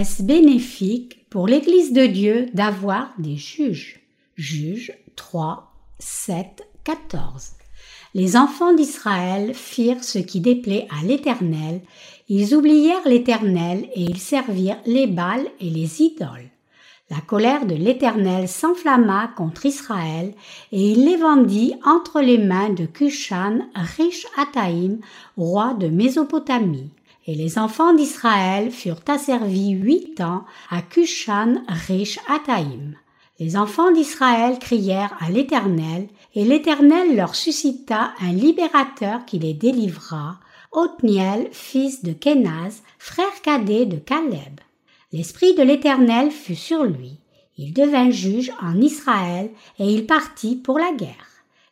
Est-ce 0.00 0.22
bénéfique 0.22 1.26
pour 1.28 1.46
l'Église 1.46 1.92
de 1.92 2.06
Dieu 2.06 2.46
d'avoir 2.54 3.12
des 3.18 3.36
juges? 3.36 4.00
Juges 4.34 4.94
3, 5.14 5.74
7, 5.98 6.66
14. 6.84 7.50
Les 8.14 8.34
enfants 8.34 8.72
d'Israël 8.72 9.52
firent 9.52 10.02
ce 10.02 10.18
qui 10.18 10.40
déplaît 10.40 10.88
à 10.88 11.04
l'Éternel, 11.04 11.82
ils 12.30 12.54
oublièrent 12.54 13.06
l'Éternel 13.06 13.90
et 13.94 14.00
ils 14.00 14.16
servirent 14.16 14.80
les 14.86 15.06
Bals 15.06 15.46
et 15.60 15.68
les 15.68 16.00
idoles. 16.00 16.48
La 17.10 17.20
colère 17.20 17.66
de 17.66 17.74
l'Éternel 17.74 18.48
s'enflamma 18.48 19.28
contre 19.36 19.66
Israël, 19.66 20.32
et 20.72 20.92
il 20.92 21.04
les 21.04 21.18
vendit 21.18 21.74
entre 21.84 22.22
les 22.22 22.38
mains 22.38 22.70
de 22.70 22.86
Cushan, 22.86 23.68
riche 23.74 24.26
Ataïm, 24.38 25.00
roi 25.36 25.74
de 25.74 25.88
Mésopotamie. 25.88 26.88
Et 27.26 27.34
les 27.34 27.58
enfants 27.58 27.92
d'Israël 27.92 28.70
furent 28.70 29.02
asservis 29.06 29.70
huit 29.70 30.20
ans 30.20 30.44
à 30.70 30.82
Cushan, 30.82 31.62
riche 31.68 32.18
Ataïm. 32.28 32.96
Les 33.38 33.56
enfants 33.56 33.90
d'Israël 33.90 34.58
crièrent 34.58 35.16
à 35.20 35.30
l'Éternel, 35.30 36.08
et 36.34 36.44
l'Éternel 36.44 37.16
leur 37.16 37.34
suscita 37.34 38.12
un 38.20 38.32
libérateur 38.32 39.24
qui 39.24 39.38
les 39.38 39.54
délivra, 39.54 40.38
Othniel, 40.72 41.48
fils 41.50 42.04
de 42.04 42.12
Kenaz, 42.12 42.82
frère 42.98 43.42
cadet 43.42 43.86
de 43.86 43.96
Caleb. 43.96 44.60
L'Esprit 45.12 45.54
de 45.54 45.62
l'Éternel 45.62 46.30
fut 46.30 46.54
sur 46.54 46.84
lui. 46.84 47.18
Il 47.56 47.72
devint 47.72 48.10
juge 48.10 48.52
en 48.62 48.80
Israël 48.80 49.50
et 49.78 49.86
il 49.86 50.06
partit 50.06 50.54
pour 50.56 50.78
la 50.78 50.92
guerre. 50.92 51.29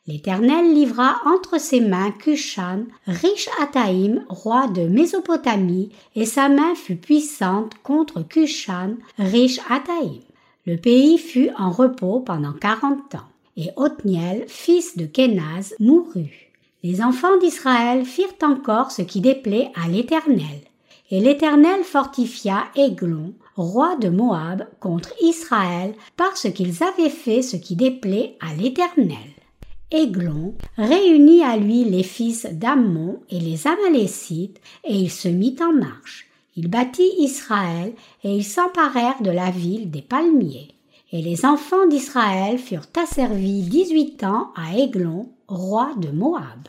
L'Éternel 0.09 0.73
livra 0.73 1.17
entre 1.27 1.61
ses 1.61 1.81
mains 1.81 2.13
Cushan, 2.13 2.85
riche 3.07 3.51
Ataïm, 3.61 4.25
roi 4.31 4.67
de 4.67 4.89
Mésopotamie, 4.89 5.91
et 6.17 6.25
sa 6.25 6.49
main 6.49 6.75
fut 6.75 6.97
puissante 6.97 7.75
contre 7.83 8.23
Cushan, 8.23 8.95
riche 9.19 9.61
Ataïm. 9.69 10.23
Le 10.67 10.79
pays 10.79 11.19
fut 11.19 11.51
en 11.59 11.71
repos 11.71 12.21
pendant 12.21 12.55
quarante 12.55 13.17
ans, 13.17 13.29
et 13.59 13.69
Othniel, 13.77 14.47
fils 14.49 14.97
de 14.97 15.05
Kenaz, 15.05 15.75
mourut. 15.79 16.51
Les 16.83 17.03
enfants 17.03 17.37
d'Israël 17.37 18.07
firent 18.07 18.29
encore 18.41 18.93
ce 18.93 19.03
qui 19.03 19.21
déplaît 19.21 19.71
à 19.75 19.89
l'Éternel. 19.89 20.63
Et 21.11 21.21
l'Éternel 21.21 21.85
fortifia 21.85 22.65
Aiglon, 22.77 23.35
roi 23.57 23.97
de 23.97 24.09
Moab, 24.09 24.67
contre 24.81 25.13
Israël 25.21 25.93
parce 26.17 26.51
qu'ils 26.51 26.83
avaient 26.83 27.11
fait 27.11 27.43
ce 27.43 27.57
qui 27.57 27.77
déplaît 27.77 28.39
à 28.41 28.55
l'Éternel. 28.55 29.38
Aiglon 29.91 30.55
réunit 30.77 31.43
à 31.43 31.57
lui 31.57 31.85
les 31.85 32.03
fils 32.03 32.47
d'Ammon 32.53 33.21
et 33.31 33.41
les 33.41 33.67
Amalécites, 33.67 34.61
et 34.85 34.95
il 34.95 35.11
se 35.11 35.29
mit 35.29 35.57
en 35.63 35.73
marche. 35.73 36.27
Il 36.57 36.69
bâtit 36.69 37.11
Israël, 37.19 37.95
et 38.23 38.37
ils 38.37 38.45
s'emparèrent 38.45 39.23
de 39.23 39.31
la 39.31 39.51
ville 39.51 39.91
des 39.91 40.03
palmiers. 40.03 40.69
Et 41.11 41.23
les 41.23 41.47
enfants 41.47 41.87
d'Israël 41.87 42.59
furent 42.59 42.89
asservis 43.01 43.63
dix-huit 43.63 44.25
ans 44.25 44.53
à 44.57 44.77
Aiglon, 44.77 45.31
roi 45.47 45.93
de 45.97 46.11
Moab. 46.11 46.69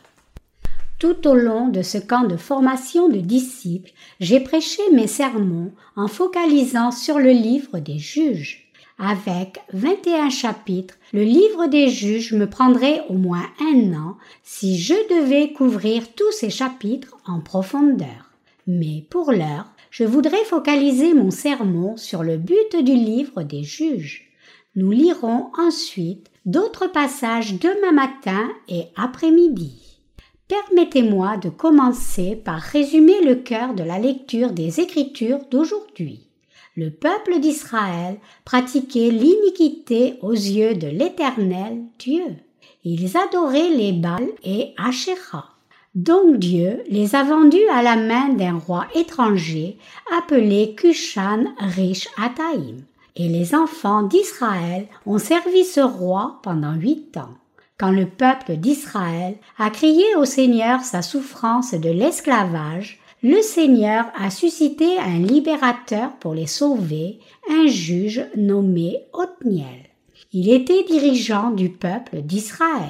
Tout 0.98 1.26
au 1.28 1.34
long 1.34 1.68
de 1.68 1.82
ce 1.82 1.98
camp 1.98 2.24
de 2.24 2.36
formation 2.36 3.08
de 3.08 3.18
disciples, 3.18 3.92
j'ai 4.20 4.40
prêché 4.40 4.82
mes 4.92 5.06
sermons 5.06 5.72
en 5.96 6.08
focalisant 6.08 6.90
sur 6.90 7.18
le 7.18 7.30
livre 7.30 7.78
des 7.78 7.98
juges. 7.98 8.59
Avec 9.02 9.60
21 9.72 10.28
chapitres, 10.28 10.94
le 11.14 11.22
livre 11.22 11.68
des 11.68 11.88
juges 11.88 12.34
me 12.34 12.44
prendrait 12.44 13.02
au 13.08 13.14
moins 13.14 13.46
un 13.58 13.94
an 13.94 14.18
si 14.42 14.78
je 14.78 14.92
devais 14.92 15.54
couvrir 15.54 16.12
tous 16.14 16.30
ces 16.32 16.50
chapitres 16.50 17.16
en 17.26 17.40
profondeur. 17.40 18.30
Mais 18.66 19.06
pour 19.08 19.32
l'heure, 19.32 19.64
je 19.90 20.04
voudrais 20.04 20.44
focaliser 20.44 21.14
mon 21.14 21.30
sermon 21.30 21.96
sur 21.96 22.22
le 22.22 22.36
but 22.36 22.76
du 22.76 22.92
livre 22.92 23.42
des 23.42 23.62
juges. 23.62 24.30
Nous 24.76 24.90
lirons 24.90 25.50
ensuite 25.56 26.30
d'autres 26.44 26.86
passages 26.86 27.54
demain 27.54 27.92
matin 27.92 28.50
et 28.68 28.84
après-midi. 28.96 29.98
Permettez-moi 30.46 31.38
de 31.38 31.48
commencer 31.48 32.36
par 32.36 32.60
résumer 32.60 33.24
le 33.24 33.36
cœur 33.36 33.72
de 33.72 33.82
la 33.82 33.98
lecture 33.98 34.52
des 34.52 34.80
Écritures 34.80 35.40
d'aujourd'hui. 35.50 36.29
Le 36.76 36.90
peuple 36.90 37.40
d'Israël 37.40 38.18
pratiquait 38.44 39.10
l'iniquité 39.10 40.14
aux 40.22 40.32
yeux 40.32 40.74
de 40.74 40.86
l'Éternel 40.86 41.82
Dieu. 41.98 42.36
Ils 42.84 43.16
adoraient 43.16 43.70
les 43.70 43.92
Baals 43.92 44.30
et 44.44 44.72
Asherah. 44.78 45.50
Donc 45.96 46.38
Dieu 46.38 46.82
les 46.88 47.16
a 47.16 47.24
vendus 47.24 47.66
à 47.72 47.82
la 47.82 47.96
main 47.96 48.28
d'un 48.28 48.56
roi 48.56 48.86
étranger 48.94 49.78
appelé 50.16 50.76
Cushan 50.76 51.46
Rish 51.58 52.06
Ataïm. 52.16 52.84
Et 53.16 53.28
les 53.28 53.56
enfants 53.56 54.04
d'Israël 54.04 54.86
ont 55.04 55.18
servi 55.18 55.64
ce 55.64 55.80
roi 55.80 56.38
pendant 56.42 56.74
huit 56.74 57.16
ans 57.16 57.34
quand 57.80 57.90
le 57.90 58.04
peuple 58.04 58.56
d'Israël 58.56 59.36
a 59.58 59.70
crié 59.70 60.04
au 60.16 60.26
Seigneur 60.26 60.82
sa 60.82 61.00
souffrance 61.00 61.72
de 61.72 61.88
l'esclavage, 61.88 62.99
le 63.22 63.42
Seigneur 63.42 64.06
a 64.16 64.30
suscité 64.30 64.98
un 64.98 65.18
libérateur 65.18 66.12
pour 66.20 66.32
les 66.32 66.46
sauver, 66.46 67.18
un 67.50 67.66
juge 67.66 68.24
nommé 68.34 68.98
Othniel. 69.12 69.90
Il 70.32 70.50
était 70.50 70.84
dirigeant 70.84 71.50
du 71.50 71.68
peuple 71.68 72.22
d'Israël. 72.22 72.88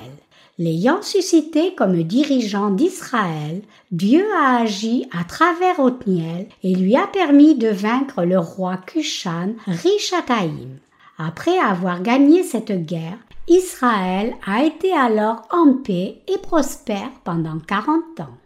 L'ayant 0.58 1.02
suscité 1.02 1.74
comme 1.74 2.02
dirigeant 2.04 2.70
d'Israël, 2.70 3.62
Dieu 3.90 4.24
a 4.38 4.58
agi 4.58 5.08
à 5.10 5.24
travers 5.24 5.80
Othniel 5.80 6.46
et 6.62 6.74
lui 6.74 6.96
a 6.96 7.06
permis 7.06 7.56
de 7.56 7.68
vaincre 7.68 8.22
le 8.24 8.38
roi 8.38 8.76
Cushan 8.76 9.54
Richataïm. 9.66 10.78
Après 11.18 11.58
avoir 11.58 12.02
gagné 12.02 12.44
cette 12.44 12.86
guerre, 12.86 13.18
Israël 13.48 14.36
a 14.46 14.62
été 14.62 14.92
alors 14.92 15.42
en 15.50 15.74
paix 15.82 16.22
et 16.28 16.38
prospère 16.38 17.10
pendant 17.24 17.58
quarante 17.58 18.20
ans. 18.20 18.38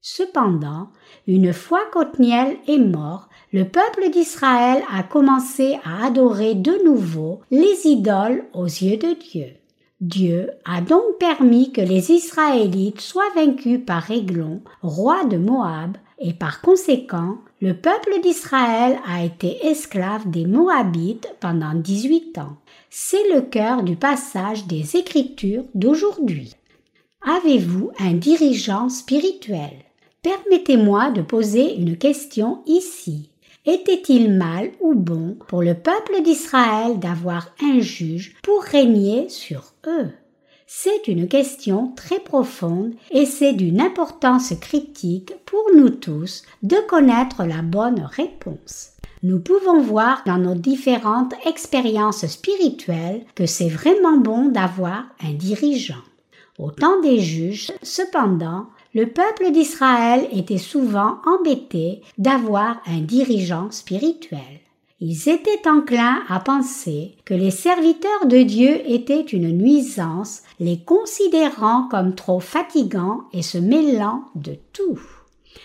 Cependant, 0.00 0.88
une 1.30 1.52
fois 1.52 1.82
qu'Othniel 1.92 2.56
est 2.66 2.78
mort, 2.78 3.28
le 3.52 3.64
peuple 3.64 4.10
d'Israël 4.10 4.82
a 4.92 5.04
commencé 5.04 5.78
à 5.84 6.06
adorer 6.06 6.56
de 6.56 6.84
nouveau 6.84 7.40
les 7.52 7.86
idoles 7.86 8.44
aux 8.52 8.64
yeux 8.64 8.96
de 8.96 9.14
Dieu. 9.14 9.46
Dieu 10.00 10.50
a 10.64 10.80
donc 10.80 11.18
permis 11.20 11.70
que 11.70 11.80
les 11.80 12.10
Israélites 12.10 13.00
soient 13.00 13.30
vaincus 13.36 13.80
par 13.86 14.10
Églon, 14.10 14.60
roi 14.82 15.24
de 15.24 15.36
Moab, 15.36 15.96
et 16.18 16.32
par 16.32 16.60
conséquent, 16.62 17.36
le 17.60 17.74
peuple 17.74 18.20
d'Israël 18.20 18.98
a 19.06 19.22
été 19.24 19.64
esclave 19.66 20.28
des 20.28 20.46
Moabites 20.46 21.32
pendant 21.38 21.74
dix-huit 21.74 22.38
ans. 22.38 22.56
C'est 22.88 23.32
le 23.32 23.42
cœur 23.42 23.84
du 23.84 23.94
passage 23.94 24.66
des 24.66 24.96
Écritures 24.96 25.64
d'aujourd'hui. 25.76 26.56
Avez-vous 27.22 27.92
un 28.00 28.14
dirigeant 28.14 28.88
spirituel? 28.88 29.89
Permettez-moi 30.22 31.10
de 31.10 31.22
poser 31.22 31.76
une 31.76 31.96
question 31.96 32.62
ici. 32.66 33.30
Était-il 33.66 34.32
mal 34.32 34.70
ou 34.80 34.94
bon 34.94 35.36
pour 35.48 35.62
le 35.62 35.74
peuple 35.74 36.22
d'Israël 36.22 36.98
d'avoir 36.98 37.54
un 37.62 37.80
juge 37.80 38.36
pour 38.42 38.62
régner 38.62 39.28
sur 39.28 39.72
eux? 39.86 40.10
C'est 40.66 41.08
une 41.08 41.28
question 41.28 41.92
très 41.96 42.20
profonde 42.20 42.94
et 43.10 43.26
c'est 43.26 43.52
d'une 43.52 43.80
importance 43.80 44.52
critique 44.60 45.32
pour 45.44 45.64
nous 45.74 45.90
tous 45.90 46.44
de 46.62 46.76
connaître 46.88 47.44
la 47.44 47.62
bonne 47.62 48.02
réponse 48.02 48.92
nous 49.22 49.38
pouvons 49.38 49.82
voir 49.82 50.22
dans 50.24 50.38
nos 50.38 50.54
différentes 50.54 51.34
expériences 51.46 52.26
spirituelles 52.26 53.24
que 53.34 53.44
c'est 53.44 53.68
vraiment 53.68 54.16
bon 54.16 54.48
d'avoir 54.48 55.04
un 55.22 55.32
dirigeant. 55.34 56.02
Au 56.58 56.70
temps 56.70 57.00
des 57.00 57.20
juges, 57.20 57.72
cependant, 57.82 58.66
le 58.94 59.06
peuple 59.06 59.52
d'Israël 59.52 60.26
était 60.32 60.58
souvent 60.58 61.18
embêté 61.24 62.02
d'avoir 62.18 62.80
un 62.86 63.00
dirigeant 63.00 63.70
spirituel. 63.70 64.60
Ils 65.00 65.28
étaient 65.28 65.66
enclins 65.66 66.22
à 66.28 66.40
penser 66.40 67.14
que 67.24 67.32
les 67.32 67.50
serviteurs 67.50 68.26
de 68.26 68.42
Dieu 68.42 68.82
étaient 68.84 69.22
une 69.22 69.56
nuisance, 69.56 70.42
les 70.58 70.78
considérant 70.80 71.88
comme 71.90 72.14
trop 72.14 72.40
fatigants 72.40 73.22
et 73.32 73.42
se 73.42 73.56
mêlant 73.56 74.24
de 74.34 74.56
tout. 74.72 75.00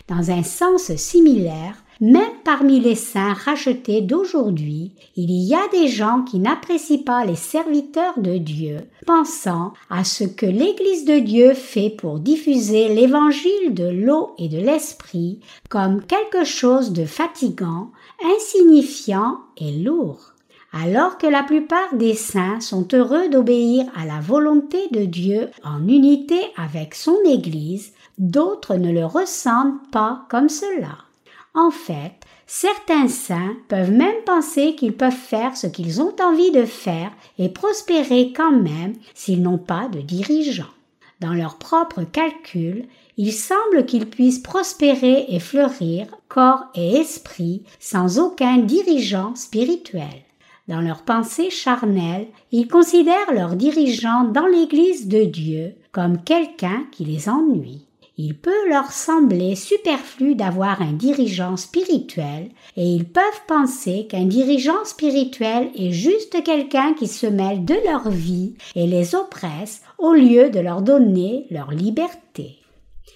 Dans 0.08 0.32
un 0.32 0.44
sens 0.44 0.96
similaire, 0.96 1.84
même 2.02 2.24
parmi 2.44 2.80
les 2.80 2.96
saints 2.96 3.34
rachetés 3.34 4.02
d'aujourd'hui, 4.02 4.92
il 5.16 5.32
y 5.32 5.54
a 5.54 5.68
des 5.72 5.88
gens 5.88 6.24
qui 6.24 6.40
n'apprécient 6.40 7.04
pas 7.04 7.24
les 7.24 7.36
serviteurs 7.36 8.20
de 8.20 8.38
Dieu, 8.38 8.82
pensant 9.06 9.74
à 9.90 10.04
ce 10.04 10.26
que 10.26 10.46
l'Église 10.46 11.06
de 11.06 11.20
Dieu 11.20 11.54
fait 11.54 11.90
pour 11.90 12.20
diffuser 12.20 12.90
l'évangile 12.90 13.74
de 13.74 13.88
l'eau 13.88 14.32
et 14.38 14.50
de 14.50 14.58
l'esprit 14.58 15.40
comme 15.70 16.04
quelque 16.04 16.44
chose 16.44 16.92
de 16.92 17.06
fatigant, 17.06 17.92
insignifiant 18.36 19.38
et 19.58 19.72
lourd. 19.72 20.34
Alors 20.74 21.18
que 21.18 21.28
la 21.28 21.44
plupart 21.44 21.96
des 21.96 22.16
saints 22.16 22.60
sont 22.60 22.86
heureux 22.94 23.30
d'obéir 23.30 23.86
à 23.96 24.06
la 24.06 24.20
volonté 24.20 24.90
de 24.92 25.06
Dieu 25.06 25.50
en 25.64 25.88
unité 25.88 26.40
avec 26.58 26.96
son 26.96 27.16
Église, 27.26 27.94
d'autres 28.18 28.76
ne 28.76 28.92
le 28.92 29.06
ressentent 29.06 29.90
pas 29.92 30.26
comme 30.30 30.50
cela. 30.50 31.05
En 31.56 31.72
fait, 31.72 32.26
Certains 32.48 33.08
saints 33.08 33.56
peuvent 33.70 33.92
même 33.92 34.24
penser 34.24 34.76
qu'ils 34.76 34.96
peuvent 34.96 35.12
faire 35.12 35.58
ce 35.58 35.66
qu'ils 35.66 36.02
ont 36.02 36.16
envie 36.22 36.52
de 36.52 36.64
faire 36.64 37.12
et 37.40 37.50
prospérer 37.50 38.34
quand 38.36 38.52
même 38.52 38.94
s'ils 39.16 39.42
n'ont 39.42 39.58
pas 39.58 39.88
de 39.88 40.00
dirigeants. 40.00 40.64
Dans 41.22 41.34
leurs 41.34 41.58
propres 41.58 42.04
calculs, 42.04 42.86
il 43.18 43.34
semble 43.34 43.86
qu'ils 43.86 44.08
puissent 44.08 44.40
prospérer 44.40 45.26
et 45.30 45.40
fleurir, 45.40 46.08
corps 46.28 46.66
et 46.76 46.98
esprit, 46.98 47.64
sans 47.80 48.20
aucun 48.20 48.58
dirigeant 48.58 49.34
spirituel. 49.36 50.24
Dans 50.68 50.82
leurs 50.82 51.04
pensées 51.04 51.50
charnelles, 51.50 52.28
ils 52.52 52.68
considèrent 52.68 53.34
leurs 53.34 53.56
dirigeants 53.56 54.26
dans 54.26 54.48
l'Église 54.48 55.08
de 55.08 55.24
Dieu 55.24 55.76
comme 55.92 56.22
quelqu'un 56.22 56.86
qui 56.92 57.06
les 57.06 57.30
ennuie. 57.30 57.85
Il 58.18 58.38
peut 58.38 58.70
leur 58.70 58.92
sembler 58.92 59.56
superflu 59.56 60.36
d'avoir 60.36 60.82
un 60.82 60.94
dirigeant 60.94 61.58
spirituel 61.58 62.50
et 62.78 62.86
ils 62.88 63.04
peuvent 63.04 63.24
penser 63.46 64.08
qu'un 64.10 64.26
dirigeant 64.26 64.86
spirituel 64.86 65.70
est 65.76 65.92
juste 65.92 66.42
quelqu'un 66.44 66.94
qui 66.94 67.08
se 67.08 67.28
mêle 67.28 67.66
de 67.66 67.76
leur 67.86 68.10
vie 68.10 68.54
et 68.76 68.88
les 68.88 69.16
oppresse 69.16 69.82
au 69.98 70.14
lieu 70.14 70.50
de 70.50 70.60
leur 70.60 70.82
donner 70.82 71.46
leur 71.52 71.72
liberté. 71.72 72.60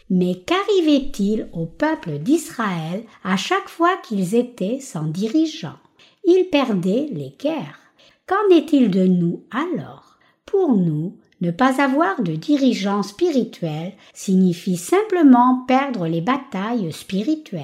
Mais 0.10 0.36
qu'arrivait-il 0.36 1.48
au 1.54 1.66
peuple 1.66 2.18
d'Israël 2.18 3.04
à 3.24 3.38
chaque 3.38 3.70
fois 3.70 3.96
qu'ils 4.04 4.36
étaient 4.36 4.80
sans 4.82 5.06
dirigeant? 5.06 5.78
Ils 6.26 6.50
perdaient 6.52 7.08
les 7.12 7.36
guerres. 7.40 7.80
Qu'en 8.28 8.56
est-il 8.56 8.92
de 8.92 9.06
nous 9.06 9.44
alors? 9.52 10.18
Pour 10.46 10.76
nous, 10.76 11.16
ne 11.42 11.52
pas 11.52 11.82
avoir 11.82 12.22
de 12.22 12.34
dirigeant 12.34 13.04
spirituel 13.04 13.94
signifie 14.14 14.78
simplement 14.78 15.64
perdre 15.68 16.08
les 16.08 16.22
batailles 16.22 16.92
spirituelles. 16.92 17.64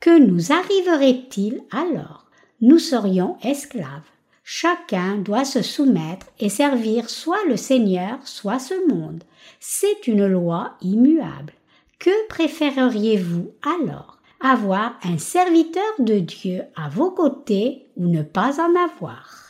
Que 0.00 0.18
nous 0.18 0.52
arriverait-il 0.52 1.62
alors? 1.70 2.26
Nous 2.60 2.78
serions 2.78 3.36
esclaves. 3.42 4.08
Chacun 4.44 5.16
doit 5.16 5.44
se 5.44 5.62
soumettre 5.62 6.26
et 6.38 6.48
servir 6.48 7.08
soit 7.08 7.44
le 7.48 7.56
Seigneur, 7.56 8.18
soit 8.24 8.58
ce 8.58 8.74
monde. 8.88 9.22
C'est 9.60 10.06
une 10.06 10.26
loi 10.26 10.72
immuable. 10.80 11.52
Que 11.98 12.28
préféreriez-vous 12.28 13.50
alors? 13.62 14.18
Avoir 14.40 14.98
un 15.04 15.18
serviteur 15.18 15.82
de 15.98 16.18
Dieu 16.18 16.62
à 16.74 16.88
vos 16.88 17.10
côtés 17.10 17.86
ou 17.96 18.08
ne 18.08 18.22
pas 18.22 18.58
en 18.60 18.74
avoir? 18.74 19.49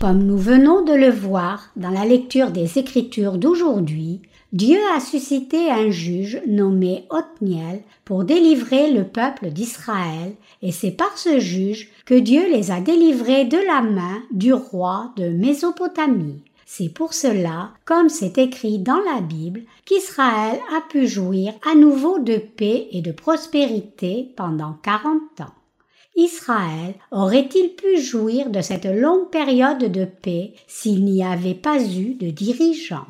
Comme 0.00 0.22
nous 0.22 0.38
venons 0.38 0.84
de 0.84 0.92
le 0.92 1.10
voir 1.10 1.70
dans 1.74 1.90
la 1.90 2.04
lecture 2.04 2.52
des 2.52 2.78
Écritures 2.78 3.36
d'aujourd'hui, 3.36 4.22
Dieu 4.52 4.78
a 4.96 5.00
suscité 5.00 5.70
un 5.70 5.90
juge 5.90 6.40
nommé 6.46 7.04
Othniel 7.10 7.82
pour 8.04 8.24
délivrer 8.24 8.92
le 8.92 9.04
peuple 9.04 9.50
d'Israël, 9.50 10.34
et 10.62 10.72
c'est 10.72 10.92
par 10.92 11.18
ce 11.18 11.40
juge 11.40 11.90
que 12.06 12.14
Dieu 12.14 12.48
les 12.50 12.70
a 12.70 12.80
délivrés 12.80 13.44
de 13.44 13.58
la 13.58 13.82
main 13.82 14.22
du 14.30 14.54
roi 14.54 15.12
de 15.16 15.28
Mésopotamie. 15.28 16.42
C'est 16.64 16.90
pour 16.90 17.12
cela, 17.12 17.70
comme 17.84 18.08
c'est 18.08 18.38
écrit 18.38 18.78
dans 18.78 19.00
la 19.00 19.20
Bible, 19.20 19.62
qu'Israël 19.84 20.60
a 20.76 20.80
pu 20.88 21.08
jouir 21.08 21.54
à 21.70 21.74
nouveau 21.74 22.20
de 22.20 22.36
paix 22.36 22.88
et 22.92 23.02
de 23.02 23.12
prospérité 23.12 24.32
pendant 24.36 24.74
quarante 24.82 25.40
ans. 25.40 25.57
Israël 26.18 26.96
aurait-il 27.12 27.76
pu 27.76 27.96
jouir 28.00 28.50
de 28.50 28.60
cette 28.60 28.86
longue 28.86 29.30
période 29.30 29.84
de 29.84 30.04
paix 30.04 30.52
s'il 30.66 31.04
n'y 31.04 31.22
avait 31.22 31.54
pas 31.54 31.80
eu 31.80 32.14
de 32.14 32.30
dirigeants? 32.30 33.06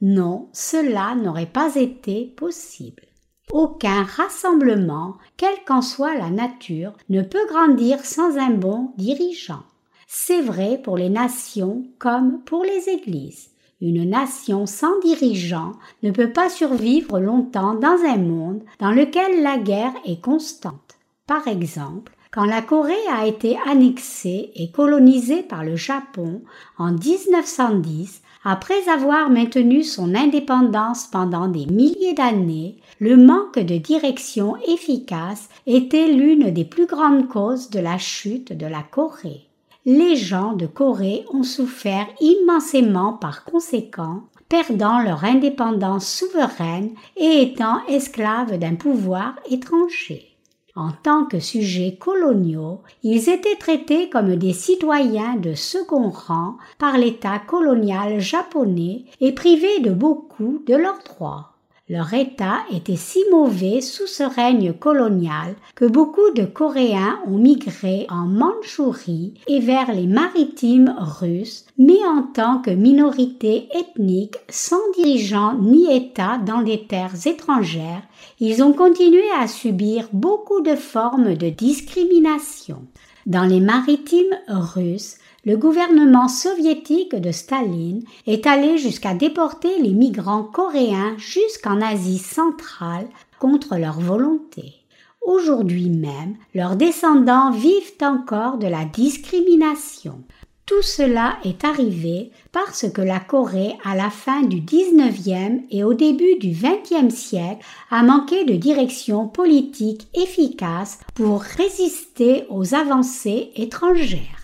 Non, 0.00 0.48
cela 0.52 1.16
n'aurait 1.16 1.46
pas 1.46 1.74
été 1.74 2.24
possible. 2.24 3.02
Aucun 3.50 4.04
rassemblement, 4.04 5.16
quelle 5.36 5.64
qu'en 5.66 5.82
soit 5.82 6.16
la 6.16 6.30
nature, 6.30 6.92
ne 7.08 7.22
peut 7.22 7.44
grandir 7.48 8.04
sans 8.04 8.38
un 8.38 8.50
bon 8.50 8.92
dirigeant. 8.96 9.64
C'est 10.06 10.40
vrai 10.40 10.80
pour 10.84 10.96
les 10.96 11.10
nations 11.10 11.82
comme 11.98 12.42
pour 12.44 12.62
les 12.62 12.88
églises. 12.88 13.50
Une 13.80 14.08
nation 14.08 14.66
sans 14.66 15.00
dirigeant 15.00 15.72
ne 16.04 16.12
peut 16.12 16.32
pas 16.32 16.48
survivre 16.48 17.18
longtemps 17.18 17.74
dans 17.74 18.04
un 18.06 18.18
monde 18.18 18.62
dans 18.78 18.92
lequel 18.92 19.42
la 19.42 19.58
guerre 19.58 19.94
est 20.04 20.20
constante. 20.20 20.96
Par 21.26 21.48
exemple, 21.48 22.12
quand 22.32 22.46
la 22.46 22.62
Corée 22.62 22.94
a 23.12 23.26
été 23.26 23.58
annexée 23.66 24.52
et 24.56 24.70
colonisée 24.70 25.42
par 25.42 25.64
le 25.64 25.76
Japon 25.76 26.40
en 26.78 26.92
1910, 26.92 28.22
après 28.42 28.88
avoir 28.88 29.28
maintenu 29.28 29.82
son 29.82 30.14
indépendance 30.14 31.06
pendant 31.06 31.46
des 31.46 31.66
milliers 31.66 32.14
d'années, 32.14 32.78
le 33.00 33.18
manque 33.18 33.58
de 33.58 33.76
direction 33.76 34.56
efficace 34.66 35.50
était 35.66 36.08
l'une 36.08 36.50
des 36.50 36.64
plus 36.64 36.86
grandes 36.86 37.28
causes 37.28 37.68
de 37.68 37.80
la 37.80 37.98
chute 37.98 38.56
de 38.56 38.66
la 38.66 38.82
Corée. 38.82 39.42
Les 39.84 40.16
gens 40.16 40.54
de 40.54 40.66
Corée 40.66 41.26
ont 41.34 41.42
souffert 41.42 42.06
immensément 42.20 43.12
par 43.12 43.44
conséquent, 43.44 44.22
perdant 44.48 45.00
leur 45.00 45.24
indépendance 45.24 46.08
souveraine 46.08 46.92
et 47.18 47.42
étant 47.42 47.84
esclaves 47.88 48.58
d'un 48.58 48.74
pouvoir 48.76 49.34
étranger. 49.50 50.31
En 50.74 50.90
tant 51.02 51.26
que 51.26 51.38
sujets 51.38 51.96
coloniaux, 51.96 52.80
ils 53.02 53.28
étaient 53.28 53.56
traités 53.56 54.08
comme 54.08 54.36
des 54.36 54.54
citoyens 54.54 55.36
de 55.36 55.54
second 55.54 56.08
rang 56.08 56.56
par 56.78 56.96
l'État 56.96 57.38
colonial 57.38 58.20
japonais 58.20 59.04
et 59.20 59.32
privés 59.32 59.80
de 59.80 59.90
beaucoup 59.90 60.62
de 60.66 60.74
leurs 60.74 61.02
droits. 61.04 61.51
Leur 61.92 62.14
état 62.14 62.60
était 62.74 62.96
si 62.96 63.18
mauvais 63.30 63.82
sous 63.82 64.06
ce 64.06 64.22
règne 64.22 64.72
colonial 64.72 65.54
que 65.74 65.84
beaucoup 65.84 66.30
de 66.34 66.46
Coréens 66.46 67.18
ont 67.26 67.36
migré 67.36 68.06
en 68.08 68.24
Mandchourie 68.24 69.34
et 69.46 69.60
vers 69.60 69.92
les 69.92 70.06
maritimes 70.06 70.94
russes, 70.98 71.66
mais 71.76 72.02
en 72.06 72.22
tant 72.22 72.62
que 72.62 72.70
minorité 72.70 73.68
ethnique 73.78 74.36
sans 74.48 74.80
dirigeants 74.96 75.58
ni 75.58 75.94
État 75.94 76.38
dans 76.38 76.62
des 76.62 76.86
terres 76.86 77.26
étrangères, 77.26 78.00
ils 78.40 78.62
ont 78.62 78.72
continué 78.72 79.30
à 79.38 79.46
subir 79.46 80.08
beaucoup 80.14 80.62
de 80.62 80.76
formes 80.76 81.34
de 81.34 81.50
discrimination. 81.50 82.86
Dans 83.26 83.44
les 83.44 83.60
maritimes 83.60 84.38
russes, 84.48 85.18
le 85.44 85.56
gouvernement 85.56 86.28
soviétique 86.28 87.16
de 87.16 87.32
Staline 87.32 88.04
est 88.26 88.46
allé 88.46 88.78
jusqu'à 88.78 89.14
déporter 89.14 89.76
les 89.80 89.92
migrants 89.92 90.44
coréens 90.44 91.16
jusqu'en 91.18 91.80
Asie 91.80 92.18
centrale 92.18 93.08
contre 93.40 93.76
leur 93.76 93.98
volonté. 93.98 94.74
Aujourd'hui 95.20 95.90
même, 95.90 96.36
leurs 96.54 96.76
descendants 96.76 97.50
vivent 97.50 97.94
encore 98.02 98.58
de 98.58 98.68
la 98.68 98.84
discrimination. 98.84 100.20
Tout 100.64 100.82
cela 100.82 101.36
est 101.44 101.64
arrivé 101.64 102.30
parce 102.52 102.88
que 102.90 103.02
la 103.02 103.18
Corée, 103.18 103.76
à 103.84 103.96
la 103.96 104.10
fin 104.10 104.42
du 104.42 104.60
XIXe 104.60 105.64
et 105.70 105.82
au 105.82 105.92
début 105.92 106.36
du 106.38 106.50
XXe 106.50 107.12
siècle, 107.12 107.64
a 107.90 108.04
manqué 108.04 108.44
de 108.44 108.54
direction 108.54 109.26
politique 109.26 110.06
efficace 110.14 111.00
pour 111.14 111.42
résister 111.42 112.44
aux 112.48 112.74
avancées 112.74 113.50
étrangères. 113.56 114.41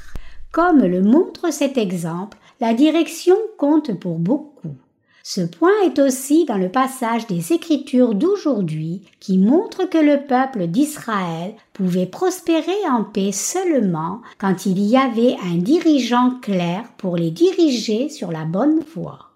Comme 0.53 0.81
le 0.81 1.03
montre 1.03 1.53
cet 1.53 1.77
exemple, 1.77 2.39
la 2.61 2.75
direction 2.75 3.37
compte 3.59 3.99
pour 3.99 4.19
beaucoup. 4.19 4.75
Ce 5.23 5.43
point 5.43 5.75
est 5.85 5.99
aussi 5.99 6.47
dans 6.47 6.57
le 6.57 6.71
passage 6.71 7.27
des 7.27 7.53
Écritures 7.53 8.15
d'aujourd'hui 8.15 9.03
qui 9.21 9.37
montre 9.37 9.85
que 9.85 9.99
le 9.99 10.27
peuple 10.27 10.69
d'Israël 10.69 11.55
pouvait 11.75 12.07
prospérer 12.07 12.89
en 12.91 13.05
paix 13.05 13.31
seulement 13.31 14.23
quand 14.39 14.65
il 14.65 14.79
y 14.79 14.97
avait 14.97 15.37
un 15.53 15.59
dirigeant 15.59 16.39
clair 16.41 16.85
pour 16.97 17.19
les 17.19 17.31
diriger 17.31 18.09
sur 18.09 18.33
la 18.33 18.47
bonne 18.47 18.81
voie. 18.95 19.28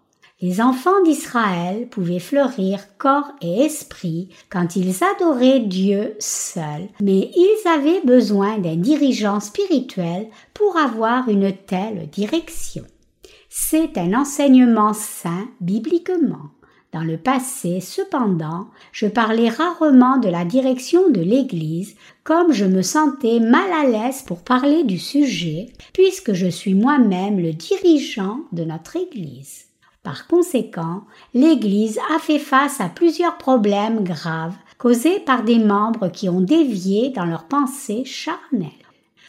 Les 0.42 0.61
enfants 0.61 1.00
d'Israël 1.04 1.87
pouvaient 1.88 2.18
fleurir 2.18 2.80
corps 2.99 3.30
et 3.40 3.61
esprit 3.61 4.28
quand 4.50 4.75
ils 4.75 5.04
adoraient 5.04 5.61
Dieu 5.61 6.16
seul, 6.18 6.88
mais 7.00 7.30
ils 7.37 7.68
avaient 7.68 8.00
besoin 8.04 8.58
d'un 8.58 8.75
dirigeant 8.75 9.38
spirituel 9.38 10.26
pour 10.52 10.76
avoir 10.76 11.28
une 11.28 11.52
telle 11.52 12.11
direction. 12.11 12.82
C'est 13.49 13.96
un 13.96 14.14
enseignement 14.14 14.94
saint 14.94 15.49
bibliquement. 15.61 16.50
Dans 16.92 17.04
le 17.04 17.18
passé, 17.18 17.80
cependant, 17.80 18.66
je 18.90 19.06
parlais 19.06 19.49
rarement 19.49 20.18
de 20.18 20.28
la 20.28 20.44
direction 20.44 21.08
de 21.08 21.20
l'Église, 21.20 21.94
comme 22.25 22.52
je 22.52 22.64
me 22.64 22.82
sentais 22.82 23.38
mal 23.38 23.70
à 23.72 23.88
l'aise 23.88 24.22
pour 24.22 24.42
parler 24.42 24.82
du 24.82 24.99
sujet, 24.99 25.68
puisque 25.92 26.32
je 26.32 26.49
suis 26.49 26.75
moi-même 26.75 27.38
le 27.38 27.52
dirigeant 27.52 28.40
de 28.50 28.64
notre 28.64 28.96
Église. 28.96 29.71
Par 30.02 30.26
conséquent, 30.26 31.02
l'Église 31.32 32.00
a 32.12 32.18
fait 32.18 32.40
face 32.40 32.80
à 32.80 32.88
plusieurs 32.88 33.38
problèmes 33.38 34.02
graves 34.02 34.56
causés 34.78 35.21
par 35.21 35.44
des 35.44 35.59
membres 35.59 36.09
qui 36.09 36.28
ont 36.28 36.40
dévié 36.40 37.11
dans 37.11 37.25
leurs 37.25 37.44
pensées 37.44 38.04
charnelles. 38.04 38.71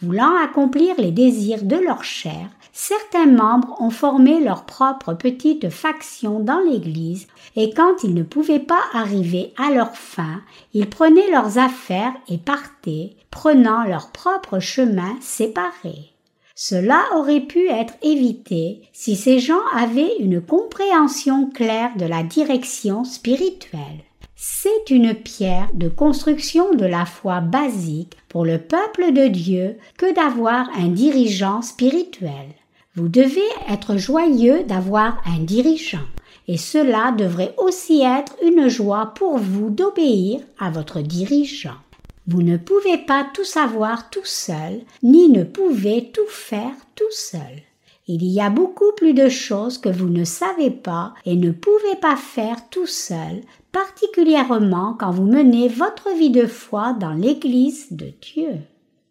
Voulant 0.01 0.35
accomplir 0.43 0.95
les 0.97 1.11
désirs 1.11 1.63
de 1.63 1.75
leur 1.75 2.03
chair, 2.03 2.49
certains 2.71 3.27
membres 3.27 3.79
ont 3.79 3.91
formé 3.91 4.43
leur 4.43 4.65
propre 4.65 5.13
petite 5.13 5.69
faction 5.69 6.39
dans 6.39 6.59
l'Église 6.59 7.27
et 7.55 7.69
quand 7.69 8.03
ils 8.03 8.15
ne 8.15 8.23
pouvaient 8.23 8.59
pas 8.59 8.81
arriver 8.93 9.53
à 9.57 9.71
leur 9.71 9.95
fin, 9.95 10.41
ils 10.73 10.89
prenaient 10.89 11.29
leurs 11.29 11.59
affaires 11.59 12.13
et 12.27 12.39
partaient, 12.39 13.15
prenant 13.29 13.83
leur 13.83 14.09
propre 14.09 14.59
chemin 14.59 15.15
séparé. 15.21 16.12
Cela 16.55 17.03
aurait 17.15 17.41
pu 17.41 17.67
être 17.67 17.95
évité 18.03 18.81
si 18.93 19.15
ces 19.15 19.39
gens 19.39 19.65
avaient 19.75 20.17
une 20.19 20.39
compréhension 20.39 21.49
claire 21.49 21.95
de 21.97 22.05
la 22.05 22.21
direction 22.21 23.03
spirituelle. 23.03 24.03
C'est 24.35 24.89
une 24.89 25.15
pierre 25.15 25.69
de 25.73 25.89
construction 25.89 26.73
de 26.73 26.85
la 26.85 27.05
foi 27.05 27.39
basique 27.39 28.17
pour 28.29 28.45
le 28.45 28.59
peuple 28.59 29.13
de 29.13 29.27
Dieu 29.27 29.77
que 29.97 30.13
d'avoir 30.13 30.69
un 30.77 30.89
dirigeant 30.89 31.61
spirituel. 31.61 32.53
Vous 32.95 33.07
devez 33.07 33.41
être 33.69 33.97
joyeux 33.97 34.63
d'avoir 34.63 35.23
un 35.25 35.39
dirigeant, 35.39 36.05
et 36.47 36.57
cela 36.57 37.11
devrait 37.17 37.55
aussi 37.57 38.01
être 38.01 38.35
une 38.43 38.67
joie 38.67 39.13
pour 39.15 39.39
vous 39.39 39.71
d'obéir 39.71 40.41
à 40.59 40.69
votre 40.69 41.01
dirigeant. 41.01 41.82
Vous 42.27 42.41
ne 42.41 42.57
pouvez 42.57 42.97
pas 42.97 43.27
tout 43.33 43.43
savoir 43.43 44.09
tout 44.09 44.23
seul, 44.23 44.81
ni 45.01 45.29
ne 45.29 45.43
pouvez 45.43 46.11
tout 46.13 46.29
faire 46.29 46.75
tout 46.95 47.11
seul. 47.11 47.61
Il 48.07 48.23
y 48.25 48.41
a 48.41 48.49
beaucoup 48.49 48.91
plus 48.95 49.13
de 49.13 49.29
choses 49.29 49.77
que 49.77 49.89
vous 49.89 50.09
ne 50.09 50.23
savez 50.23 50.71
pas 50.71 51.13
et 51.25 51.35
ne 51.35 51.51
pouvez 51.51 51.95
pas 52.01 52.15
faire 52.15 52.69
tout 52.69 52.85
seul, 52.85 53.41
particulièrement 53.71 54.95
quand 54.99 55.11
vous 55.11 55.25
menez 55.25 55.67
votre 55.67 56.09
vie 56.17 56.29
de 56.29 56.45
foi 56.45 56.93
dans 56.93 57.13
l'Église 57.13 57.91
de 57.91 58.11
Dieu. 58.21 58.59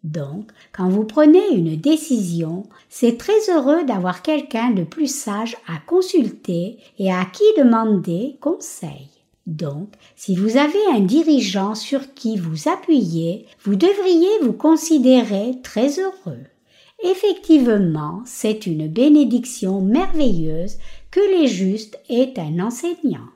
Donc, 0.03 0.51
quand 0.73 0.89
vous 0.89 1.05
prenez 1.05 1.53
une 1.53 1.75
décision, 1.77 2.63
c'est 2.89 3.17
très 3.17 3.49
heureux 3.49 3.83
d'avoir 3.85 4.21
quelqu'un 4.21 4.71
de 4.71 4.83
plus 4.83 5.07
sage 5.07 5.55
à 5.67 5.79
consulter 5.85 6.77
et 6.99 7.11
à 7.11 7.25
qui 7.25 7.43
demander 7.57 8.37
conseil. 8.41 9.12
Donc, 9.45 9.93
si 10.15 10.35
vous 10.35 10.57
avez 10.57 10.79
un 10.93 11.01
dirigeant 11.01 11.75
sur 11.75 12.13
qui 12.13 12.37
vous 12.37 12.69
appuyez, 12.69 13.45
vous 13.63 13.75
devriez 13.75 14.29
vous 14.41 14.53
considérer 14.53 15.55
très 15.63 15.99
heureux. 15.99 16.43
Effectivement, 17.03 18.21
c'est 18.25 18.65
une 18.65 18.87
bénédiction 18.87 19.81
merveilleuse 19.81 20.77
que 21.11 21.19
les 21.37 21.47
justes 21.47 21.99
aient 22.09 22.33
un 22.37 22.59
enseignant. 22.59 23.27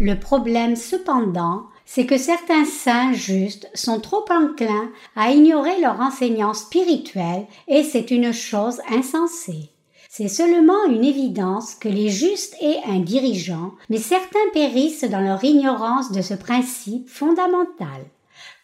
Le 0.00 0.18
problème 0.18 0.74
cependant, 0.74 1.66
c'est 1.84 2.06
que 2.06 2.18
certains 2.18 2.64
saints 2.64 3.12
justes 3.12 3.70
sont 3.74 4.00
trop 4.00 4.24
enclins 4.30 4.90
à 5.16 5.30
ignorer 5.32 5.80
leur 5.80 6.00
enseignant 6.00 6.54
spirituel 6.54 7.46
et 7.68 7.82
c'est 7.82 8.10
une 8.10 8.32
chose 8.32 8.80
insensée. 8.90 9.70
C'est 10.10 10.28
seulement 10.28 10.86
une 10.86 11.04
évidence 11.04 11.74
que 11.74 11.88
les 11.88 12.08
justes 12.08 12.56
aient 12.62 12.80
un 12.86 12.98
dirigeant, 12.98 13.72
mais 13.90 13.98
certains 13.98 14.38
périssent 14.54 15.04
dans 15.04 15.20
leur 15.20 15.44
ignorance 15.44 16.12
de 16.12 16.22
ce 16.22 16.32
principe 16.32 17.10
fondamental. 17.10 18.06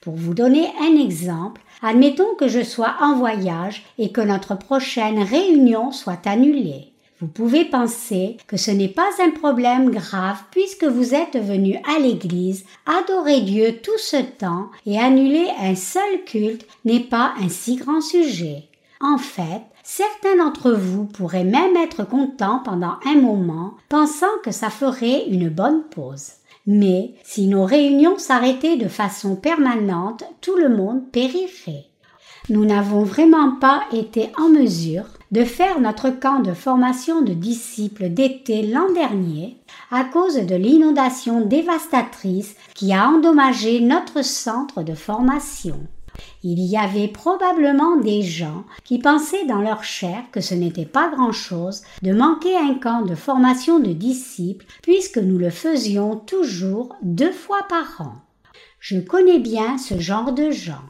Pour 0.00 0.14
vous 0.14 0.32
donner 0.32 0.66
un 0.80 0.96
exemple, 0.96 1.60
admettons 1.82 2.34
que 2.38 2.48
je 2.48 2.62
sois 2.62 2.94
en 2.98 3.16
voyage 3.16 3.84
et 3.98 4.10
que 4.10 4.22
notre 4.22 4.56
prochaine 4.56 5.22
réunion 5.22 5.92
soit 5.92 6.26
annulée. 6.26 6.94
Vous 7.20 7.26
pouvez 7.26 7.66
penser 7.66 8.38
que 8.46 8.56
ce 8.56 8.70
n'est 8.70 8.88
pas 8.88 9.08
un 9.22 9.30
problème 9.30 9.90
grave 9.90 10.42
puisque 10.50 10.84
vous 10.84 11.14
êtes 11.14 11.36
venu 11.36 11.78
à 11.94 12.00
l'église 12.00 12.64
adorer 12.86 13.42
Dieu 13.42 13.80
tout 13.82 13.98
ce 13.98 14.16
temps 14.16 14.70
et 14.86 14.98
annuler 14.98 15.46
un 15.60 15.74
seul 15.74 16.24
culte 16.24 16.66
n'est 16.86 17.00
pas 17.00 17.34
un 17.38 17.50
si 17.50 17.76
grand 17.76 18.00
sujet. 18.00 18.64
En 19.06 19.18
fait, 19.18 19.60
certains 19.82 20.38
d'entre 20.38 20.72
vous 20.72 21.04
pourraient 21.04 21.44
même 21.44 21.76
être 21.76 22.04
contents 22.04 22.62
pendant 22.64 22.94
un 23.04 23.20
moment, 23.20 23.74
pensant 23.90 24.38
que 24.42 24.50
ça 24.50 24.70
ferait 24.70 25.26
une 25.28 25.50
bonne 25.50 25.82
pause. 25.90 26.30
Mais 26.66 27.12
si 27.22 27.46
nos 27.46 27.66
réunions 27.66 28.16
s'arrêtaient 28.16 28.78
de 28.78 28.88
façon 28.88 29.36
permanente, 29.36 30.24
tout 30.40 30.56
le 30.56 30.70
monde 30.70 31.02
périrait. 31.12 31.84
Nous 32.48 32.64
n'avons 32.64 33.04
vraiment 33.04 33.56
pas 33.56 33.82
été 33.92 34.30
en 34.38 34.48
mesure 34.48 35.04
de 35.32 35.44
faire 35.44 35.80
notre 35.80 36.08
camp 36.08 36.40
de 36.40 36.54
formation 36.54 37.20
de 37.20 37.34
disciples 37.34 38.08
d'été 38.08 38.62
l'an 38.62 38.90
dernier 38.94 39.58
à 39.90 40.04
cause 40.04 40.36
de 40.36 40.56
l'inondation 40.56 41.42
dévastatrice 41.42 42.56
qui 42.74 42.94
a 42.94 43.06
endommagé 43.06 43.80
notre 43.80 44.24
centre 44.24 44.82
de 44.82 44.94
formation. 44.94 45.86
Il 46.46 46.60
y 46.60 46.76
avait 46.76 47.08
probablement 47.08 47.96
des 47.96 48.20
gens 48.20 48.64
qui 48.84 48.98
pensaient 48.98 49.46
dans 49.46 49.62
leur 49.62 49.82
chair 49.82 50.24
que 50.30 50.42
ce 50.42 50.54
n'était 50.54 50.84
pas 50.84 51.08
grand-chose 51.08 51.82
de 52.02 52.12
manquer 52.12 52.54
un 52.54 52.74
camp 52.74 53.00
de 53.00 53.14
formation 53.14 53.78
de 53.78 53.94
disciples 53.94 54.66
puisque 54.82 55.16
nous 55.16 55.38
le 55.38 55.48
faisions 55.48 56.16
toujours 56.16 56.96
deux 57.02 57.32
fois 57.32 57.66
par 57.70 57.98
an. 58.02 58.16
Je 58.78 59.00
connais 59.00 59.38
bien 59.38 59.78
ce 59.78 59.98
genre 59.98 60.32
de 60.32 60.50
gens. 60.50 60.84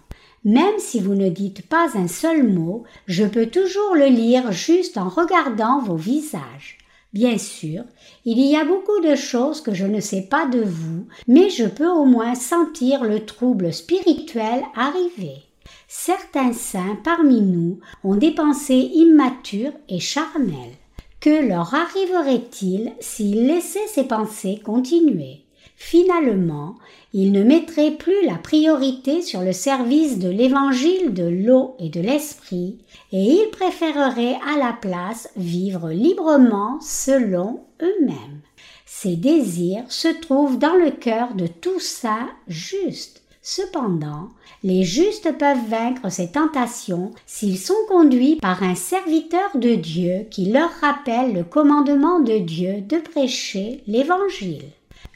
Même 0.44 0.78
si 0.78 0.98
vous 0.98 1.14
ne 1.14 1.28
dites 1.28 1.68
pas 1.68 1.86
un 1.94 2.08
seul 2.08 2.42
mot, 2.42 2.82
je 3.06 3.24
peux 3.24 3.46
toujours 3.46 3.94
le 3.94 4.06
lire 4.06 4.50
juste 4.50 4.98
en 4.98 5.08
regardant 5.08 5.80
vos 5.80 5.94
visages. 5.94 6.78
Bien 7.12 7.38
sûr, 7.38 7.84
il 8.26 8.40
y 8.40 8.56
a 8.56 8.64
beaucoup 8.64 9.00
de 9.00 9.14
choses 9.14 9.60
que 9.60 9.74
je 9.74 9.84
ne 9.84 10.00
sais 10.00 10.22
pas 10.22 10.46
de 10.46 10.62
vous, 10.62 11.06
mais 11.28 11.50
je 11.50 11.66
peux 11.66 11.88
au 11.88 12.04
moins 12.04 12.34
sentir 12.34 13.04
le 13.04 13.26
trouble 13.26 13.72
spirituel 13.72 14.62
arriver. 14.74 15.42
Certains 15.88 16.52
saints 16.52 16.98
parmi 17.04 17.40
nous 17.40 17.80
ont 18.02 18.16
des 18.16 18.30
pensées 18.30 18.90
immatures 18.94 19.72
et 19.88 20.00
charnelles. 20.00 20.76
Que 21.20 21.46
leur 21.46 21.74
arriverait-il 21.74 22.92
s'ils 23.00 23.46
laissaient 23.46 23.86
ces 23.88 24.04
pensées 24.04 24.60
continuer? 24.64 25.44
Finalement, 25.76 26.76
ils 27.16 27.30
ne 27.30 27.44
mettraient 27.44 27.92
plus 27.92 28.26
la 28.26 28.34
priorité 28.34 29.22
sur 29.22 29.40
le 29.40 29.52
service 29.52 30.18
de 30.18 30.28
l'évangile 30.28 31.14
de 31.14 31.22
l'eau 31.22 31.76
et 31.78 31.88
de 31.88 32.00
l'esprit, 32.00 32.78
et 33.12 33.22
ils 33.22 33.50
préféreraient 33.52 34.36
à 34.52 34.58
la 34.58 34.72
place 34.72 35.30
vivre 35.36 35.90
librement 35.90 36.80
selon 36.80 37.60
eux-mêmes. 37.80 38.40
Ces 38.84 39.14
désirs 39.14 39.84
se 39.88 40.08
trouvent 40.08 40.58
dans 40.58 40.74
le 40.74 40.90
cœur 40.90 41.34
de 41.34 41.46
tout 41.46 41.78
ça 41.78 42.18
juste. 42.48 43.22
Cependant, 43.42 44.30
les 44.64 44.82
justes 44.82 45.30
peuvent 45.38 45.68
vaincre 45.68 46.10
ces 46.10 46.32
tentations 46.32 47.12
s'ils 47.26 47.58
sont 47.58 47.74
conduits 47.88 48.36
par 48.36 48.62
un 48.62 48.74
serviteur 48.74 49.50
de 49.54 49.74
Dieu 49.74 50.26
qui 50.30 50.46
leur 50.46 50.70
rappelle 50.80 51.32
le 51.32 51.44
commandement 51.44 52.18
de 52.20 52.38
Dieu 52.38 52.80
de 52.80 52.96
prêcher 52.96 53.84
l'Évangile. 53.86 54.64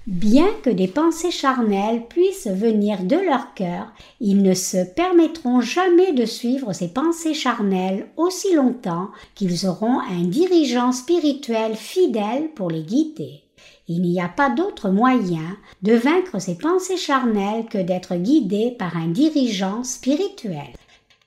Bien 0.08 0.48
que 0.62 0.70
des 0.70 0.88
pensées 0.88 1.30
charnelles 1.30 2.06
puissent 2.08 2.46
venir 2.46 3.04
de 3.04 3.16
leur 3.16 3.52
cœur, 3.52 3.92
ils 4.22 4.40
ne 4.40 4.54
se 4.54 4.82
permettront 4.94 5.60
jamais 5.60 6.14
de 6.14 6.24
suivre 6.24 6.72
ces 6.72 6.88
pensées 6.88 7.34
charnelles 7.34 8.08
aussi 8.16 8.54
longtemps 8.54 9.10
qu'ils 9.34 9.66
auront 9.66 10.00
un 10.00 10.22
dirigeant 10.22 10.92
spirituel 10.92 11.74
fidèle 11.74 12.48
pour 12.54 12.70
les 12.70 12.84
guider. 12.84 13.42
Il 13.86 14.00
n'y 14.00 14.18
a 14.18 14.30
pas 14.30 14.48
d'autre 14.48 14.88
moyen 14.88 15.58
de 15.82 15.92
vaincre 15.92 16.40
ces 16.40 16.56
pensées 16.56 16.96
charnelles 16.96 17.66
que 17.66 17.76
d'être 17.76 18.16
guidé 18.16 18.74
par 18.78 18.96
un 18.96 19.08
dirigeant 19.08 19.84
spirituel. 19.84 20.72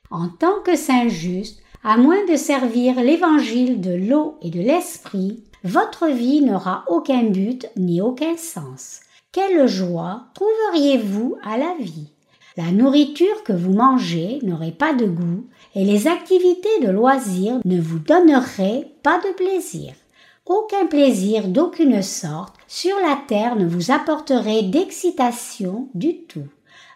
En 0.10 0.28
tant 0.28 0.60
que 0.66 0.76
saint 0.76 1.08
juste, 1.08 1.62
à 1.84 1.98
moins 1.98 2.26
de 2.26 2.36
servir 2.36 3.00
l'évangile 3.00 3.80
de 3.80 3.94
l'eau 3.94 4.40
et 4.42 4.50
de 4.50 4.60
l'esprit, 4.60 5.44
votre 5.64 6.08
vie 6.08 6.42
n'aura 6.42 6.84
aucun 6.88 7.24
but 7.26 7.68
ni 7.76 8.02
aucun 8.02 8.36
sens. 8.36 9.02
Quelle 9.32 9.68
joie 9.68 10.24
trouveriez-vous 10.34 11.38
à 11.44 11.56
la 11.56 11.76
vie? 11.80 12.10
La 12.58 12.72
nourriture 12.72 13.44
que 13.44 13.54
vous 13.54 13.72
mangez 13.72 14.40
n'aurait 14.42 14.72
pas 14.72 14.94
de 14.94 15.06
goût 15.06 15.46
et 15.76 15.86
les 15.86 16.08
activités 16.08 16.80
de 16.82 16.90
loisirs 16.90 17.60
ne 17.64 17.80
vous 17.80 18.00
donneraient 18.00 18.92
pas 19.04 19.20
de 19.20 19.34
plaisir. 19.36 19.94
Aucun 20.48 20.88
plaisir 20.88 21.48
d'aucune 21.48 22.02
sorte 22.02 22.56
sur 22.68 22.96
la 23.08 23.18
terre 23.28 23.56
ne 23.56 23.68
vous 23.68 23.92
apporterait 23.92 24.64
d'excitation 24.64 25.90
du 25.94 26.24
tout. 26.24 26.48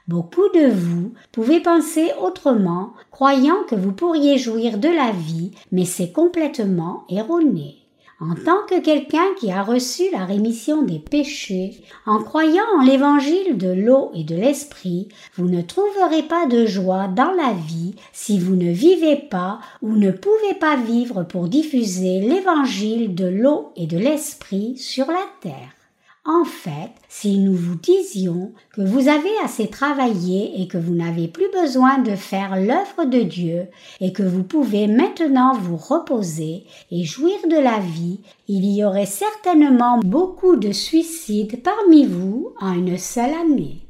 Beaucoup 0.08 0.50
de 0.56 0.72
vous 0.72 1.14
pouvez 1.32 1.60
penser 1.60 2.12
autrement, 2.20 2.94
croyant 3.12 3.64
que 3.70 3.76
vous 3.76 3.92
pourriez 3.92 4.40
jouir 4.40 4.80
de 4.80 4.90
la 4.90 5.12
vie, 5.12 5.52
mais 5.72 5.86
c'est 5.86 6.12
complètement 6.12 7.04
erroné 7.10 7.85
en 8.22 8.34
tant 8.34 8.66
que 8.70 8.80
quelqu'un 8.80 9.34
qui 9.38 9.52
a 9.52 9.62
reçu 9.62 10.04
la 10.12 10.26
rémission 10.26 10.84
des 10.84 11.00
péchés, 11.00 11.84
en 12.06 12.24
croyant 12.24 12.64
en 12.78 12.82
l'évangile 12.82 13.58
de 13.58 13.68
l'eau 13.68 14.12
et 14.14 14.24
de 14.24 14.36
l'esprit, 14.36 15.10
vous 15.36 15.50
ne 15.50 15.62
trouverez 15.62 16.24
pas 16.24 16.46
de 16.48 16.66
joie 16.66 17.08
dans 17.08 17.32
la 17.32 17.54
vie 17.54 17.96
si 18.14 18.40
vous 18.40 18.56
ne 18.56 18.72
vivez 18.72 19.18
pas 19.18 19.60
ou 19.82 19.96
ne 19.96 20.12
pouvez 20.12 20.54
pas 20.60 20.78
vivre 20.78 21.24
pour 21.24 21.50
diffuser 21.50 22.22
l'évangile 22.22 23.16
de 23.16 23.26
l'eau 23.26 23.72
et 23.76 23.86
de 23.86 23.98
l'esprit 23.98 24.78
sur 24.78 25.08
la 25.08 25.26
terre. 25.42 25.85
En 26.28 26.44
fait, 26.44 26.90
si 27.08 27.38
nous 27.38 27.54
vous 27.54 27.76
disions 27.76 28.52
que 28.74 28.82
vous 28.82 29.10
avez 29.10 29.30
assez 29.44 29.68
travaillé 29.68 30.60
et 30.60 30.68
que 30.68 30.80
vous 30.80 30.96
n'avez 30.96 31.28
plus 31.28 31.52
besoin 31.52 32.00
de 32.00 32.16
faire 32.16 32.56
l'œuvre 32.56 33.06
de 33.06 33.22
Dieu 33.22 33.68
et 34.02 34.12
que 34.12 34.24
vous 34.24 34.42
pouvez 34.42 34.88
maintenant 34.88 35.54
vous 35.54 35.78
reposer 35.78 36.64
et 36.90 37.04
jouir 37.04 37.38
de 37.48 37.62
la 37.62 37.78
vie, 37.78 38.22
il 38.48 38.66
y 38.66 38.84
aurait 38.84 39.06
certainement 39.06 40.00
beaucoup 40.00 40.56
de 40.56 40.72
suicides 40.72 41.62
parmi 41.62 42.08
vous 42.08 42.54
en 42.60 42.74
une 42.74 42.98
seule 42.98 43.34
année. 43.36 43.86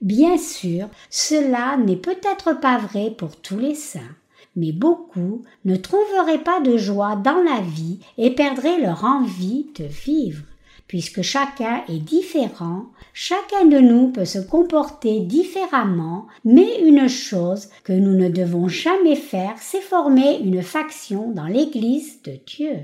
Bien 0.00 0.38
sûr, 0.38 0.86
cela 1.10 1.76
n'est 1.76 1.96
peut-être 1.96 2.60
pas 2.60 2.78
vrai 2.78 3.10
pour 3.10 3.34
tous 3.34 3.58
les 3.58 3.74
saints, 3.74 4.14
mais 4.54 4.70
beaucoup 4.70 5.42
ne 5.64 5.74
trouveraient 5.74 6.44
pas 6.44 6.60
de 6.60 6.76
joie 6.76 7.16
dans 7.16 7.42
la 7.42 7.60
vie 7.60 7.98
et 8.16 8.32
perdraient 8.32 8.80
leur 8.80 9.04
envie 9.04 9.66
de 9.76 9.84
vivre. 9.84 10.44
Puisque 10.90 11.22
chacun 11.22 11.84
est 11.88 12.00
différent, 12.00 12.86
chacun 13.12 13.64
de 13.64 13.78
nous 13.78 14.08
peut 14.08 14.24
se 14.24 14.40
comporter 14.40 15.20
différemment, 15.20 16.26
mais 16.44 16.80
une 16.80 17.06
chose 17.06 17.68
que 17.84 17.92
nous 17.92 18.16
ne 18.16 18.28
devons 18.28 18.66
jamais 18.66 19.14
faire, 19.14 19.54
c'est 19.60 19.82
former 19.82 20.40
une 20.40 20.64
faction 20.64 21.30
dans 21.30 21.46
l'Église 21.46 22.20
de 22.22 22.32
Dieu. 22.44 22.78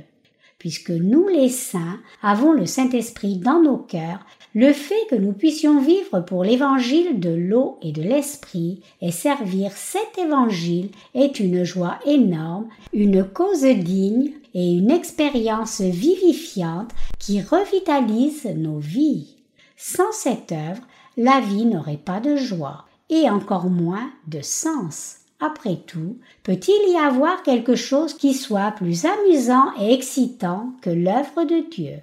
Puisque 0.57 0.91
nous 0.91 1.27
les 1.27 1.49
saints 1.49 1.99
avons 2.23 2.53
le 2.53 2.65
Saint-Esprit 2.65 3.39
dans 3.39 3.61
nos 3.61 3.77
cœurs, 3.77 4.25
le 4.55 4.73
fait 4.73 4.95
que 5.11 5.17
nous 5.17 5.33
puissions 5.33 5.81
vivre 5.81 6.21
pour 6.21 6.45
l'évangile 6.45 7.19
de 7.19 7.31
l'eau 7.31 7.77
et 7.83 7.91
de 7.91 8.03
l'esprit 8.03 8.83
et 9.03 9.11
servir 9.11 9.73
cet 9.73 10.17
évangile 10.17 10.91
est 11.17 11.41
une 11.41 11.65
joie 11.65 11.99
énorme, 12.07 12.69
une 12.93 13.25
cause 13.25 13.65
digne 13.65 14.31
et 14.57 14.73
une 14.73 14.91
expérience 14.91 15.83
vivifiante 15.83 16.91
qui 17.19 17.43
revitalise 17.43 18.47
nos 18.57 18.79
vies. 18.79 19.37
Sans 19.77 20.11
cette 20.13 20.51
œuvre, 20.51 20.81
la 21.19 21.41
vie 21.41 21.67
n'aurait 21.67 21.99
pas 21.99 22.21
de 22.21 22.37
joie 22.37 22.87
et 23.11 23.29
encore 23.29 23.69
moins 23.69 24.11
de 24.27 24.41
sens. 24.41 25.17
Après 25.41 25.77
tout, 25.87 26.17
peut-il 26.43 26.91
y 26.91 26.97
avoir 26.97 27.43
quelque 27.43 27.77
chose 27.77 28.15
qui 28.15 28.33
soit 28.33 28.73
plus 28.73 29.05
amusant 29.05 29.67
et 29.79 29.93
excitant 29.93 30.73
que 30.81 30.89
l'œuvre 30.89 31.45
de 31.45 31.69
Dieu? 31.71 31.99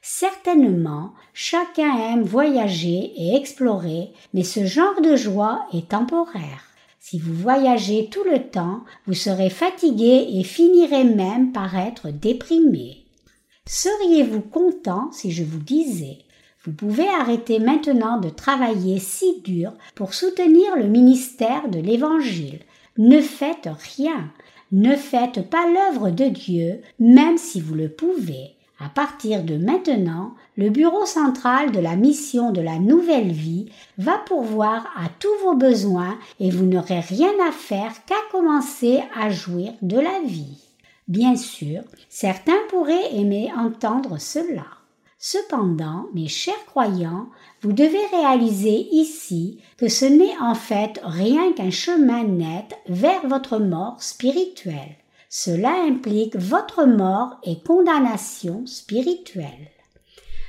Certainement, 0.00 1.12
chacun 1.34 1.94
aime 1.98 2.22
voyager 2.22 3.12
et 3.18 3.36
explorer, 3.36 4.14
mais 4.32 4.44
ce 4.44 4.64
genre 4.64 5.02
de 5.02 5.14
joie 5.14 5.66
est 5.74 5.90
temporaire. 5.90 6.67
Si 7.00 7.18
vous 7.18 7.34
voyagez 7.34 8.08
tout 8.10 8.24
le 8.24 8.50
temps, 8.50 8.84
vous 9.06 9.14
serez 9.14 9.50
fatigué 9.50 10.26
et 10.34 10.44
finirez 10.44 11.04
même 11.04 11.52
par 11.52 11.76
être 11.76 12.10
déprimé. 12.10 13.04
Seriez-vous 13.66 14.42
content 14.42 15.10
si 15.12 15.30
je 15.30 15.44
vous 15.44 15.60
disais 15.60 16.18
vous 16.64 16.74
pouvez 16.74 17.08
arrêter 17.08 17.60
maintenant 17.60 18.20
de 18.20 18.28
travailler 18.28 18.98
si 18.98 19.40
dur 19.40 19.72
pour 19.94 20.12
soutenir 20.12 20.76
le 20.76 20.86
ministère 20.86 21.68
de 21.70 21.78
l'Évangile. 21.78 22.58
Ne 22.98 23.20
faites 23.20 23.70
rien. 23.96 24.30
Ne 24.70 24.94
faites 24.96 25.48
pas 25.48 25.66
l'œuvre 25.66 26.10
de 26.10 26.26
Dieu, 26.26 26.82
même 26.98 27.38
si 27.38 27.60
vous 27.60 27.74
le 27.74 27.88
pouvez. 27.88 28.56
À 28.80 28.90
partir 28.90 29.44
de 29.44 29.56
maintenant, 29.56 30.34
le 30.58 30.70
bureau 30.70 31.06
central 31.06 31.70
de 31.70 31.78
la 31.78 31.94
mission 31.94 32.50
de 32.50 32.60
la 32.60 32.80
nouvelle 32.80 33.30
vie 33.30 33.66
va 33.96 34.18
pourvoir 34.18 34.88
à 34.96 35.08
tous 35.20 35.32
vos 35.44 35.54
besoins 35.54 36.18
et 36.40 36.50
vous 36.50 36.66
n'aurez 36.66 36.98
rien 36.98 37.30
à 37.48 37.52
faire 37.52 37.92
qu'à 38.06 38.16
commencer 38.32 39.00
à 39.16 39.30
jouir 39.30 39.72
de 39.82 40.00
la 40.00 40.20
vie. 40.26 40.58
Bien 41.06 41.36
sûr, 41.36 41.82
certains 42.08 42.58
pourraient 42.70 43.14
aimer 43.14 43.52
entendre 43.56 44.18
cela. 44.18 44.66
Cependant, 45.16 46.06
mes 46.12 46.26
chers 46.26 46.66
croyants, 46.66 47.28
vous 47.62 47.72
devez 47.72 48.04
réaliser 48.10 48.88
ici 48.90 49.60
que 49.76 49.88
ce 49.88 50.06
n'est 50.06 50.36
en 50.40 50.56
fait 50.56 51.00
rien 51.04 51.52
qu'un 51.52 51.70
chemin 51.70 52.24
net 52.24 52.76
vers 52.88 53.24
votre 53.28 53.58
mort 53.58 54.02
spirituelle. 54.02 54.96
Cela 55.30 55.72
implique 55.88 56.34
votre 56.34 56.84
mort 56.84 57.38
et 57.44 57.60
condamnation 57.60 58.66
spirituelle. 58.66 59.70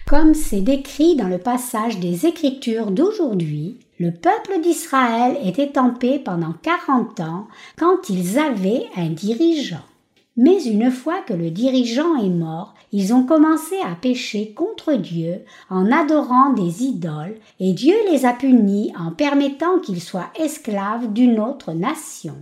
Comme 0.09 0.33
c'est 0.33 0.61
décrit 0.61 1.15
dans 1.15 1.27
le 1.27 1.37
passage 1.37 1.99
des 1.99 2.25
Écritures 2.25 2.89
d'aujourd'hui, 2.89 3.77
le 3.99 4.09
peuple 4.09 4.59
d'Israël 4.59 5.37
était 5.45 5.73
tempé 5.73 6.17
pendant 6.17 6.55
quarante 6.63 7.19
ans 7.19 7.47
quand 7.77 8.09
ils 8.09 8.39
avaient 8.39 8.87
un 8.95 9.09
dirigeant. 9.09 9.85
Mais 10.35 10.63
une 10.63 10.89
fois 10.89 11.21
que 11.27 11.33
le 11.35 11.51
dirigeant 11.51 12.15
est 12.15 12.29
mort, 12.29 12.73
ils 12.91 13.13
ont 13.13 13.23
commencé 13.23 13.75
à 13.85 13.93
pécher 13.93 14.51
contre 14.53 14.93
Dieu 14.93 15.41
en 15.69 15.91
adorant 15.91 16.53
des 16.53 16.85
idoles, 16.85 17.37
et 17.59 17.73
Dieu 17.73 17.93
les 18.11 18.25
a 18.25 18.33
punis 18.33 18.91
en 18.97 19.11
permettant 19.11 19.77
qu'ils 19.77 20.01
soient 20.01 20.31
esclaves 20.39 21.13
d'une 21.13 21.39
autre 21.39 21.73
nation. 21.73 22.33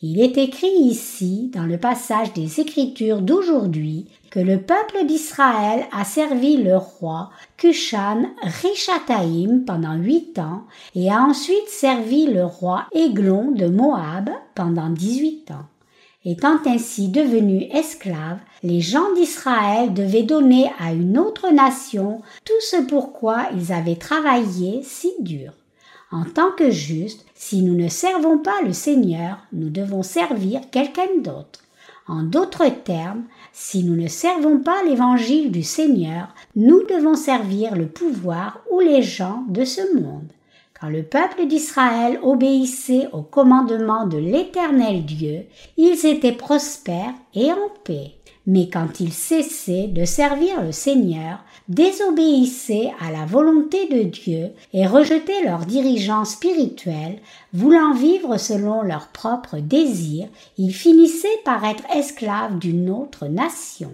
Il 0.00 0.18
est 0.18 0.38
écrit 0.38 0.80
ici, 0.80 1.50
dans 1.52 1.66
le 1.66 1.76
passage 1.76 2.32
des 2.32 2.58
Écritures 2.58 3.20
d'aujourd'hui, 3.20 4.06
que 4.32 4.40
le 4.40 4.62
peuple 4.62 5.04
d'Israël 5.06 5.84
a 5.92 6.06
servi 6.06 6.56
le 6.56 6.78
roi 6.78 7.30
Kushan 7.58 8.30
Rishataim 8.62 9.60
pendant 9.66 9.94
huit 9.94 10.38
ans 10.38 10.64
et 10.94 11.10
a 11.10 11.20
ensuite 11.20 11.68
servi 11.68 12.24
le 12.26 12.46
roi 12.46 12.86
Églon 12.92 13.50
de 13.50 13.66
Moab 13.66 14.30
pendant 14.54 14.88
dix-huit 14.88 15.50
ans. 15.50 15.66
Étant 16.24 16.58
ainsi 16.64 17.08
devenus 17.08 17.66
esclaves, 17.72 18.38
les 18.62 18.80
gens 18.80 19.12
d'Israël 19.14 19.92
devaient 19.92 20.22
donner 20.22 20.70
à 20.78 20.92
une 20.92 21.18
autre 21.18 21.50
nation 21.50 22.22
tout 22.46 22.60
ce 22.70 22.76
pourquoi 22.76 23.48
ils 23.54 23.70
avaient 23.70 23.96
travaillé 23.96 24.82
si 24.82 25.12
dur. 25.20 25.52
En 26.10 26.24
tant 26.24 26.52
que 26.52 26.70
justes, 26.70 27.26
si 27.34 27.60
nous 27.60 27.74
ne 27.74 27.88
servons 27.88 28.38
pas 28.38 28.62
le 28.64 28.72
Seigneur, 28.72 29.38
nous 29.52 29.68
devons 29.68 30.02
servir 30.02 30.62
quelqu'un 30.70 31.08
d'autre. 31.18 31.60
En 32.08 32.22
d'autres 32.22 32.68
termes, 32.84 33.24
si 33.52 33.84
nous 33.84 33.96
ne 33.96 34.08
servons 34.08 34.58
pas 34.58 34.82
l'évangile 34.84 35.52
du 35.52 35.62
Seigneur, 35.62 36.28
nous 36.56 36.82
devons 36.88 37.14
servir 37.14 37.76
le 37.76 37.86
pouvoir 37.86 38.60
ou 38.70 38.80
les 38.80 39.02
gens 39.02 39.44
de 39.48 39.64
ce 39.64 39.94
monde. 40.00 40.32
Quand 40.80 40.88
le 40.88 41.02
peuple 41.02 41.46
d'Israël 41.46 42.18
obéissait 42.22 43.08
au 43.12 43.22
commandement 43.22 44.06
de 44.06 44.18
l'Éternel 44.18 45.04
Dieu, 45.04 45.44
ils 45.76 46.06
étaient 46.06 46.32
prospères 46.32 47.14
et 47.34 47.52
en 47.52 47.68
paix. 47.84 48.14
Mais 48.46 48.68
quand 48.68 48.98
ils 48.98 49.12
cessaient 49.12 49.86
de 49.86 50.04
servir 50.04 50.62
le 50.62 50.72
Seigneur, 50.72 51.38
désobéissaient 51.68 52.90
à 53.00 53.12
la 53.12 53.24
volonté 53.24 53.86
de 53.86 54.02
Dieu 54.02 54.50
et 54.72 54.86
rejetaient 54.86 55.44
leurs 55.44 55.64
dirigeants 55.64 56.24
spirituels, 56.24 57.20
voulant 57.52 57.94
vivre 57.94 58.38
selon 58.38 58.82
leurs 58.82 59.08
propres 59.08 59.58
désirs, 59.58 60.28
ils 60.58 60.74
finissaient 60.74 61.28
par 61.44 61.64
être 61.64 61.84
esclaves 61.94 62.58
d'une 62.58 62.90
autre 62.90 63.26
nation. 63.26 63.92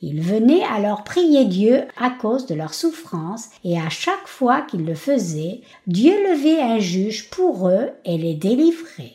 Ils 0.00 0.20
venaient 0.20 0.64
alors 0.64 1.04
prier 1.04 1.44
Dieu 1.44 1.82
à 1.96 2.10
cause 2.10 2.46
de 2.46 2.54
leurs 2.54 2.74
souffrances, 2.74 3.50
et 3.62 3.78
à 3.78 3.88
chaque 3.88 4.26
fois 4.26 4.62
qu'ils 4.62 4.84
le 4.84 4.96
faisaient, 4.96 5.60
Dieu 5.86 6.12
levait 6.12 6.60
un 6.60 6.80
juge 6.80 7.30
pour 7.30 7.68
eux 7.68 7.90
et 8.04 8.18
les 8.18 8.34
délivrait. 8.34 9.12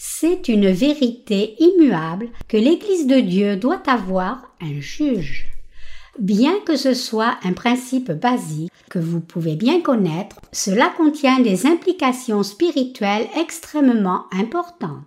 C'est 0.00 0.46
une 0.46 0.70
vérité 0.70 1.56
immuable 1.58 2.28
que 2.46 2.56
l'Église 2.56 3.08
de 3.08 3.18
Dieu 3.18 3.56
doit 3.56 3.82
avoir 3.88 4.54
un 4.60 4.80
juge. 4.80 5.48
Bien 6.20 6.54
que 6.64 6.76
ce 6.76 6.94
soit 6.94 7.36
un 7.42 7.52
principe 7.52 8.12
basique 8.12 8.70
que 8.88 9.00
vous 9.00 9.18
pouvez 9.18 9.56
bien 9.56 9.80
connaître, 9.80 10.36
cela 10.52 10.92
contient 10.96 11.40
des 11.40 11.66
implications 11.66 12.44
spirituelles 12.44 13.26
extrêmement 13.36 14.26
importantes. 14.30 15.02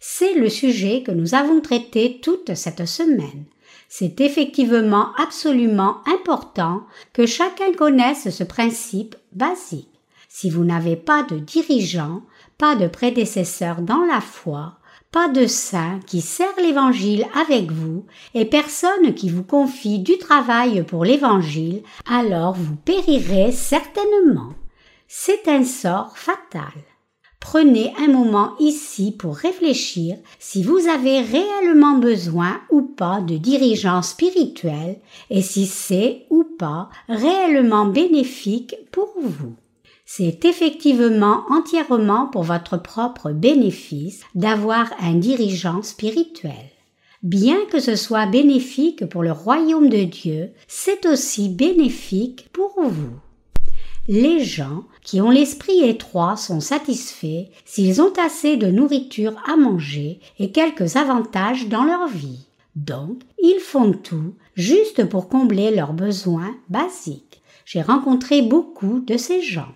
C'est 0.00 0.34
le 0.34 0.50
sujet 0.50 1.02
que 1.02 1.12
nous 1.12 1.34
avons 1.34 1.62
traité 1.62 2.20
toute 2.22 2.54
cette 2.54 2.84
semaine. 2.84 3.46
C'est 3.88 4.20
effectivement 4.20 5.14
absolument 5.16 6.02
important 6.06 6.82
que 7.14 7.24
chacun 7.24 7.72
connaisse 7.72 8.28
ce 8.28 8.44
principe 8.44 9.16
basique. 9.32 9.95
Si 10.38 10.50
vous 10.50 10.64
n'avez 10.64 10.96
pas 10.96 11.22
de 11.22 11.38
dirigeant, 11.38 12.20
pas 12.58 12.76
de 12.76 12.88
prédécesseur 12.88 13.80
dans 13.80 14.04
la 14.04 14.20
foi, 14.20 14.74
pas 15.10 15.28
de 15.28 15.46
saint 15.46 15.98
qui 16.06 16.20
sert 16.20 16.54
l'Évangile 16.58 17.24
avec 17.34 17.72
vous, 17.72 18.04
et 18.34 18.44
personne 18.44 19.14
qui 19.14 19.30
vous 19.30 19.44
confie 19.44 19.98
du 19.98 20.18
travail 20.18 20.82
pour 20.82 21.06
l'Évangile, 21.06 21.82
alors 22.06 22.52
vous 22.52 22.76
périrez 22.76 23.50
certainement. 23.50 24.52
C'est 25.08 25.48
un 25.48 25.64
sort 25.64 26.18
fatal. 26.18 26.84
Prenez 27.40 27.94
un 27.98 28.08
moment 28.08 28.56
ici 28.60 29.12
pour 29.12 29.36
réfléchir 29.36 30.18
si 30.38 30.62
vous 30.62 30.86
avez 30.86 31.22
réellement 31.22 31.96
besoin 31.96 32.60
ou 32.68 32.82
pas 32.82 33.22
de 33.22 33.38
dirigeants 33.38 34.02
spirituels 34.02 34.98
et 35.30 35.40
si 35.40 35.64
c'est 35.64 36.26
ou 36.28 36.44
pas 36.44 36.90
réellement 37.08 37.86
bénéfique 37.86 38.76
pour 38.92 39.14
vous 39.18 39.56
c'est 40.06 40.44
effectivement 40.44 41.42
entièrement 41.50 42.26
pour 42.28 42.44
votre 42.44 42.80
propre 42.80 43.32
bénéfice 43.32 44.22
d'avoir 44.36 44.88
un 45.00 45.14
dirigeant 45.14 45.82
spirituel. 45.82 46.70
Bien 47.24 47.58
que 47.70 47.80
ce 47.80 47.96
soit 47.96 48.26
bénéfique 48.26 49.04
pour 49.06 49.24
le 49.24 49.32
royaume 49.32 49.88
de 49.88 50.04
Dieu, 50.04 50.52
c'est 50.68 51.06
aussi 51.06 51.48
bénéfique 51.48 52.48
pour 52.52 52.80
vous. 52.80 53.18
Les 54.06 54.44
gens 54.44 54.84
qui 55.02 55.20
ont 55.20 55.30
l'esprit 55.30 55.82
étroit 55.82 56.36
sont 56.36 56.60
satisfaits 56.60 57.46
s'ils 57.64 58.00
ont 58.00 58.12
assez 58.24 58.56
de 58.56 58.68
nourriture 58.68 59.34
à 59.44 59.56
manger 59.56 60.20
et 60.38 60.52
quelques 60.52 60.94
avantages 60.94 61.66
dans 61.66 61.82
leur 61.82 62.06
vie. 62.06 62.46
Donc, 62.76 63.22
ils 63.42 63.58
font 63.58 63.92
tout 63.92 64.34
juste 64.54 65.08
pour 65.08 65.28
combler 65.28 65.74
leurs 65.74 65.94
besoins 65.94 66.54
basiques. 66.68 67.42
J'ai 67.64 67.82
rencontré 67.82 68.42
beaucoup 68.42 69.00
de 69.00 69.16
ces 69.16 69.42
gens. 69.42 69.74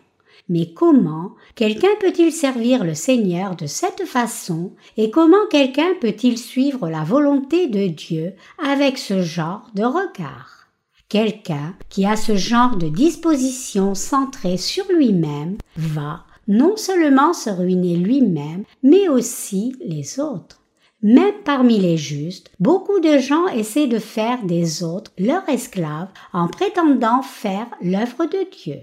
Mais 0.50 0.72
comment 0.74 1.36
quelqu'un 1.54 1.94
peut-il 2.00 2.32
servir 2.32 2.82
le 2.82 2.94
Seigneur 2.94 3.54
de 3.54 3.66
cette 3.66 4.04
façon 4.04 4.72
et 4.96 5.08
comment 5.08 5.46
quelqu'un 5.48 5.94
peut-il 6.00 6.38
suivre 6.38 6.90
la 6.90 7.04
volonté 7.04 7.68
de 7.68 7.86
Dieu 7.86 8.34
avec 8.58 8.98
ce 8.98 9.22
genre 9.22 9.70
de 9.76 9.84
regard? 9.84 10.66
Quelqu'un 11.08 11.76
qui 11.88 12.04
a 12.04 12.16
ce 12.16 12.34
genre 12.34 12.76
de 12.76 12.88
disposition 12.88 13.94
centrée 13.94 14.56
sur 14.56 14.84
lui-même 14.90 15.56
va 15.76 16.24
non 16.48 16.76
seulement 16.76 17.32
se 17.32 17.50
ruiner 17.50 17.94
lui-même, 17.94 18.64
mais 18.82 19.08
aussi 19.08 19.76
les 19.84 20.18
autres. 20.18 20.60
Même 21.00 21.42
parmi 21.44 21.78
les 21.78 21.96
justes, 21.96 22.50
beaucoup 22.58 22.98
de 22.98 23.18
gens 23.18 23.46
essaient 23.46 23.86
de 23.86 24.00
faire 24.00 24.42
des 24.42 24.82
autres 24.82 25.12
leurs 25.16 25.48
esclaves 25.48 26.10
en 26.32 26.48
prétendant 26.48 27.22
faire 27.22 27.68
l'œuvre 27.80 28.26
de 28.26 28.46
Dieu. 28.64 28.80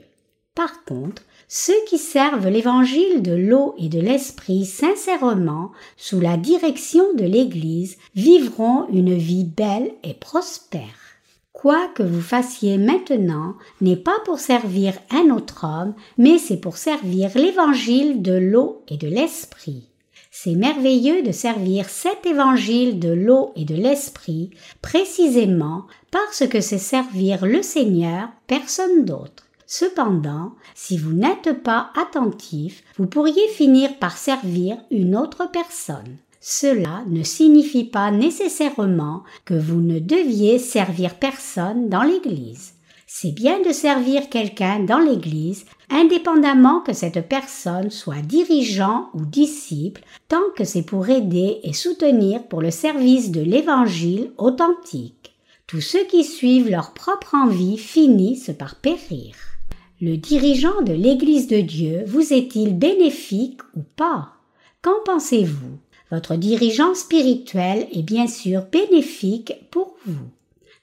Par 0.58 0.84
contre, 0.86 1.22
ceux 1.48 1.86
qui 1.88 1.98
servent 1.98 2.50
l'évangile 2.50 3.22
de 3.22 3.32
l'eau 3.32 3.74
et 3.78 3.88
de 3.88 4.00
l'esprit 4.00 4.66
sincèrement 4.66 5.72
sous 5.96 6.20
la 6.20 6.36
direction 6.36 7.14
de 7.14 7.24
l'Église 7.24 7.98
vivront 8.16 8.88
une 8.92 9.14
vie 9.14 9.46
belle 9.46 9.92
et 10.04 10.14
prospère. 10.14 11.08
Quoi 11.54 11.88
que 11.96 12.04
vous 12.04 12.22
fassiez 12.22 12.78
maintenant 12.78 13.56
n'est 13.82 13.96
pas 13.96 14.20
pour 14.26 14.40
servir 14.40 14.94
un 15.10 15.30
autre 15.32 15.64
homme, 15.64 15.96
mais 16.18 16.38
c'est 16.38 16.58
pour 16.58 16.78
servir 16.78 17.32
l'évangile 17.34 18.22
de 18.22 18.34
l'eau 18.34 18.84
et 18.90 18.98
de 18.98 19.08
l'esprit. 19.08 19.88
C'est 20.30 20.54
merveilleux 20.54 21.24
de 21.24 21.32
servir 21.32 21.90
cet 21.90 22.28
évangile 22.28 23.00
de 23.00 23.10
l'eau 23.10 23.54
et 23.56 23.66
de 23.66 23.74
l'esprit 23.74 24.52
précisément 24.84 25.88
parce 26.12 26.46
que 26.46 26.62
c'est 26.62 26.78
servir 26.78 27.46
le 27.46 27.64
Seigneur, 27.64 28.30
personne 28.46 29.06
d'autre. 29.06 29.47
Cependant, 29.70 30.54
si 30.76 30.98
vous 30.98 31.12
n'êtes 31.12 31.62
pas 31.62 31.92
attentif, 32.02 32.84
vous 32.98 33.06
pourriez 33.06 33.48
finir 33.50 33.98
par 34.00 34.18
servir 34.18 34.78
une 34.92 35.14
autre 35.14 35.50
personne. 35.52 36.16
Cela 36.40 37.04
ne 37.08 37.22
signifie 37.22 37.84
pas 37.84 38.10
nécessairement 38.10 39.24
que 39.44 39.54
vous 39.54 39.82
ne 39.82 40.00
deviez 40.00 40.58
servir 40.58 41.16
personne 41.16 41.90
dans 41.90 42.04
l'Église. 42.04 42.76
C'est 43.08 43.34
bien 43.34 43.62
de 43.62 43.74
servir 43.74 44.30
quelqu'un 44.30 44.80
dans 44.80 45.00
l'Église, 45.00 45.66
indépendamment 45.90 46.80
que 46.80 46.94
cette 46.94 47.28
personne 47.28 47.90
soit 47.90 48.22
dirigeant 48.22 49.10
ou 49.14 49.26
disciple, 49.26 50.04
tant 50.30 50.50
que 50.56 50.64
c'est 50.64 50.84
pour 50.84 51.10
aider 51.10 51.60
et 51.64 51.74
soutenir 51.74 52.44
pour 52.48 52.62
le 52.62 52.72
service 52.72 53.32
de 53.32 53.42
l'Évangile 53.42 54.32
authentique. 54.38 55.36
Tous 55.68 55.82
ceux 55.82 56.06
qui 56.06 56.24
suivent 56.24 56.70
leur 56.70 56.94
propre 56.94 57.36
envie 57.36 57.78
finissent 57.78 58.52
par 58.58 58.76
périr. 58.76 59.36
Le 60.00 60.16
dirigeant 60.16 60.84
de 60.84 60.94
l'Église 60.94 61.48
de 61.48 61.60
Dieu 61.60 62.04
vous 62.06 62.32
est-il 62.32 62.78
bénéfique 62.78 63.62
ou 63.76 63.82
pas? 63.96 64.34
Qu'en 64.84 65.00
pensez-vous? 65.04 65.80
Votre 66.12 66.36
dirigeant 66.36 66.94
spirituel 66.94 67.88
est 67.92 68.04
bien 68.04 68.28
sûr 68.28 68.66
bénéfique 68.72 69.54
pour 69.72 69.96
vous. 70.06 70.30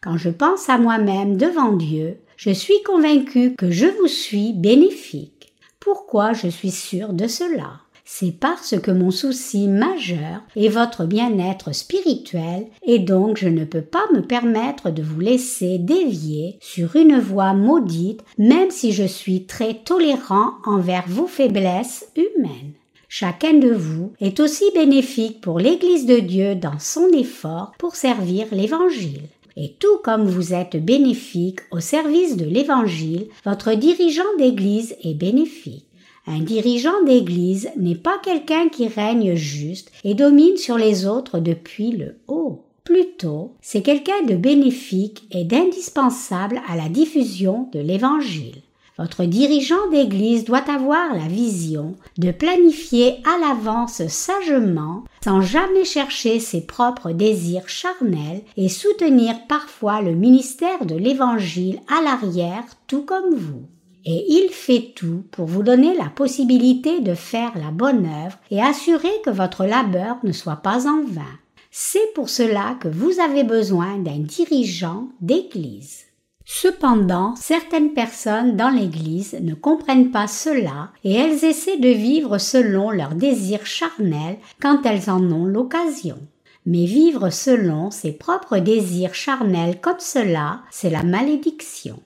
Quand 0.01 0.17
je 0.17 0.31
pense 0.31 0.69
à 0.69 0.79
moi-même 0.79 1.37
devant 1.37 1.71
Dieu, 1.71 2.19
je 2.37 2.51
suis 2.51 2.83
convaincu 2.85 3.55
que 3.55 3.71
je 3.71 3.87
vous 3.87 4.09
suis 4.09 4.53
bénéfique. 4.53 5.55
Pourquoi 5.79 6.33
je 6.33 6.49
suis 6.49 6.73
sûr 6.73 7.13
de 7.13 7.29
cela? 7.29 7.84
C'est 8.07 8.39
parce 8.39 8.79
que 8.79 8.91
mon 8.91 9.11
souci 9.11 9.67
majeur 9.67 10.43
est 10.57 10.69
votre 10.69 11.07
bien-être 11.07 11.75
spirituel 11.75 12.67
et 12.87 12.99
donc 12.99 13.39
je 13.39 13.49
ne 13.49 13.65
peux 13.65 13.83
pas 13.83 14.05
me 14.13 14.21
permettre 14.21 14.91
de 14.91 15.03
vous 15.03 15.21
laisser 15.21 15.79
dévier 15.79 16.59
sur 16.61 16.97
une 16.97 17.19
voie 17.19 17.55
maudite 17.55 18.23
même 18.37 18.71
si 18.71 18.93
je 18.93 19.05
suis 19.05 19.45
très 19.45 19.75
tolérant 19.75 20.53
envers 20.67 21.05
vos 21.09 21.27
faiblesses 21.27 22.07
humaines. 22.15 22.73
Chacun 23.09 23.55
de 23.55 23.71
vous 23.71 24.13
est 24.21 24.39
aussi 24.39 24.65
bénéfique 24.75 25.41
pour 25.41 25.59
l'Église 25.59 26.05
de 26.05 26.19
Dieu 26.19 26.57
dans 26.57 26.79
son 26.79 27.09
effort 27.13 27.73
pour 27.79 27.97
servir 27.97 28.47
l'Évangile. 28.53 29.23
Et 29.57 29.73
tout 29.79 29.99
comme 30.03 30.27
vous 30.27 30.53
êtes 30.53 30.77
bénéfique 30.85 31.61
au 31.71 31.81
service 31.81 32.37
de 32.37 32.45
l'Évangile, 32.45 33.29
votre 33.45 33.73
dirigeant 33.75 34.23
d'Église 34.37 34.97
est 35.05 35.15
bénéfique. 35.15 35.87
Un 36.27 36.41
dirigeant 36.41 37.03
d'Église 37.05 37.71
n'est 37.77 37.95
pas 37.95 38.19
quelqu'un 38.23 38.69
qui 38.69 38.89
règne 38.89 39.35
juste 39.35 39.93
et 40.05 40.15
domine 40.15 40.57
sur 40.57 40.79
les 40.79 41.07
autres 41.07 41.39
depuis 41.39 41.91
le 41.91 42.17
haut. 42.29 42.65
Plutôt, 42.85 43.53
c'est 43.61 43.83
quelqu'un 43.83 44.23
de 44.27 44.35
bénéfique 44.35 45.27
et 45.31 45.45
d'indispensable 45.45 46.61
à 46.69 46.77
la 46.77 46.89
diffusion 46.89 47.69
de 47.73 47.81
l'Évangile. 47.81 48.63
Votre 48.97 49.25
dirigeant 49.25 49.91
d'église 49.91 50.45
doit 50.45 50.71
avoir 50.71 51.15
la 51.15 51.27
vision 51.27 51.97
de 52.17 52.31
planifier 52.31 53.17
à 53.25 53.39
l'avance 53.41 54.07
sagement, 54.07 55.03
sans 55.25 55.41
jamais 55.41 55.85
chercher 55.85 56.39
ses 56.39 56.61
propres 56.61 57.11
désirs 57.11 57.69
charnels 57.69 58.43
et 58.57 58.69
soutenir 58.69 59.35
parfois 59.49 60.01
le 60.01 60.15
ministère 60.15 60.87
de 60.87 60.95
l'Évangile 60.95 61.81
à 61.89 62.03
l'arrière 62.03 62.65
tout 62.87 63.03
comme 63.03 63.35
vous. 63.35 63.65
Et 64.07 64.25
il 64.29 64.51
fait 64.51 64.93
tout 64.95 65.25
pour 65.31 65.47
vous 65.47 65.63
donner 65.63 65.97
la 65.97 66.11
possibilité 66.11 67.01
de 67.01 67.15
faire 67.15 67.53
la 67.57 67.71
bonne 67.71 68.07
œuvre 68.07 68.39
et 68.51 68.61
assurer 68.61 69.13
que 69.25 69.31
votre 69.31 69.65
labeur 69.65 70.17
ne 70.25 70.33
soit 70.33 70.57
pas 70.57 70.87
en 70.87 71.03
vain. 71.05 71.23
C'est 71.71 72.13
pour 72.15 72.29
cela 72.29 72.77
que 72.81 72.89
vous 72.89 73.19
avez 73.19 73.45
besoin 73.45 73.99
d'un 73.99 74.19
dirigeant 74.19 75.09
d'église. 75.21 76.05
Cependant, 76.45 77.35
certaines 77.37 77.95
personnes 77.95 78.55
dans 78.55 78.69
l'Église 78.69 79.37
ne 79.41 79.55
comprennent 79.55 80.11
pas 80.11 80.27
cela 80.27 80.91
et 81.03 81.15
elles 81.15 81.43
essaient 81.45 81.79
de 81.79 81.89
vivre 81.89 82.37
selon 82.37 82.91
leurs 82.91 83.15
désirs 83.15 83.65
charnels 83.65 84.37
quand 84.61 84.85
elles 84.85 85.09
en 85.09 85.23
ont 85.33 85.47
l'occasion. 85.47 86.19
Mais 86.67 86.85
vivre 86.85 87.31
selon 87.31 87.91
ses 87.91 88.13
propres 88.13 88.59
désirs 88.59 89.15
charnels 89.15 89.81
comme 89.81 90.01
cela, 90.01 90.61
c'est 90.71 90.91
la 90.91 91.03
malédiction. 91.03 91.99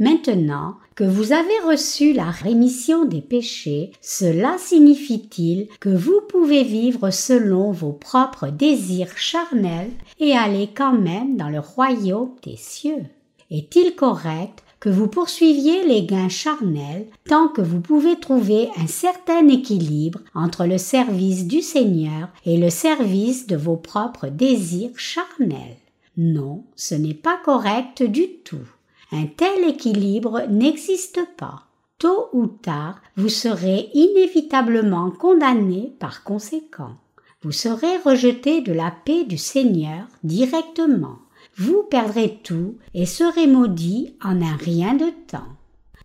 Maintenant 0.00 0.76
que 0.94 1.04
vous 1.04 1.32
avez 1.32 1.58
reçu 1.66 2.12
la 2.12 2.30
rémission 2.30 3.04
des 3.04 3.20
péchés, 3.20 3.90
cela 4.00 4.56
signifie-t-il 4.58 5.68
que 5.80 5.88
vous 5.88 6.20
pouvez 6.28 6.62
vivre 6.62 7.10
selon 7.10 7.72
vos 7.72 7.92
propres 7.92 8.48
désirs 8.48 9.16
charnels 9.16 9.90
et 10.20 10.32
aller 10.32 10.70
quand 10.74 10.96
même 10.96 11.36
dans 11.36 11.48
le 11.48 11.60
royaume 11.60 12.34
des 12.44 12.56
cieux? 12.56 13.04
Est-il 13.50 13.94
correct 13.94 14.62
que 14.78 14.88
vous 14.88 15.08
poursuiviez 15.08 15.86
les 15.86 16.04
gains 16.04 16.28
charnels 16.28 17.06
tant 17.28 17.48
que 17.48 17.62
vous 17.62 17.80
pouvez 17.80 18.20
trouver 18.20 18.68
un 18.76 18.86
certain 18.86 19.48
équilibre 19.48 20.20
entre 20.34 20.66
le 20.66 20.78
service 20.78 21.46
du 21.46 21.62
Seigneur 21.62 22.28
et 22.44 22.58
le 22.58 22.70
service 22.70 23.46
de 23.46 23.56
vos 23.56 23.76
propres 23.76 24.28
désirs 24.28 24.96
charnels? 24.96 25.78
Non, 26.16 26.64
ce 26.76 26.94
n'est 26.94 27.14
pas 27.14 27.38
correct 27.44 28.02
du 28.02 28.28
tout. 28.44 28.68
Un 29.14 29.26
tel 29.26 29.64
équilibre 29.66 30.42
n'existe 30.50 31.20
pas. 31.38 31.62
Tôt 31.98 32.28
ou 32.34 32.46
tard, 32.46 33.00
vous 33.16 33.30
serez 33.30 33.88
inévitablement 33.94 35.10
condamné 35.10 35.94
par 35.98 36.24
conséquent. 36.24 36.96
Vous 37.42 37.52
serez 37.52 37.96
rejeté 38.04 38.60
de 38.60 38.72
la 38.72 38.90
paix 38.90 39.24
du 39.24 39.38
Seigneur 39.38 40.06
directement 40.22 41.18
vous 41.56 41.84
perdrez 41.84 42.40
tout 42.42 42.76
et 42.94 43.06
serez 43.06 43.46
maudit 43.46 44.14
en 44.22 44.42
un 44.42 44.56
rien 44.56 44.94
de 44.94 45.10
temps. 45.28 45.46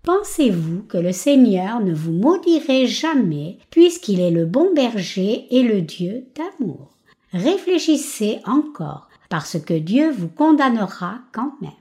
Pensez-vous 0.04 0.84
que 0.84 0.98
le 0.98 1.12
Seigneur 1.12 1.82
ne 1.82 1.94
vous 1.94 2.12
maudirait 2.12 2.86
jamais 2.86 3.58
puisqu'il 3.70 4.20
est 4.20 4.32
le 4.32 4.46
bon 4.46 4.74
berger 4.74 5.48
et 5.50 5.64
le 5.64 5.82
Dieu 5.82 6.26
d'amour? 6.36 6.92
Réfléchissez 7.34 8.40
encore, 8.46 9.10
parce 9.30 9.60
que 9.60 9.74
Dieu 9.74 10.12
vous 10.12 10.30
condamnera 10.30 11.20
quand 11.32 11.54
même. 11.62 11.72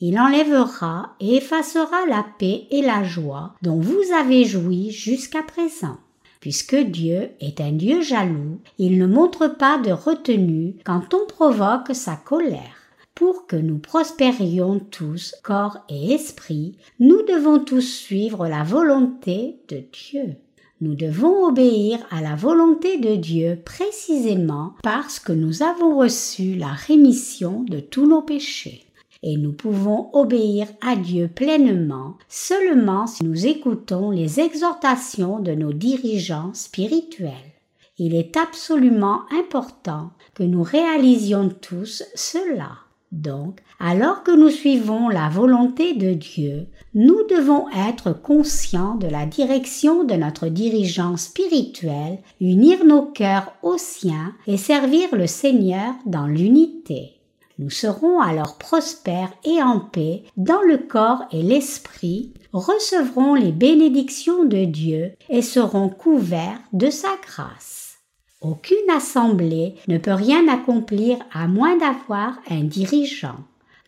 Il 0.00 0.18
enlèvera 0.18 1.16
et 1.18 1.36
effacera 1.36 2.06
la 2.08 2.24
paix 2.38 2.66
et 2.70 2.82
la 2.82 3.02
joie 3.02 3.54
dont 3.62 3.80
vous 3.80 4.12
avez 4.16 4.44
joui 4.44 4.90
jusqu'à 4.90 5.42
présent. 5.42 5.96
Puisque 6.40 6.76
Dieu 6.76 7.30
est 7.40 7.60
un 7.60 7.72
Dieu 7.72 8.00
jaloux, 8.00 8.60
il 8.78 8.96
ne 8.98 9.06
montre 9.06 9.48
pas 9.48 9.78
de 9.78 9.90
retenue 9.90 10.76
quand 10.84 11.14
on 11.14 11.26
provoque 11.26 11.94
sa 11.94 12.14
colère. 12.14 12.76
Pour 13.16 13.48
que 13.48 13.56
nous 13.56 13.78
prospérions 13.78 14.78
tous, 14.78 15.34
corps 15.42 15.78
et 15.88 16.14
esprit, 16.14 16.76
nous 17.00 17.22
devons 17.22 17.58
tous 17.58 17.80
suivre 17.80 18.46
la 18.46 18.62
volonté 18.62 19.56
de 19.68 19.82
Dieu. 19.92 20.36
Nous 20.80 20.94
devons 20.94 21.46
obéir 21.46 21.98
à 22.12 22.20
la 22.20 22.36
volonté 22.36 22.98
de 22.98 23.16
Dieu 23.16 23.58
précisément 23.64 24.74
parce 24.84 25.18
que 25.18 25.32
nous 25.32 25.64
avons 25.64 25.98
reçu 25.98 26.54
la 26.54 26.68
rémission 26.68 27.64
de 27.64 27.80
tous 27.80 28.06
nos 28.06 28.22
péchés. 28.22 28.84
Et 29.22 29.36
nous 29.36 29.52
pouvons 29.52 30.10
obéir 30.12 30.68
à 30.80 30.94
Dieu 30.94 31.28
pleinement 31.28 32.14
seulement 32.28 33.06
si 33.06 33.24
nous 33.24 33.46
écoutons 33.46 34.10
les 34.10 34.38
exhortations 34.38 35.40
de 35.40 35.52
nos 35.52 35.72
dirigeants 35.72 36.52
spirituels. 36.54 37.32
Il 37.98 38.14
est 38.14 38.36
absolument 38.36 39.22
important 39.36 40.10
que 40.34 40.44
nous 40.44 40.62
réalisions 40.62 41.50
tous 41.60 42.04
cela. 42.14 42.70
Donc, 43.10 43.60
alors 43.80 44.22
que 44.22 44.30
nous 44.30 44.50
suivons 44.50 45.08
la 45.08 45.28
volonté 45.30 45.94
de 45.94 46.12
Dieu, 46.12 46.66
nous 46.94 47.26
devons 47.28 47.66
être 47.70 48.12
conscients 48.12 48.96
de 48.96 49.08
la 49.08 49.24
direction 49.24 50.04
de 50.04 50.14
notre 50.14 50.48
dirigeant 50.48 51.16
spirituel, 51.16 52.18
unir 52.40 52.84
nos 52.84 53.06
cœurs 53.06 53.52
aux 53.62 53.78
siens 53.78 54.34
et 54.46 54.58
servir 54.58 55.08
le 55.12 55.26
Seigneur 55.26 55.94
dans 56.06 56.26
l'unité. 56.26 57.17
Nous 57.58 57.70
serons 57.70 58.20
alors 58.20 58.56
prospères 58.56 59.32
et 59.44 59.60
en 59.60 59.80
paix 59.80 60.22
dans 60.36 60.62
le 60.62 60.78
corps 60.78 61.24
et 61.32 61.42
l'esprit, 61.42 62.32
recevrons 62.52 63.34
les 63.34 63.50
bénédictions 63.50 64.44
de 64.44 64.64
Dieu 64.64 65.12
et 65.28 65.42
serons 65.42 65.88
couverts 65.88 66.60
de 66.72 66.88
sa 66.88 67.08
grâce. 67.26 67.98
Aucune 68.40 68.88
assemblée 68.94 69.74
ne 69.88 69.98
peut 69.98 70.12
rien 70.12 70.46
accomplir 70.46 71.18
à 71.32 71.48
moins 71.48 71.76
d'avoir 71.76 72.38
un 72.48 72.62
dirigeant. 72.62 73.38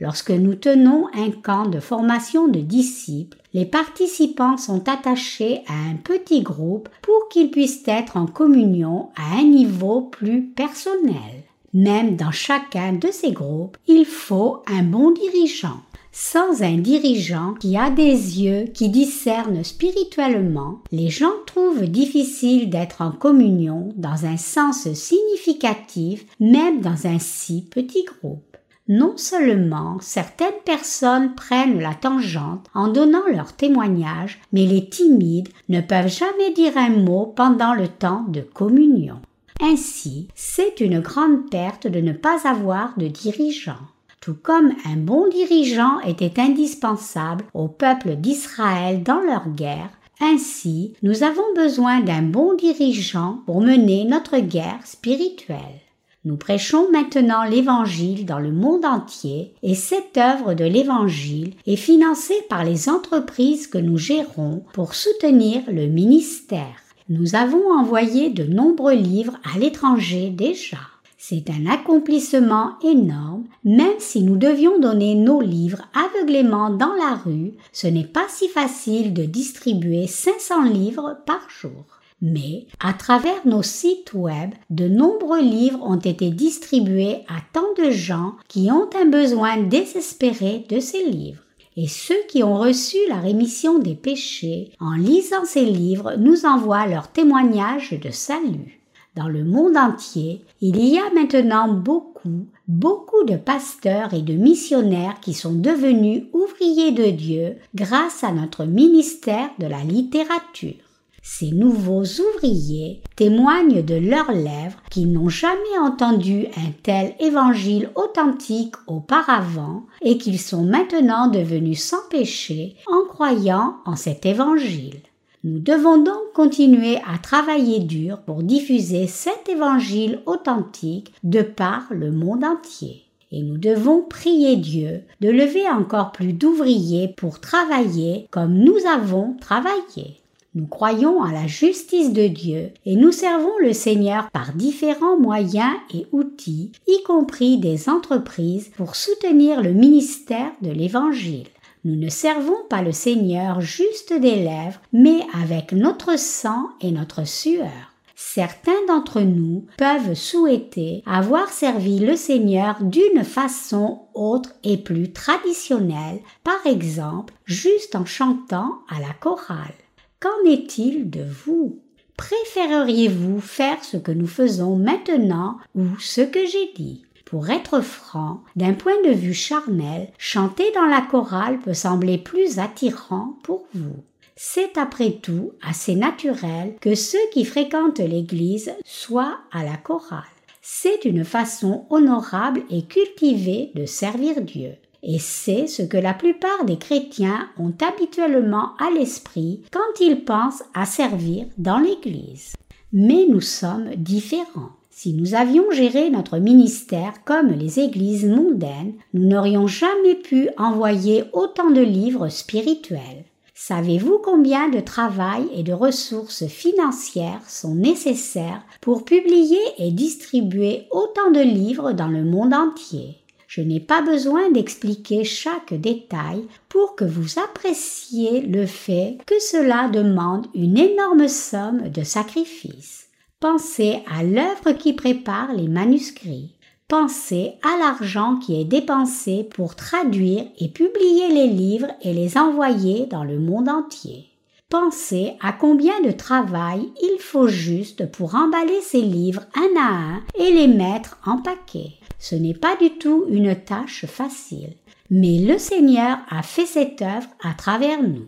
Lorsque 0.01 0.31
nous 0.31 0.57
tenons 0.57 1.07
un 1.15 1.31
camp 1.31 1.67
de 1.67 1.79
formation 1.79 2.49
de 2.49 2.59
disciples, 2.59 3.39
les 3.53 3.67
participants 3.67 4.57
sont 4.57 4.89
attachés 4.89 5.63
à 5.69 5.75
un 5.75 5.95
petit 5.95 6.41
groupe 6.41 6.89
pour 7.03 7.29
qu'ils 7.29 7.51
puissent 7.53 7.87
être 7.87 8.17
en 8.17 8.27
communion 8.27 9.11
à 9.15 9.39
un 9.39 9.45
niveau 9.45 10.01
plus 10.01 10.43
personnel. 10.43 11.45
Même 11.73 12.17
dans 12.17 12.33
chacun 12.33 12.95
de 12.95 13.09
ces 13.13 13.33
groupes, 13.33 13.77
il 13.87 14.05
faut 14.05 14.63
un 14.67 14.83
bon 14.83 15.13
dirigeant. 15.13 15.81
Sans 16.13 16.63
un 16.63 16.79
dirigeant 16.79 17.55
qui 17.55 17.77
a 17.77 17.89
des 17.89 18.43
yeux 18.43 18.65
qui 18.75 18.89
discernent 18.89 19.63
spirituellement, 19.63 20.81
les 20.91 21.09
gens 21.09 21.31
trouvent 21.47 21.87
difficile 21.87 22.69
d'être 22.69 23.01
en 23.01 23.13
communion 23.13 23.93
dans 23.97 24.27
un 24.27 24.37
sens 24.37 24.93
significatif, 24.93 26.27
même 26.41 26.81
dans 26.81 27.07
un 27.07 27.21
si 27.21 27.63
petit 27.63 28.05
groupe. 28.05 28.57
Non 28.89 29.17
seulement 29.17 29.99
certaines 30.01 30.49
personnes 30.65 31.37
prennent 31.37 31.79
la 31.79 31.95
tangente 31.95 32.67
en 32.75 32.89
donnant 32.89 33.29
leur 33.33 33.53
témoignage, 33.53 34.41
mais 34.53 34.67
les 34.67 34.89
timides 34.89 35.49
ne 35.69 35.81
peuvent 35.81 36.09
jamais 36.09 36.53
dire 36.53 36.77
un 36.77 36.91
mot 36.91 37.33
pendant 37.37 37.75
le 37.75 37.87
temps 37.87 38.25
de 38.27 38.41
communion. 38.41 39.21
Ainsi, 39.63 40.29
c'est 40.35 40.81
une 40.81 41.01
grande 41.01 41.51
perte 41.51 41.87
de 41.87 42.01
ne 42.01 42.13
pas 42.13 42.49
avoir 42.49 42.97
de 42.99 43.09
dirigeant 43.09 43.79
tout 44.21 44.35
comme 44.35 44.73
un 44.85 44.97
bon 44.97 45.29
dirigeant 45.29 46.01
était 46.01 46.41
indispensable 46.41 47.45
au 47.55 47.69
peuple 47.69 48.17
d'Israël 48.17 49.03
dans 49.03 49.21
leur 49.21 49.49
guerre, 49.49 49.89
ainsi 50.21 50.93
nous 51.03 51.23
avons 51.23 51.55
besoin 51.57 52.01
d'un 52.01 52.23
bon 52.23 52.55
dirigeant 52.55 53.41
pour 53.47 53.63
mener 53.63 54.05
notre 54.05 54.39
guerre 54.39 54.81
spirituelle. 54.85 55.81
Nous 56.27 56.37
prêchons 56.37 56.91
maintenant 56.93 57.45
l'Évangile 57.45 58.27
dans 58.27 58.39
le 58.39 58.53
monde 58.53 58.85
entier 58.85 59.55
et 59.63 59.75
cette 59.75 60.19
œuvre 60.19 60.53
de 60.53 60.67
l'Évangile 60.67 61.55
est 61.67 61.77
financée 61.77 62.43
par 62.51 62.63
les 62.63 62.91
entreprises 62.91 63.69
que 63.69 63.79
nous 63.79 63.97
gérons 63.97 64.63
pour 64.75 64.95
soutenir 64.95 65.63
le 65.69 65.87
ministère. 65.87 66.90
Nous 67.11 67.35
avons 67.35 67.73
envoyé 67.73 68.31
de 68.31 68.45
nombreux 68.45 68.95
livres 68.95 69.37
à 69.43 69.59
l'étranger 69.59 70.31
déjà. 70.31 70.79
C'est 71.19 71.51
un 71.51 71.67
accomplissement 71.67 72.79
énorme, 72.85 73.47
même 73.65 73.99
si 73.99 74.23
nous 74.23 74.37
devions 74.37 74.79
donner 74.79 75.17
nos 75.17 75.41
livres 75.41 75.83
aveuglément 75.93 76.71
dans 76.71 76.95
la 76.95 77.17
rue, 77.17 77.55
ce 77.73 77.89
n'est 77.89 78.07
pas 78.07 78.27
si 78.29 78.47
facile 78.47 79.13
de 79.13 79.25
distribuer 79.25 80.07
500 80.07 80.63
livres 80.67 81.19
par 81.27 81.41
jour. 81.51 81.85
Mais, 82.23 82.69
à 82.79 82.93
travers 82.93 83.45
nos 83.45 83.65
sites 83.65 84.13
web, 84.15 84.51
de 84.71 84.87
nombreux 84.87 85.43
livres 85.43 85.83
ont 85.83 85.99
été 85.99 86.31
distribués 86.31 87.25
à 87.27 87.41
tant 87.53 87.75
de 87.77 87.91
gens 87.91 88.35
qui 88.47 88.71
ont 88.71 88.89
un 88.97 89.07
besoin 89.07 89.57
désespéré 89.57 90.65
de 90.69 90.79
ces 90.79 91.05
livres. 91.05 91.43
Et 91.77 91.87
ceux 91.87 92.23
qui 92.29 92.43
ont 92.43 92.57
reçu 92.57 92.97
la 93.09 93.21
rémission 93.21 93.79
des 93.79 93.95
péchés, 93.95 94.73
en 94.81 94.95
lisant 94.95 95.45
ces 95.45 95.65
livres, 95.65 96.15
nous 96.19 96.45
envoient 96.45 96.87
leur 96.87 97.09
témoignage 97.09 97.93
de 97.93 98.11
salut. 98.11 98.81
Dans 99.17 99.29
le 99.29 99.45
monde 99.45 99.77
entier, 99.77 100.43
il 100.61 100.85
y 100.85 100.99
a 100.99 101.11
maintenant 101.15 101.73
beaucoup, 101.73 102.47
beaucoup 102.69 103.25
de 103.25 103.37
pasteurs 103.37 104.15
et 104.15 104.23
de 104.23 104.35
missionnaires 104.35 105.21
qui 105.21 105.35
sont 105.35 105.53
devenus 105.53 106.25
ouvriers 106.33 106.93
de 106.93 107.11
Dieu 107.11 107.57
grâce 107.75 108.23
à 108.25 108.33
notre 108.33 108.65
ministère 108.65 109.51
de 109.59 109.67
la 109.67 109.83
littérature. 109.83 110.90
Ces 111.33 111.53
nouveaux 111.53 112.03
ouvriers 112.03 113.03
témoignent 113.15 113.83
de 113.83 113.95
leurs 113.95 114.33
lèvres 114.33 114.83
qu'ils 114.91 115.13
n'ont 115.13 115.29
jamais 115.29 115.79
entendu 115.81 116.47
un 116.57 116.73
tel 116.83 117.15
évangile 117.21 117.89
authentique 117.95 118.75
auparavant 118.89 119.87
et 120.03 120.19
qu'ils 120.19 120.41
sont 120.41 120.65
maintenant 120.65 121.29
devenus 121.29 121.83
sans 121.83 122.03
péché 122.11 122.75
en 122.89 123.07
croyant 123.09 123.77
en 123.87 123.95
cet 123.95 124.27
évangile. 124.27 124.97
Nous 125.45 125.61
devons 125.61 126.03
donc 126.03 126.33
continuer 126.35 126.97
à 126.97 127.17
travailler 127.17 127.79
dur 127.79 128.19
pour 128.27 128.43
diffuser 128.43 129.07
cet 129.07 129.49
évangile 129.49 130.19
authentique 130.27 131.15
de 131.23 131.43
par 131.43 131.87
le 131.91 132.11
monde 132.11 132.43
entier. 132.43 133.05
Et 133.31 133.43
nous 133.45 133.57
devons 133.57 134.03
prier 134.03 134.57
Dieu 134.57 135.05
de 135.21 135.31
lever 135.31 135.69
encore 135.69 136.11
plus 136.11 136.33
d'ouvriers 136.33 137.15
pour 137.17 137.41
travailler 137.41 138.27
comme 138.33 138.59
nous 138.59 138.79
avons 138.93 139.37
travaillé. 139.41 140.21
Nous 140.57 140.67
croyons 140.67 141.23
à 141.23 141.31
la 141.31 141.47
justice 141.47 142.13
de 142.13 142.27
Dieu 142.27 142.73
et 142.85 142.97
nous 142.97 143.13
servons 143.13 143.57
le 143.61 143.73
Seigneur 143.73 144.29
par 144.33 144.53
différents 144.53 145.17
moyens 145.17 145.77
et 145.95 146.07
outils, 146.11 146.73
y 146.89 147.01
compris 147.05 147.59
des 147.59 147.89
entreprises, 147.89 148.73
pour 148.77 148.97
soutenir 148.97 149.63
le 149.63 149.73
ministère 149.73 150.51
de 150.61 150.71
l'Évangile. 150.71 151.47
Nous 151.85 151.95
ne 151.95 152.09
servons 152.09 152.65
pas 152.69 152.83
le 152.83 152.91
Seigneur 152.91 153.61
juste 153.61 154.13
des 154.13 154.43
lèvres, 154.43 154.81
mais 154.93 155.21
avec 155.41 155.71
notre 155.71 156.19
sang 156.19 156.71
et 156.81 156.91
notre 156.91 157.25
sueur. 157.25 157.95
Certains 158.17 158.73
d'entre 158.89 159.21
nous 159.21 159.67
peuvent 159.79 160.15
souhaiter 160.15 161.05
avoir 161.07 161.49
servi 161.49 162.01
le 162.01 162.17
Seigneur 162.17 162.83
d'une 162.83 163.23
façon 163.23 164.01
autre 164.15 164.51
et 164.65 164.79
plus 164.79 165.13
traditionnelle, 165.13 166.19
par 166.43 166.67
exemple 166.67 167.35
juste 167.45 167.95
en 167.95 168.05
chantant 168.05 168.81
à 168.89 168.99
la 168.99 169.13
chorale. 169.21 169.75
Qu'en 170.21 170.51
est-il 170.51 171.09
de 171.09 171.23
vous? 171.23 171.81
Préféreriez-vous 172.19 173.41
faire 173.41 173.83
ce 173.83 173.97
que 173.97 174.13
nous 174.13 174.27
faisons 174.27 174.77
maintenant 174.77 175.57
ou 175.75 175.87
ce 175.99 176.21
que 176.21 176.45
j'ai 176.45 176.73
dit? 176.75 177.07
Pour 177.25 177.49
être 177.49 177.81
franc, 177.81 178.43
d'un 178.55 178.75
point 178.75 179.01
de 179.03 179.13
vue 179.13 179.33
charnel, 179.33 180.13
chanter 180.19 180.71
dans 180.75 180.85
la 180.85 181.01
chorale 181.01 181.59
peut 181.59 181.73
sembler 181.73 182.19
plus 182.19 182.59
attirant 182.59 183.39
pour 183.43 183.65
vous. 183.73 183.97
C'est 184.37 184.77
après 184.77 185.13
tout 185.23 185.53
assez 185.63 185.95
naturel 185.95 186.75
que 186.83 186.95
ceux 186.95 187.19
qui 187.33 187.47
fréquentent 187.47 188.01
l'Église 188.01 188.73
soient 188.85 189.39
à 189.53 189.65
la 189.65 189.79
chorale. 189.79 190.25
C'est 190.61 191.07
une 191.07 191.25
façon 191.25 191.87
honorable 191.89 192.63
et 192.69 192.83
cultivée 192.83 193.71
de 193.75 193.87
servir 193.87 194.43
Dieu. 194.43 194.73
Et 195.03 195.19
c'est 195.19 195.67
ce 195.67 195.83
que 195.83 195.97
la 195.97 196.15
plupart 196.15 196.65
des 196.65 196.77
chrétiens 196.77 197.49
ont 197.59 197.73
habituellement 197.81 198.77
à 198.79 198.91
l'esprit 198.91 199.63
quand 199.73 200.01
ils 200.01 200.25
pensent 200.25 200.63
à 200.75 200.85
servir 200.85 201.47
dans 201.57 201.79
l'Église. 201.79 202.53
Mais 202.93 203.27
nous 203.29 203.41
sommes 203.41 203.91
différents. 203.97 204.73
Si 204.91 205.15
nous 205.15 205.35
avions 205.35 205.71
géré 205.71 206.11
notre 206.11 206.39
ministère 206.39 207.25
comme 207.25 207.49
les 207.49 207.81
églises 207.81 208.27
mondaines, 208.27 208.93
nous 209.15 209.27
n'aurions 209.27 209.67
jamais 209.67 210.17
pu 210.17 210.51
envoyer 210.59 211.25
autant 211.33 211.71
de 211.71 211.81
livres 211.81 212.29
spirituels. 212.29 213.25
Savez-vous 213.55 214.21
combien 214.23 214.69
de 214.69 214.81
travail 214.81 215.45
et 215.55 215.63
de 215.63 215.73
ressources 215.73 216.47
financières 216.47 217.43
sont 217.47 217.75
nécessaires 217.75 218.63
pour 218.81 219.05
publier 219.05 219.61
et 219.79 219.91
distribuer 219.91 220.87
autant 220.91 221.31
de 221.31 221.41
livres 221.41 221.93
dans 221.93 222.09
le 222.09 222.25
monde 222.25 222.53
entier? 222.53 223.20
Je 223.51 223.63
n'ai 223.63 223.81
pas 223.81 224.01
besoin 224.01 224.49
d'expliquer 224.53 225.25
chaque 225.25 225.75
détail 225.75 226.45
pour 226.69 226.95
que 226.95 227.05
vous 227.05 227.41
appréciez 227.41 228.43
le 228.43 228.65
fait 228.65 229.19
que 229.27 229.41
cela 229.41 229.89
demande 229.89 230.47
une 230.55 230.79
énorme 230.79 231.27
somme 231.27 231.89
de 231.89 232.05
sacrifices. 232.05 233.09
Pensez 233.41 234.05
à 234.09 234.23
l'œuvre 234.23 234.71
qui 234.79 234.93
prépare 234.93 235.53
les 235.53 235.67
manuscrits. 235.67 236.55
Pensez 236.87 237.55
à 237.65 237.77
l'argent 237.81 238.37
qui 238.37 238.61
est 238.61 238.65
dépensé 238.65 239.49
pour 239.53 239.75
traduire 239.75 240.45
et 240.61 240.69
publier 240.69 241.27
les 241.35 241.49
livres 241.49 241.91
et 242.03 242.13
les 242.13 242.39
envoyer 242.39 243.07
dans 243.07 243.25
le 243.25 243.41
monde 243.41 243.69
entier. 243.69 244.27
Pensez 244.69 245.33
à 245.41 245.53
combien 245.53 246.01
de 246.03 246.13
travail 246.13 246.89
il 247.03 247.17
faut 247.19 247.49
juste 247.49 248.13
pour 248.13 248.37
emballer 248.37 248.81
ces 248.81 249.03
livres 249.03 249.43
un 249.57 249.77
à 249.77 249.89
un 249.89 250.23
et 250.39 250.53
les 250.53 250.69
mettre 250.69 251.19
en 251.27 251.39
paquet. 251.39 251.95
Ce 252.21 252.35
n'est 252.35 252.55
pas 252.55 252.77
du 252.77 252.91
tout 252.91 253.25
une 253.31 253.57
tâche 253.57 254.05
facile. 254.05 254.75
Mais 255.11 255.39
le 255.39 255.59
Seigneur 255.59 256.19
a 256.29 256.43
fait 256.43 256.67
cette 256.67 257.03
œuvre 257.03 257.27
à 257.43 257.55
travers 257.55 258.03
nous. 258.03 258.27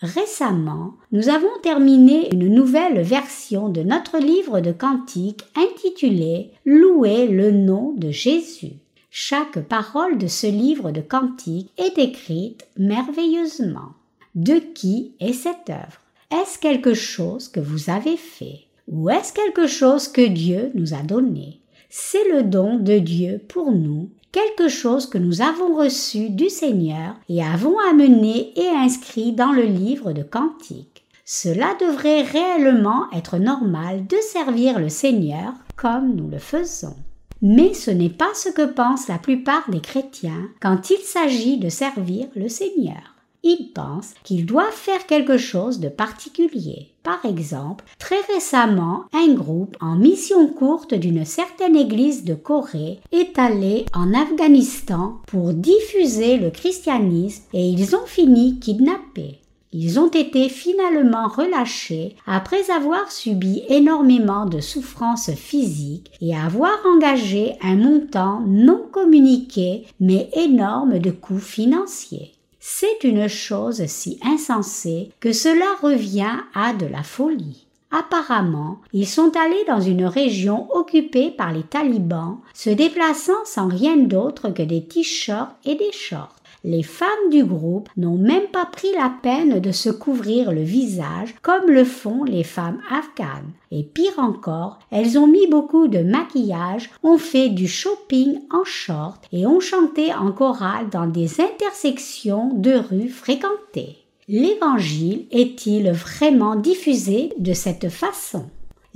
Récemment, 0.00 0.94
nous 1.12 1.28
avons 1.28 1.60
terminé 1.62 2.34
une 2.34 2.48
nouvelle 2.48 3.00
version 3.02 3.68
de 3.68 3.82
notre 3.82 4.18
livre 4.18 4.60
de 4.60 4.72
cantiques 4.72 5.44
intitulé 5.54 6.50
Louer 6.64 7.28
le 7.28 7.52
nom 7.52 7.92
de 7.96 8.10
Jésus. 8.10 8.72
Chaque 9.10 9.60
parole 9.60 10.18
de 10.18 10.26
ce 10.26 10.46
livre 10.46 10.90
de 10.90 11.00
cantiques 11.00 11.70
est 11.78 11.98
écrite 11.98 12.66
merveilleusement. 12.76 13.92
De 14.34 14.58
qui 14.58 15.12
est 15.20 15.34
cette 15.34 15.70
œuvre? 15.70 16.00
Est-ce 16.32 16.58
quelque 16.58 16.94
chose 16.94 17.48
que 17.48 17.60
vous 17.60 17.90
avez 17.90 18.16
fait? 18.16 18.66
Ou 18.88 19.10
est-ce 19.10 19.32
quelque 19.32 19.66
chose 19.66 20.08
que 20.08 20.26
Dieu 20.26 20.72
nous 20.74 20.94
a 20.94 21.02
donné? 21.02 21.60
C'est 21.96 22.28
le 22.28 22.42
don 22.42 22.74
de 22.74 22.98
Dieu 22.98 23.40
pour 23.46 23.70
nous, 23.70 24.10
quelque 24.32 24.66
chose 24.66 25.06
que 25.06 25.16
nous 25.16 25.42
avons 25.42 25.76
reçu 25.76 26.28
du 26.28 26.50
Seigneur 26.50 27.14
et 27.28 27.40
avons 27.40 27.78
amené 27.88 28.52
et 28.58 28.66
inscrit 28.66 29.30
dans 29.30 29.52
le 29.52 29.62
livre 29.62 30.10
de 30.10 30.24
cantiques. 30.24 31.04
Cela 31.24 31.76
devrait 31.78 32.22
réellement 32.22 33.04
être 33.12 33.38
normal 33.38 34.08
de 34.08 34.16
servir 34.16 34.80
le 34.80 34.88
Seigneur 34.88 35.52
comme 35.76 36.16
nous 36.16 36.28
le 36.28 36.40
faisons. 36.40 36.96
Mais 37.42 37.74
ce 37.74 37.92
n'est 37.92 38.10
pas 38.10 38.34
ce 38.34 38.48
que 38.48 38.66
pensent 38.66 39.06
la 39.06 39.18
plupart 39.18 39.70
des 39.70 39.80
chrétiens 39.80 40.48
quand 40.60 40.90
il 40.90 40.98
s'agit 40.98 41.58
de 41.58 41.68
servir 41.68 42.26
le 42.34 42.48
Seigneur. 42.48 43.13
Ils 43.46 43.72
pensent 43.74 44.14
qu'ils 44.24 44.46
doivent 44.46 44.72
faire 44.72 45.06
quelque 45.06 45.36
chose 45.36 45.78
de 45.78 45.90
particulier. 45.90 46.88
Par 47.02 47.26
exemple, 47.26 47.84
très 47.98 48.20
récemment, 48.32 49.04
un 49.12 49.34
groupe 49.34 49.76
en 49.82 49.96
mission 49.96 50.48
courte 50.48 50.94
d'une 50.94 51.26
certaine 51.26 51.76
église 51.76 52.24
de 52.24 52.32
Corée 52.32 53.00
est 53.12 53.38
allé 53.38 53.84
en 53.92 54.14
Afghanistan 54.14 55.18
pour 55.26 55.52
diffuser 55.52 56.38
le 56.38 56.48
christianisme 56.48 57.42
et 57.52 57.68
ils 57.68 57.94
ont 57.94 58.06
fini 58.06 58.58
kidnappés. 58.60 59.40
Ils 59.76 59.98
ont 59.98 60.08
été 60.08 60.48
finalement 60.48 61.28
relâchés 61.28 62.16
après 62.26 62.70
avoir 62.70 63.12
subi 63.12 63.64
énormément 63.68 64.46
de 64.46 64.60
souffrances 64.60 65.32
physiques 65.32 66.12
et 66.22 66.34
avoir 66.34 66.78
engagé 66.86 67.56
un 67.60 67.74
montant 67.74 68.40
non 68.46 68.86
communiqué 68.90 69.84
mais 70.00 70.30
énorme 70.34 70.98
de 70.98 71.10
coûts 71.10 71.40
financiers. 71.40 72.33
C'est 72.66 73.04
une 73.04 73.28
chose 73.28 73.84
si 73.88 74.18
insensée 74.24 75.10
que 75.20 75.34
cela 75.34 75.66
revient 75.82 76.38
à 76.54 76.72
de 76.72 76.86
la 76.86 77.02
folie. 77.02 77.66
Apparemment, 77.90 78.80
ils 78.94 79.06
sont 79.06 79.32
allés 79.36 79.64
dans 79.68 79.82
une 79.82 80.06
région 80.06 80.74
occupée 80.74 81.30
par 81.30 81.52
les 81.52 81.62
talibans, 81.62 82.38
se 82.54 82.70
déplaçant 82.70 83.44
sans 83.44 83.68
rien 83.68 83.98
d'autre 83.98 84.48
que 84.48 84.62
des 84.62 84.82
t-shirts 84.82 85.54
et 85.66 85.74
des 85.74 85.92
shorts 85.92 86.36
les 86.64 86.82
femmes 86.82 87.30
du 87.30 87.44
groupe 87.44 87.90
n'ont 87.96 88.16
même 88.16 88.48
pas 88.50 88.64
pris 88.64 88.90
la 88.92 89.12
peine 89.22 89.60
de 89.60 89.70
se 89.70 89.90
couvrir 89.90 90.50
le 90.50 90.62
visage 90.62 91.34
comme 91.42 91.70
le 91.70 91.84
font 91.84 92.24
les 92.24 92.42
femmes 92.42 92.80
afghanes. 92.90 93.52
Et 93.70 93.82
pire 93.82 94.18
encore, 94.18 94.78
elles 94.90 95.18
ont 95.18 95.26
mis 95.26 95.46
beaucoup 95.46 95.88
de 95.88 95.98
maquillage, 95.98 96.90
ont 97.02 97.18
fait 97.18 97.50
du 97.50 97.68
shopping 97.68 98.40
en 98.50 98.64
short 98.64 99.24
et 99.32 99.46
ont 99.46 99.60
chanté 99.60 100.14
en 100.14 100.32
chorale 100.32 100.88
dans 100.90 101.06
des 101.06 101.40
intersections 101.40 102.54
de 102.54 102.72
rues 102.72 103.10
fréquentées. 103.10 103.98
L'Évangile 104.26 105.26
est-il 105.30 105.90
vraiment 105.92 106.56
diffusé 106.56 107.34
de 107.36 107.52
cette 107.52 107.90
façon? 107.90 108.46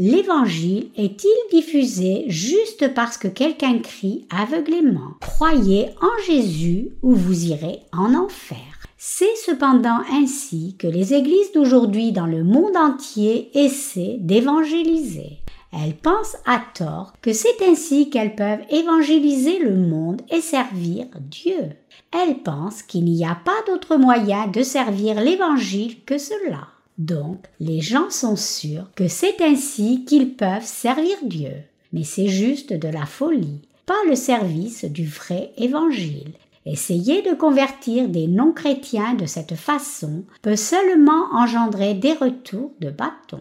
L'évangile 0.01 0.93
est-il 0.97 1.37
diffusé 1.51 2.25
juste 2.29 2.95
parce 2.95 3.19
que 3.19 3.27
quelqu'un 3.27 3.81
crie 3.81 4.27
aveuglément 4.31 5.15
Croyez 5.21 5.87
en 6.01 6.23
Jésus 6.25 6.91
ou 7.03 7.15
vous 7.17 7.47
irez 7.47 7.81
en 7.93 8.15
enfer? 8.15 8.59
C'est 8.97 9.35
cependant 9.45 9.99
ainsi 10.13 10.77
que 10.79 10.87
les 10.87 11.15
églises 11.15 11.51
d'aujourd'hui 11.53 12.13
dans 12.13 12.27
le 12.27 12.45
monde 12.45 12.77
entier 12.77 13.51
essaient 13.59 14.19
d'évangéliser. 14.21 15.39
Elles 15.73 15.97
pensent 15.97 16.37
à 16.47 16.63
tort 16.75 17.15
que 17.21 17.33
c'est 17.33 17.61
ainsi 17.69 18.09
qu'elles 18.09 18.37
peuvent 18.37 18.65
évangéliser 18.71 19.59
le 19.59 19.75
monde 19.75 20.23
et 20.31 20.41
servir 20.41 21.07
Dieu. 21.21 21.71
Elles 22.13 22.39
pensent 22.45 22.85
qu'il 22.85 23.05
n'y 23.05 23.25
a 23.25 23.37
pas 23.45 23.63
d'autre 23.67 23.97
moyen 23.97 24.47
de 24.47 24.63
servir 24.63 25.21
l'Évangile 25.21 26.05
que 26.05 26.19
cela. 26.19 26.69
Donc, 26.99 27.47
les 27.61 27.81
gens 27.81 28.11
sont 28.11 28.37
sûrs 28.37 28.91
que 28.97 29.07
c'est 29.09 29.41
ainsi 29.41 30.05
qu'ils 30.05 30.35
peuvent 30.35 30.65
servir 30.65 31.17
Dieu. 31.23 31.53
Mais 31.93 32.05
c'est 32.05 32.29
juste 32.29 32.73
de 32.73 32.89
la 32.89 33.07
folie, 33.07 33.61
pas 33.87 33.95
le 34.09 34.17
service 34.17 34.85
du 34.85 35.07
vrai 35.07 35.53
évangile. 35.57 36.33
Essayer 36.67 37.23
de 37.23 37.35
convertir 37.35 38.09
des 38.09 38.27
non-chrétiens 38.27 39.15
de 39.15 39.25
cette 39.25 39.55
façon 39.55 40.25
peut 40.43 40.57
seulement 40.57 41.33
engendrer 41.33 41.95
des 41.95 42.13
retours 42.13 42.73
de 42.81 42.91
bâton. 42.91 43.41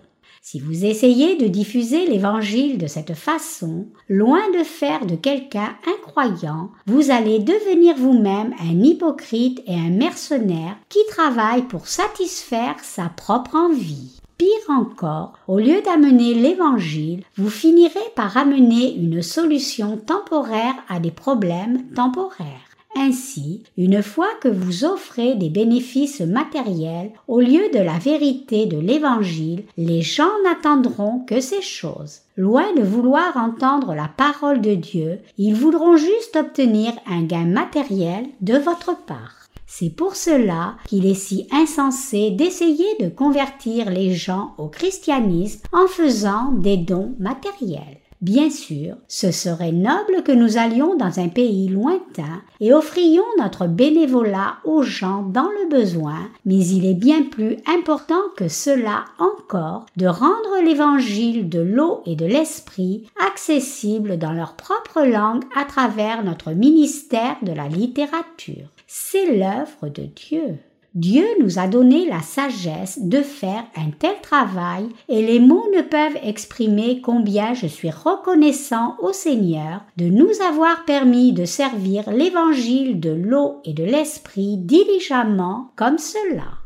Si 0.50 0.62
vous 0.62 0.86
essayez 0.86 1.36
de 1.36 1.48
diffuser 1.48 2.08
l'évangile 2.08 2.78
de 2.78 2.88
cette 2.88 3.16
façon, 3.16 3.88
loin 4.08 4.50
de 4.58 4.64
faire 4.64 5.06
de 5.06 5.18
quelqu'un 5.18 5.76
incroyant, 5.86 6.72
vous 6.86 7.12
allez 7.12 7.40
devenir 7.40 7.98
vous-même 7.98 8.54
un 8.62 8.82
hypocrite 8.82 9.62
et 9.68 9.76
un 9.76 9.90
mercenaire 9.90 10.78
qui 10.88 11.00
travaille 11.10 11.64
pour 11.64 11.90
satisfaire 11.90 12.78
sa 12.82 13.10
propre 13.10 13.58
envie. 13.58 14.22
Pire 14.38 14.70
encore, 14.70 15.34
au 15.50 15.60
lieu 15.60 15.82
d'amener 15.82 16.34
l'évangile, 16.34 17.26
vous 17.36 17.50
finirez 17.50 18.00
par 18.16 18.38
amener 18.38 18.96
une 18.96 19.22
solution 19.22 19.98
temporaire 19.98 20.76
à 20.88 21.02
des 21.02 21.12
problèmes 21.12 21.90
temporaires. 21.94 22.67
Ainsi, 23.00 23.62
une 23.78 24.02
fois 24.02 24.30
que 24.42 24.48
vous 24.48 24.84
offrez 24.84 25.36
des 25.36 25.50
bénéfices 25.50 26.22
matériels 26.22 27.12
au 27.28 27.40
lieu 27.40 27.70
de 27.72 27.78
la 27.78 28.00
vérité 28.00 28.66
de 28.66 28.80
l'Évangile, 28.80 29.66
les 29.78 30.02
gens 30.02 30.32
n'attendront 30.44 31.20
que 31.20 31.40
ces 31.40 31.62
choses. 31.62 32.22
Loin 32.38 32.74
de 32.74 32.82
vouloir 32.82 33.38
entendre 33.38 33.94
la 33.94 34.08
parole 34.08 34.62
de 34.62 34.74
Dieu, 34.74 35.20
ils 35.38 35.54
voudront 35.54 35.96
juste 35.96 36.38
obtenir 36.38 36.92
un 37.06 37.22
gain 37.22 37.46
matériel 37.46 38.26
de 38.42 38.58
votre 38.58 38.98
part. 39.06 39.48
C'est 39.68 39.92
pour 39.92 40.16
cela 40.16 40.76
qu'il 40.88 41.06
est 41.06 41.14
si 41.14 41.48
insensé 41.52 42.32
d'essayer 42.32 42.96
de 43.00 43.10
convertir 43.10 43.92
les 43.92 44.16
gens 44.16 44.56
au 44.58 44.70
christianisme 44.70 45.62
en 45.72 45.86
faisant 45.88 46.52
des 46.52 46.78
dons 46.78 47.14
matériels. 47.20 48.00
Bien 48.22 48.50
sûr, 48.50 48.96
ce 49.08 49.30
serait 49.32 49.72
noble 49.72 50.24
que 50.24 50.32
nous 50.32 50.58
allions 50.58 50.96
dans 50.96 51.20
un 51.20 51.30
pays 51.30 51.68
lointain 51.68 52.42
et 52.60 52.74
offrions 52.74 53.22
notre 53.38 53.68
bénévolat 53.68 54.58
aux 54.66 54.82
gens 54.82 55.22
dans 55.22 55.50
le 55.50 55.70
besoin, 55.70 56.28
mais 56.44 56.58
il 56.58 56.88
est 56.88 56.96
bien 56.96 57.22
plus 57.24 57.58
important 57.68 58.22
que 58.36 58.48
cela 58.48 59.06
encore 59.20 59.86
de 59.98 60.08
rendre 60.08 60.64
l'évangile 60.66 61.48
de 61.48 61.60
l'eau 61.60 62.02
et 62.08 62.16
de 62.16 62.26
l'esprit 62.26 63.08
accessible 63.32 64.18
dans 64.18 64.34
leur 64.34 64.56
propre 64.56 65.04
langue 65.04 65.44
à 65.56 65.66
travers 65.66 66.24
notre 66.24 66.54
ministère 66.54 67.38
de 67.44 67.52
la 67.52 67.68
littérature. 67.68 68.70
C'est 68.88 69.38
l'œuvre 69.38 69.90
de 69.90 70.04
Dieu. 70.04 70.58
Dieu 70.96 71.26
nous 71.42 71.60
a 71.60 71.68
donné 71.68 72.08
la 72.08 72.22
sagesse 72.22 73.00
de 73.00 73.22
faire 73.22 73.64
un 73.76 73.92
tel 73.92 74.16
travail 74.22 74.88
et 75.10 75.22
les 75.22 75.40
mots 75.40 75.68
ne 75.76 75.82
peuvent 75.82 76.18
exprimer 76.24 77.02
combien 77.02 77.54
je 77.54 77.68
suis 77.68 77.92
reconnaissant 77.92 78.96
au 79.00 79.14
Seigneur 79.14 79.82
de 79.98 80.06
nous 80.06 80.32
avoir 80.48 80.86
permis 80.86 81.34
de 81.34 81.46
servir 81.46 82.10
l'évangile 82.10 83.00
de 83.00 83.12
l'eau 83.12 83.62
et 83.66 83.74
de 83.74 83.84
l'esprit 83.84 84.58
diligemment 84.58 85.72
comme 85.76 85.98
cela. 85.98 86.58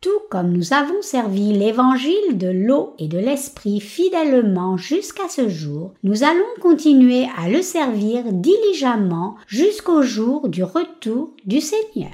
Tout 0.00 0.20
comme 0.30 0.52
nous 0.52 0.72
avons 0.72 1.02
servi 1.02 1.52
l'évangile 1.52 2.38
de 2.38 2.48
l'eau 2.48 2.94
et 2.98 3.08
de 3.08 3.18
l'esprit 3.18 3.80
fidèlement 3.80 4.76
jusqu'à 4.76 5.28
ce 5.28 5.48
jour, 5.48 5.92
nous 6.04 6.22
allons 6.22 6.44
continuer 6.60 7.26
à 7.36 7.48
le 7.48 7.62
servir 7.62 8.22
diligemment 8.32 9.34
jusqu'au 9.48 10.02
jour 10.02 10.48
du 10.48 10.62
retour 10.62 11.30
du 11.46 11.60
Seigneur. 11.60 12.12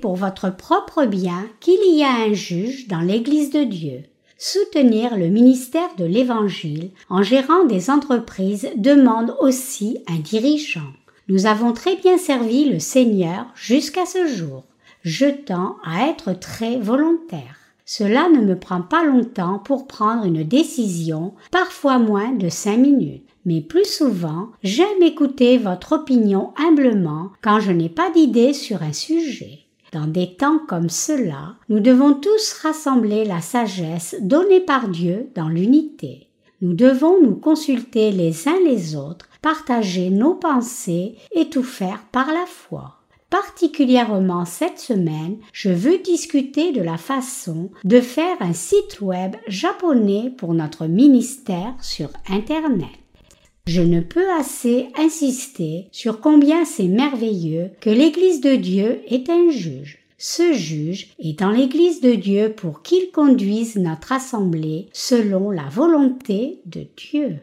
Pour 0.00 0.16
votre 0.16 0.56
propre 0.56 1.04
bien 1.04 1.44
qu'il 1.60 1.94
y 1.94 2.02
a 2.02 2.10
un 2.10 2.32
juge 2.32 2.88
dans 2.88 3.00
l'Église 3.00 3.50
de 3.50 3.62
Dieu. 3.62 4.04
Soutenir 4.38 5.18
le 5.18 5.28
ministère 5.28 5.90
de 5.98 6.06
l'Évangile 6.06 6.92
en 7.10 7.22
gérant 7.22 7.66
des 7.66 7.90
entreprises 7.90 8.70
demande 8.76 9.36
aussi 9.38 9.98
un 10.08 10.18
dirigeant. 10.18 10.94
Nous 11.28 11.44
avons 11.44 11.74
très 11.74 11.96
bien 11.96 12.16
servi 12.16 12.64
le 12.64 12.78
Seigneur 12.78 13.48
jusqu'à 13.54 14.06
ce 14.06 14.26
jour. 14.26 14.64
Je 15.02 15.26
tends 15.26 15.76
à 15.84 16.08
être 16.08 16.32
très 16.32 16.78
volontaire. 16.78 17.58
Cela 17.84 18.30
ne 18.30 18.40
me 18.40 18.58
prend 18.58 18.80
pas 18.80 19.04
longtemps 19.04 19.58
pour 19.58 19.86
prendre 19.86 20.24
une 20.24 20.42
décision, 20.42 21.34
parfois 21.50 21.98
moins 21.98 22.32
de 22.32 22.48
cinq 22.48 22.78
minutes 22.78 23.26
mais 23.46 23.60
plus 23.60 23.84
souvent, 23.84 24.48
j'aime 24.64 25.02
écouter 25.02 25.56
votre 25.56 25.92
opinion 25.92 26.52
humblement 26.56 27.30
quand 27.42 27.60
je 27.60 27.70
n'ai 27.70 27.88
pas 27.88 28.10
d'idée 28.10 28.52
sur 28.52 28.82
un 28.82 28.92
sujet. 28.92 29.65
Dans 29.92 30.06
des 30.06 30.34
temps 30.34 30.58
comme 30.68 30.88
cela, 30.88 31.54
nous 31.68 31.80
devons 31.80 32.14
tous 32.14 32.52
rassembler 32.62 33.24
la 33.24 33.40
sagesse 33.40 34.16
donnée 34.20 34.60
par 34.60 34.88
Dieu 34.88 35.28
dans 35.34 35.48
l'unité. 35.48 36.28
Nous 36.62 36.74
devons 36.74 37.20
nous 37.22 37.36
consulter 37.36 38.10
les 38.12 38.48
uns 38.48 38.58
les 38.64 38.96
autres, 38.96 39.28
partager 39.42 40.10
nos 40.10 40.34
pensées 40.34 41.16
et 41.32 41.48
tout 41.50 41.62
faire 41.62 42.02
par 42.10 42.26
la 42.28 42.46
foi. 42.46 42.96
Particulièrement 43.30 44.44
cette 44.44 44.78
semaine, 44.78 45.38
je 45.52 45.70
veux 45.70 45.98
discuter 45.98 46.72
de 46.72 46.80
la 46.80 46.96
façon 46.96 47.70
de 47.84 48.00
faire 48.00 48.36
un 48.40 48.52
site 48.52 49.00
web 49.00 49.34
japonais 49.48 50.32
pour 50.36 50.54
notre 50.54 50.86
ministère 50.86 51.74
sur 51.80 52.08
Internet. 52.28 52.86
Je 53.66 53.82
ne 53.82 54.00
peux 54.00 54.30
assez 54.38 54.88
insister 54.96 55.86
sur 55.92 56.20
combien 56.20 56.64
c'est 56.64 56.88
merveilleux 56.88 57.70
que 57.80 57.90
l'Église 57.90 58.40
de 58.40 58.54
Dieu 58.54 59.00
est 59.08 59.28
un 59.28 59.50
juge. 59.50 59.98
Ce 60.18 60.52
juge 60.52 61.08
est 61.18 61.38
dans 61.38 61.50
l'Église 61.50 62.00
de 62.00 62.14
Dieu 62.14 62.52
pour 62.56 62.82
qu'il 62.82 63.10
conduise 63.10 63.76
notre 63.76 64.12
assemblée 64.12 64.86
selon 64.92 65.50
la 65.50 65.68
volonté 65.68 66.60
de 66.66 66.86
Dieu. 66.96 67.38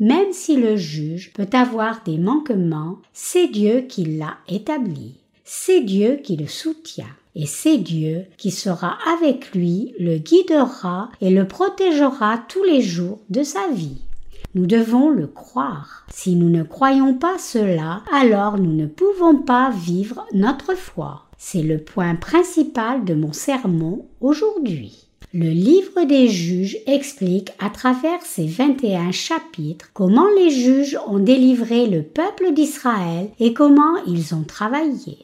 Même 0.00 0.32
si 0.32 0.56
le 0.56 0.76
juge 0.76 1.32
peut 1.32 1.48
avoir 1.52 2.02
des 2.04 2.18
manquements, 2.18 2.98
c'est 3.12 3.48
Dieu 3.48 3.82
qui 3.82 4.04
l'a 4.04 4.38
établi 4.48 5.14
c'est 5.48 5.80
Dieu 5.80 6.16
qui 6.16 6.36
le 6.36 6.48
soutient. 6.48 7.06
Et 7.36 7.46
c'est 7.46 7.78
Dieu 7.78 8.24
qui 8.36 8.50
sera 8.50 8.98
avec 9.14 9.54
lui, 9.54 9.94
le 9.98 10.18
guidera 10.18 11.10
et 11.20 11.30
le 11.30 11.46
protégera 11.46 12.38
tous 12.48 12.64
les 12.64 12.82
jours 12.82 13.20
de 13.30 13.42
sa 13.42 13.68
vie. 13.68 13.98
Nous 14.56 14.64
devons 14.64 15.10
le 15.10 15.26
croire. 15.26 16.06
Si 16.10 16.34
nous 16.34 16.48
ne 16.48 16.62
croyons 16.62 17.12
pas 17.12 17.36
cela, 17.36 18.00
alors 18.10 18.56
nous 18.56 18.72
ne 18.72 18.86
pouvons 18.86 19.36
pas 19.36 19.70
vivre 19.70 20.26
notre 20.32 20.74
foi. 20.74 21.24
C'est 21.36 21.60
le 21.60 21.76
point 21.76 22.14
principal 22.14 23.04
de 23.04 23.12
mon 23.12 23.34
sermon 23.34 24.06
aujourd'hui. 24.22 25.08
Le 25.34 25.50
livre 25.50 26.04
des 26.04 26.28
juges 26.28 26.78
explique 26.86 27.50
à 27.58 27.68
travers 27.68 28.22
ses 28.22 28.46
21 28.46 29.12
chapitres 29.12 29.90
comment 29.92 30.28
les 30.38 30.48
juges 30.48 30.98
ont 31.06 31.18
délivré 31.18 31.86
le 31.86 32.02
peuple 32.02 32.54
d'Israël 32.54 33.28
et 33.38 33.52
comment 33.52 33.96
ils 34.06 34.34
ont 34.34 34.44
travaillé. 34.44 35.18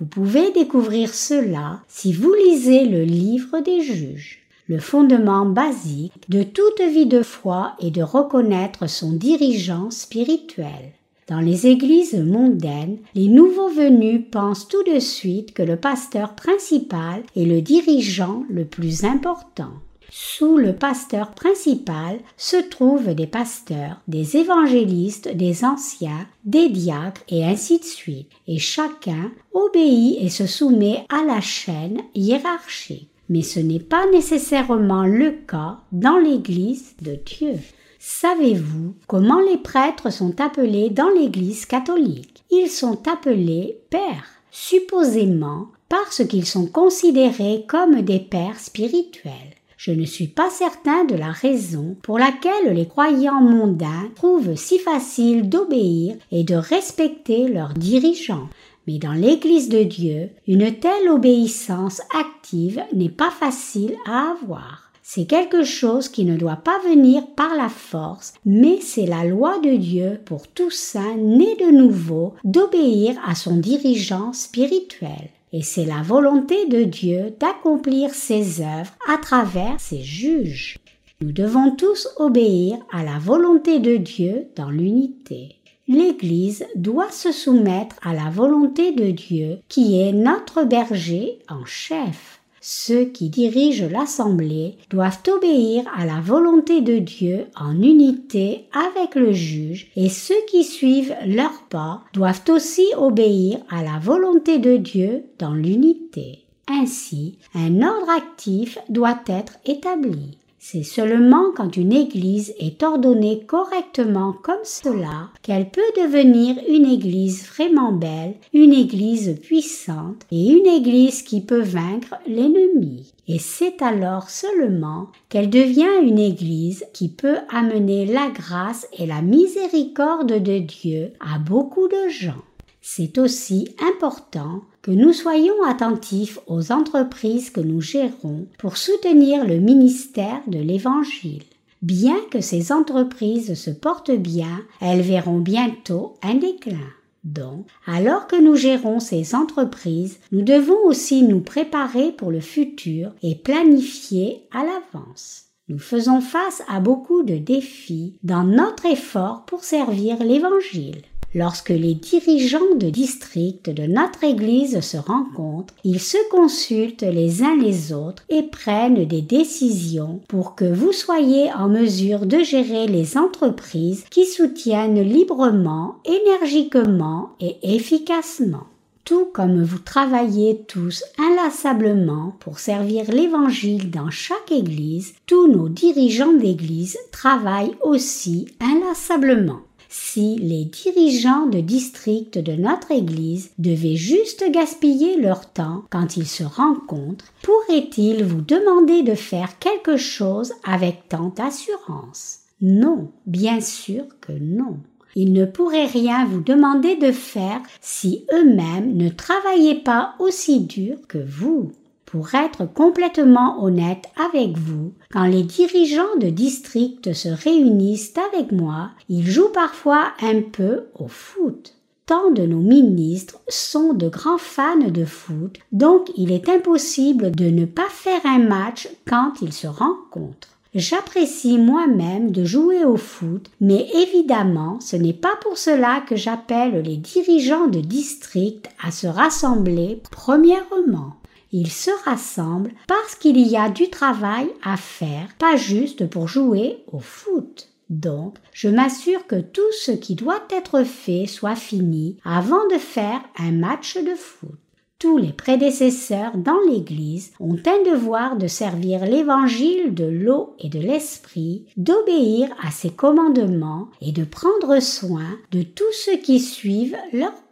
Vous 0.00 0.06
pouvez 0.06 0.50
découvrir 0.52 1.12
cela 1.12 1.82
si 1.88 2.14
vous 2.14 2.32
lisez 2.32 2.86
le 2.86 3.04
livre 3.04 3.60
des 3.60 3.82
juges. 3.82 4.47
Le 4.68 4.78
fondement 4.78 5.46
basique 5.46 6.28
de 6.28 6.42
toute 6.42 6.82
vie 6.82 7.06
de 7.06 7.22
foi 7.22 7.72
est 7.80 7.90
de 7.90 8.02
reconnaître 8.02 8.86
son 8.86 9.12
dirigeant 9.12 9.90
spirituel. 9.90 10.92
Dans 11.26 11.40
les 11.40 11.66
églises 11.66 12.14
mondaines, 12.14 12.98
les 13.14 13.28
nouveaux 13.28 13.70
venus 13.70 14.26
pensent 14.30 14.68
tout 14.68 14.82
de 14.82 14.98
suite 14.98 15.54
que 15.54 15.62
le 15.62 15.76
pasteur 15.76 16.34
principal 16.34 17.22
est 17.34 17.46
le 17.46 17.62
dirigeant 17.62 18.44
le 18.50 18.66
plus 18.66 19.04
important. 19.04 19.72
Sous 20.10 20.58
le 20.58 20.74
pasteur 20.74 21.30
principal 21.30 22.18
se 22.36 22.56
trouvent 22.56 23.14
des 23.14 23.26
pasteurs, 23.26 24.02
des 24.06 24.36
évangélistes, 24.36 25.34
des 25.34 25.64
anciens, 25.64 26.26
des 26.44 26.68
diacres 26.68 27.22
et 27.30 27.42
ainsi 27.42 27.78
de 27.78 27.84
suite, 27.84 28.28
et 28.46 28.58
chacun 28.58 29.32
obéit 29.54 30.18
et 30.20 30.28
se 30.28 30.46
soumet 30.46 31.06
à 31.08 31.24
la 31.24 31.40
chaîne 31.40 32.02
hiérarchique. 32.14 33.08
Mais 33.28 33.42
ce 33.42 33.60
n'est 33.60 33.80
pas 33.80 34.10
nécessairement 34.10 35.04
le 35.04 35.32
cas 35.46 35.78
dans 35.92 36.18
l'Église 36.18 36.94
de 37.02 37.18
Dieu. 37.24 37.54
Savez-vous 37.98 38.94
comment 39.06 39.40
les 39.40 39.58
prêtres 39.58 40.10
sont 40.10 40.40
appelés 40.40 40.88
dans 40.90 41.08
l'Église 41.10 41.66
catholique? 41.66 42.42
Ils 42.50 42.70
sont 42.70 43.06
appelés 43.08 43.80
pères, 43.90 44.28
supposément 44.50 45.66
parce 45.88 46.24
qu'ils 46.24 46.46
sont 46.46 46.66
considérés 46.66 47.64
comme 47.68 48.02
des 48.02 48.20
pères 48.20 48.60
spirituels. 48.60 49.32
Je 49.76 49.92
ne 49.92 50.04
suis 50.04 50.26
pas 50.26 50.50
certain 50.50 51.04
de 51.04 51.14
la 51.14 51.30
raison 51.30 51.96
pour 52.02 52.18
laquelle 52.18 52.74
les 52.74 52.88
croyants 52.88 53.40
mondains 53.40 54.10
trouvent 54.16 54.56
si 54.56 54.78
facile 54.78 55.48
d'obéir 55.48 56.16
et 56.32 56.42
de 56.42 56.56
respecter 56.56 57.46
leurs 57.46 57.74
dirigeants. 57.74 58.48
Mais 58.88 58.96
dans 58.96 59.12
l'Église 59.12 59.68
de 59.68 59.82
Dieu, 59.82 60.30
une 60.46 60.74
telle 60.76 61.10
obéissance 61.10 62.00
active 62.18 62.82
n'est 62.94 63.10
pas 63.10 63.30
facile 63.30 63.94
à 64.06 64.30
avoir. 64.30 64.90
C'est 65.02 65.26
quelque 65.26 65.62
chose 65.62 66.08
qui 66.08 66.24
ne 66.24 66.38
doit 66.38 66.56
pas 66.56 66.78
venir 66.88 67.22
par 67.36 67.54
la 67.54 67.68
force, 67.68 68.32
mais 68.46 68.78
c'est 68.80 69.04
la 69.04 69.26
loi 69.26 69.58
de 69.58 69.76
Dieu 69.76 70.18
pour 70.24 70.48
tout 70.48 70.70
saint 70.70 71.16
né 71.18 71.54
de 71.56 71.70
nouveau 71.70 72.32
d'obéir 72.44 73.14
à 73.26 73.34
son 73.34 73.56
dirigeant 73.56 74.32
spirituel. 74.32 75.28
Et 75.52 75.60
c'est 75.60 75.84
la 75.84 76.00
volonté 76.00 76.66
de 76.68 76.84
Dieu 76.84 77.34
d'accomplir 77.38 78.14
ses 78.14 78.62
œuvres 78.62 78.94
à 79.06 79.18
travers 79.18 79.78
ses 79.78 80.00
juges. 80.00 80.78
Nous 81.20 81.32
devons 81.32 81.72
tous 81.72 82.08
obéir 82.16 82.78
à 82.90 83.04
la 83.04 83.18
volonté 83.18 83.80
de 83.80 83.98
Dieu 83.98 84.46
dans 84.56 84.70
l'unité. 84.70 85.57
L'Église 85.88 86.66
doit 86.74 87.10
se 87.10 87.32
soumettre 87.32 87.96
à 88.02 88.12
la 88.12 88.28
volonté 88.28 88.92
de 88.92 89.10
Dieu 89.10 89.60
qui 89.68 89.98
est 89.98 90.12
notre 90.12 90.64
berger 90.64 91.38
en 91.48 91.64
chef. 91.64 92.40
Ceux 92.60 93.06
qui 93.06 93.30
dirigent 93.30 93.88
l'Assemblée 93.90 94.76
doivent 94.90 95.22
obéir 95.28 95.84
à 95.96 96.04
la 96.04 96.20
volonté 96.20 96.82
de 96.82 96.98
Dieu 96.98 97.46
en 97.58 97.80
unité 97.80 98.66
avec 98.72 99.14
le 99.14 99.32
juge 99.32 99.90
et 99.96 100.10
ceux 100.10 100.44
qui 100.50 100.64
suivent 100.64 101.14
leurs 101.24 101.62
pas 101.70 102.02
doivent 102.12 102.44
aussi 102.50 102.86
obéir 102.98 103.58
à 103.70 103.82
la 103.82 103.98
volonté 103.98 104.58
de 104.58 104.76
Dieu 104.76 105.24
dans 105.38 105.54
l'unité. 105.54 106.44
Ainsi, 106.68 107.38
un 107.54 107.80
ordre 107.80 108.10
actif 108.10 108.78
doit 108.90 109.20
être 109.26 109.54
établi. 109.64 110.36
C'est 110.70 110.82
seulement 110.82 111.50
quand 111.56 111.78
une 111.78 111.94
Église 111.94 112.52
est 112.58 112.82
ordonnée 112.82 113.40
correctement 113.46 114.34
comme 114.34 114.64
cela 114.64 115.30
qu'elle 115.40 115.70
peut 115.70 115.80
devenir 115.96 116.56
une 116.68 116.84
Église 116.84 117.46
vraiment 117.46 117.90
belle, 117.90 118.34
une 118.52 118.74
Église 118.74 119.40
puissante 119.40 120.26
et 120.30 120.50
une 120.50 120.66
Église 120.66 121.22
qui 121.22 121.40
peut 121.40 121.62
vaincre 121.62 122.16
l'ennemi. 122.26 123.14
Et 123.28 123.38
c'est 123.38 123.80
alors 123.80 124.28
seulement 124.28 125.06
qu'elle 125.30 125.48
devient 125.48 126.02
une 126.02 126.18
Église 126.18 126.84
qui 126.92 127.08
peut 127.08 127.38
amener 127.48 128.04
la 128.04 128.28
grâce 128.28 128.86
et 128.92 129.06
la 129.06 129.22
miséricorde 129.22 130.42
de 130.42 130.58
Dieu 130.58 131.14
à 131.18 131.38
beaucoup 131.38 131.88
de 131.88 132.10
gens. 132.10 132.44
C'est 132.82 133.16
aussi 133.16 133.74
important 133.80 134.60
que 134.82 134.90
nous 134.90 135.12
soyons 135.12 135.62
attentifs 135.66 136.38
aux 136.46 136.72
entreprises 136.72 137.50
que 137.50 137.60
nous 137.60 137.80
gérons 137.80 138.46
pour 138.58 138.76
soutenir 138.76 139.44
le 139.46 139.58
ministère 139.58 140.40
de 140.46 140.58
l'Évangile. 140.58 141.42
Bien 141.82 142.16
que 142.30 142.40
ces 142.40 142.72
entreprises 142.72 143.54
se 143.54 143.70
portent 143.70 144.10
bien, 144.10 144.62
elles 144.80 145.02
verront 145.02 145.38
bientôt 145.38 146.14
un 146.22 146.34
déclin. 146.34 146.76
Donc, 147.24 147.66
alors 147.86 148.26
que 148.26 148.40
nous 148.40 148.56
gérons 148.56 149.00
ces 149.00 149.34
entreprises, 149.34 150.18
nous 150.32 150.42
devons 150.42 150.78
aussi 150.86 151.22
nous 151.22 151.40
préparer 151.40 152.12
pour 152.12 152.30
le 152.30 152.40
futur 152.40 153.12
et 153.22 153.34
planifier 153.34 154.46
à 154.52 154.64
l'avance. 154.64 155.44
Nous 155.68 155.78
faisons 155.78 156.20
face 156.20 156.62
à 156.68 156.80
beaucoup 156.80 157.22
de 157.22 157.36
défis 157.36 158.16
dans 158.22 158.44
notre 158.44 158.86
effort 158.86 159.44
pour 159.44 159.64
servir 159.64 160.22
l'Évangile. 160.22 161.02
Lorsque 161.34 161.68
les 161.68 161.92
dirigeants 161.92 162.74
de 162.76 162.88
district 162.88 163.68
de 163.68 163.82
notre 163.82 164.24
Église 164.24 164.80
se 164.80 164.96
rencontrent, 164.96 165.74
ils 165.84 166.00
se 166.00 166.16
consultent 166.30 167.02
les 167.02 167.42
uns 167.42 167.54
les 167.54 167.92
autres 167.92 168.24
et 168.30 168.44
prennent 168.44 169.04
des 169.04 169.20
décisions 169.20 170.20
pour 170.26 170.54
que 170.54 170.64
vous 170.64 170.92
soyez 170.92 171.52
en 171.52 171.68
mesure 171.68 172.24
de 172.24 172.38
gérer 172.38 172.86
les 172.86 173.18
entreprises 173.18 174.04
qui 174.10 174.24
soutiennent 174.24 175.02
librement, 175.02 175.96
énergiquement 176.06 177.30
et 177.40 177.56
efficacement. 177.62 178.64
Tout 179.04 179.26
comme 179.26 179.62
vous 179.62 179.78
travaillez 179.78 180.64
tous 180.66 181.04
inlassablement 181.18 182.36
pour 182.40 182.58
servir 182.58 183.10
l'Évangile 183.10 183.90
dans 183.90 184.10
chaque 184.10 184.50
Église, 184.50 185.14
tous 185.26 185.46
nos 185.46 185.68
dirigeants 185.68 186.34
d'Église 186.34 186.96
travaillent 187.10 187.76
aussi 187.82 188.48
inlassablement 188.60 189.60
si 189.88 190.36
les 190.36 190.66
dirigeants 190.66 191.46
de 191.46 191.60
district 191.60 192.38
de 192.38 192.52
notre 192.52 192.90
Église 192.90 193.50
devaient 193.58 193.96
juste 193.96 194.44
gaspiller 194.50 195.16
leur 195.16 195.50
temps 195.50 195.84
quand 195.90 196.16
ils 196.16 196.26
se 196.26 196.44
rencontrent, 196.44 197.32
pourraient-ils 197.42 198.24
vous 198.24 198.42
demander 198.42 199.02
de 199.02 199.14
faire 199.14 199.58
quelque 199.58 199.96
chose 199.96 200.52
avec 200.64 201.08
tant 201.08 201.32
d'assurance? 201.34 202.40
Non, 202.60 203.10
bien 203.26 203.60
sûr 203.60 204.04
que 204.20 204.32
non. 204.32 204.78
Ils 205.14 205.32
ne 205.32 205.46
pourraient 205.46 205.86
rien 205.86 206.26
vous 206.26 206.40
demander 206.40 206.96
de 206.96 207.12
faire 207.12 207.60
si 207.80 208.26
eux-mêmes 208.32 208.96
ne 208.96 209.08
travaillaient 209.08 209.82
pas 209.82 210.14
aussi 210.18 210.60
dur 210.60 210.98
que 211.08 211.18
vous. 211.18 211.72
Pour 212.10 212.34
être 212.34 212.64
complètement 212.64 213.62
honnête 213.62 214.06
avec 214.32 214.56
vous, 214.56 214.94
quand 215.12 215.26
les 215.26 215.42
dirigeants 215.42 216.16
de 216.18 216.30
district 216.30 217.12
se 217.12 217.28
réunissent 217.28 218.14
avec 218.32 218.50
moi, 218.50 218.92
ils 219.10 219.30
jouent 219.30 219.52
parfois 219.52 220.12
un 220.22 220.40
peu 220.40 220.86
au 220.98 221.06
foot. 221.06 221.74
Tant 222.06 222.30
de 222.30 222.46
nos 222.46 222.60
ministres 222.60 223.40
sont 223.46 223.92
de 223.92 224.08
grands 224.08 224.38
fans 224.38 224.88
de 224.88 225.04
foot, 225.04 225.58
donc 225.72 226.10
il 226.16 226.32
est 226.32 226.48
impossible 226.48 227.30
de 227.30 227.50
ne 227.50 227.66
pas 227.66 227.90
faire 227.90 228.24
un 228.24 228.38
match 228.38 228.88
quand 229.06 229.34
ils 229.42 229.52
se 229.52 229.66
rencontrent. 229.66 230.56
J'apprécie 230.74 231.58
moi-même 231.58 232.30
de 232.30 232.46
jouer 232.46 232.86
au 232.86 232.96
foot, 232.96 233.50
mais 233.60 233.86
évidemment 233.94 234.80
ce 234.80 234.96
n'est 234.96 235.12
pas 235.12 235.36
pour 235.42 235.58
cela 235.58 236.00
que 236.08 236.16
j'appelle 236.16 236.80
les 236.80 236.96
dirigeants 236.96 237.66
de 237.66 237.80
district 237.80 238.70
à 238.82 238.90
se 238.90 239.06
rassembler 239.06 240.00
premièrement. 240.10 241.17
Ils 241.52 241.70
se 241.70 241.90
rassemblent 242.04 242.72
parce 242.86 243.14
qu'il 243.14 243.38
y 243.38 243.56
a 243.56 243.70
du 243.70 243.88
travail 243.90 244.48
à 244.62 244.76
faire, 244.76 245.28
pas 245.38 245.56
juste 245.56 246.08
pour 246.08 246.28
jouer 246.28 246.84
au 246.92 246.98
foot. 246.98 247.68
Donc, 247.90 248.36
je 248.52 248.68
m'assure 248.68 249.26
que 249.26 249.40
tout 249.40 249.72
ce 249.80 249.92
qui 249.92 250.14
doit 250.14 250.42
être 250.50 250.84
fait 250.84 251.26
soit 251.26 251.56
fini 251.56 252.16
avant 252.24 252.66
de 252.70 252.78
faire 252.78 253.20
un 253.38 253.52
match 253.52 253.96
de 253.96 254.14
foot. 254.14 254.58
Tous 254.98 255.16
les 255.16 255.32
prédécesseurs 255.32 256.36
dans 256.36 256.58
l'Église 256.68 257.30
ont 257.38 257.54
un 257.54 257.92
devoir 257.92 258.36
de 258.36 258.48
servir 258.48 259.06
l'Évangile 259.06 259.94
de 259.94 260.04
l'eau 260.04 260.56
et 260.58 260.68
de 260.68 260.80
l'Esprit, 260.80 261.66
d'obéir 261.76 262.48
à 262.60 262.72
ses 262.72 262.90
commandements 262.90 263.90
et 264.00 264.10
de 264.10 264.24
prendre 264.24 264.80
soin 264.80 265.38
de 265.52 265.62
tous 265.62 265.92
ceux 265.92 266.16
qui 266.16 266.40
suivent 266.40 266.96
leurs 267.12 267.30
pas. 267.30 267.47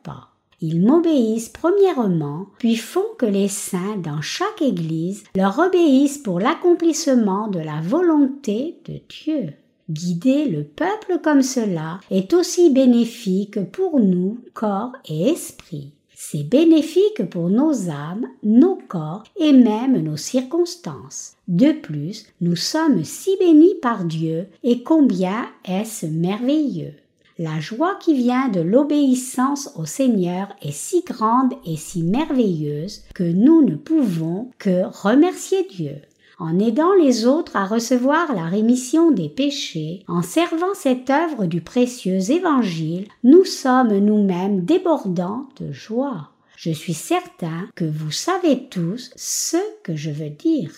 Ils 0.60 0.80
m'obéissent 0.80 1.50
premièrement, 1.50 2.46
puis 2.58 2.76
font 2.76 3.04
que 3.18 3.26
les 3.26 3.48
saints 3.48 3.98
dans 3.98 4.22
chaque 4.22 4.62
Église 4.62 5.24
leur 5.34 5.58
obéissent 5.58 6.18
pour 6.18 6.40
l'accomplissement 6.40 7.48
de 7.48 7.58
la 7.58 7.80
volonté 7.82 8.78
de 8.86 9.00
Dieu. 9.08 9.52
Guider 9.90 10.46
le 10.46 10.64
peuple 10.64 11.20
comme 11.22 11.42
cela 11.42 12.00
est 12.10 12.32
aussi 12.32 12.70
bénéfique 12.70 13.70
pour 13.70 14.00
nous, 14.00 14.38
corps 14.54 14.92
et 15.04 15.28
esprit. 15.30 15.92
C'est 16.12 16.42
bénéfique 16.42 17.28
pour 17.30 17.50
nos 17.50 17.90
âmes, 17.90 18.26
nos 18.42 18.78
corps 18.88 19.24
et 19.38 19.52
même 19.52 20.02
nos 20.02 20.16
circonstances. 20.16 21.36
De 21.46 21.72
plus, 21.72 22.26
nous 22.40 22.56
sommes 22.56 23.04
si 23.04 23.36
bénis 23.38 23.74
par 23.82 24.04
Dieu 24.04 24.48
et 24.64 24.82
combien 24.82 25.46
est-ce 25.64 26.06
merveilleux. 26.06 26.94
La 27.38 27.60
joie 27.60 27.96
qui 28.00 28.14
vient 28.14 28.48
de 28.48 28.60
l'obéissance 28.60 29.70
au 29.76 29.84
Seigneur 29.84 30.48
est 30.62 30.72
si 30.72 31.02
grande 31.02 31.52
et 31.66 31.76
si 31.76 32.02
merveilleuse 32.02 33.02
que 33.14 33.24
nous 33.24 33.62
ne 33.62 33.76
pouvons 33.76 34.50
que 34.58 34.84
remercier 35.02 35.66
Dieu 35.70 35.96
en 36.38 36.58
aidant 36.58 36.92
les 36.94 37.26
autres 37.26 37.56
à 37.56 37.66
recevoir 37.66 38.34
la 38.34 38.44
rémission 38.44 39.10
des 39.10 39.28
péchés, 39.28 40.04
en 40.06 40.22
servant 40.22 40.74
cette 40.74 41.08
œuvre 41.10 41.46
du 41.46 41.60
précieux 41.60 42.30
Évangile, 42.30 43.08
nous 43.24 43.44
sommes 43.44 43.96
nous-mêmes 43.96 44.64
débordants 44.64 45.48
de 45.60 45.72
joie. 45.72 46.30
Je 46.56 46.70
suis 46.70 46.94
certain 46.94 47.68
que 47.74 47.84
vous 47.84 48.10
savez 48.10 48.66
tous 48.68 49.10
ce 49.16 49.56
que 49.82 49.96
je 49.96 50.10
veux 50.10 50.30
dire. 50.30 50.72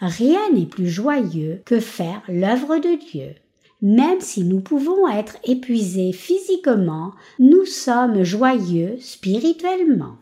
Rien 0.00 0.50
n'est 0.52 0.66
plus 0.66 0.88
joyeux 0.88 1.62
que 1.64 1.80
faire 1.80 2.22
l'œuvre 2.28 2.78
de 2.78 2.98
Dieu. 3.10 3.34
Même 3.82 4.20
si 4.20 4.44
nous 4.44 4.60
pouvons 4.60 5.08
être 5.08 5.36
épuisés 5.44 6.12
physiquement, 6.12 7.10
nous 7.40 7.64
sommes 7.64 8.22
joyeux 8.22 8.96
spirituellement. 9.00 10.14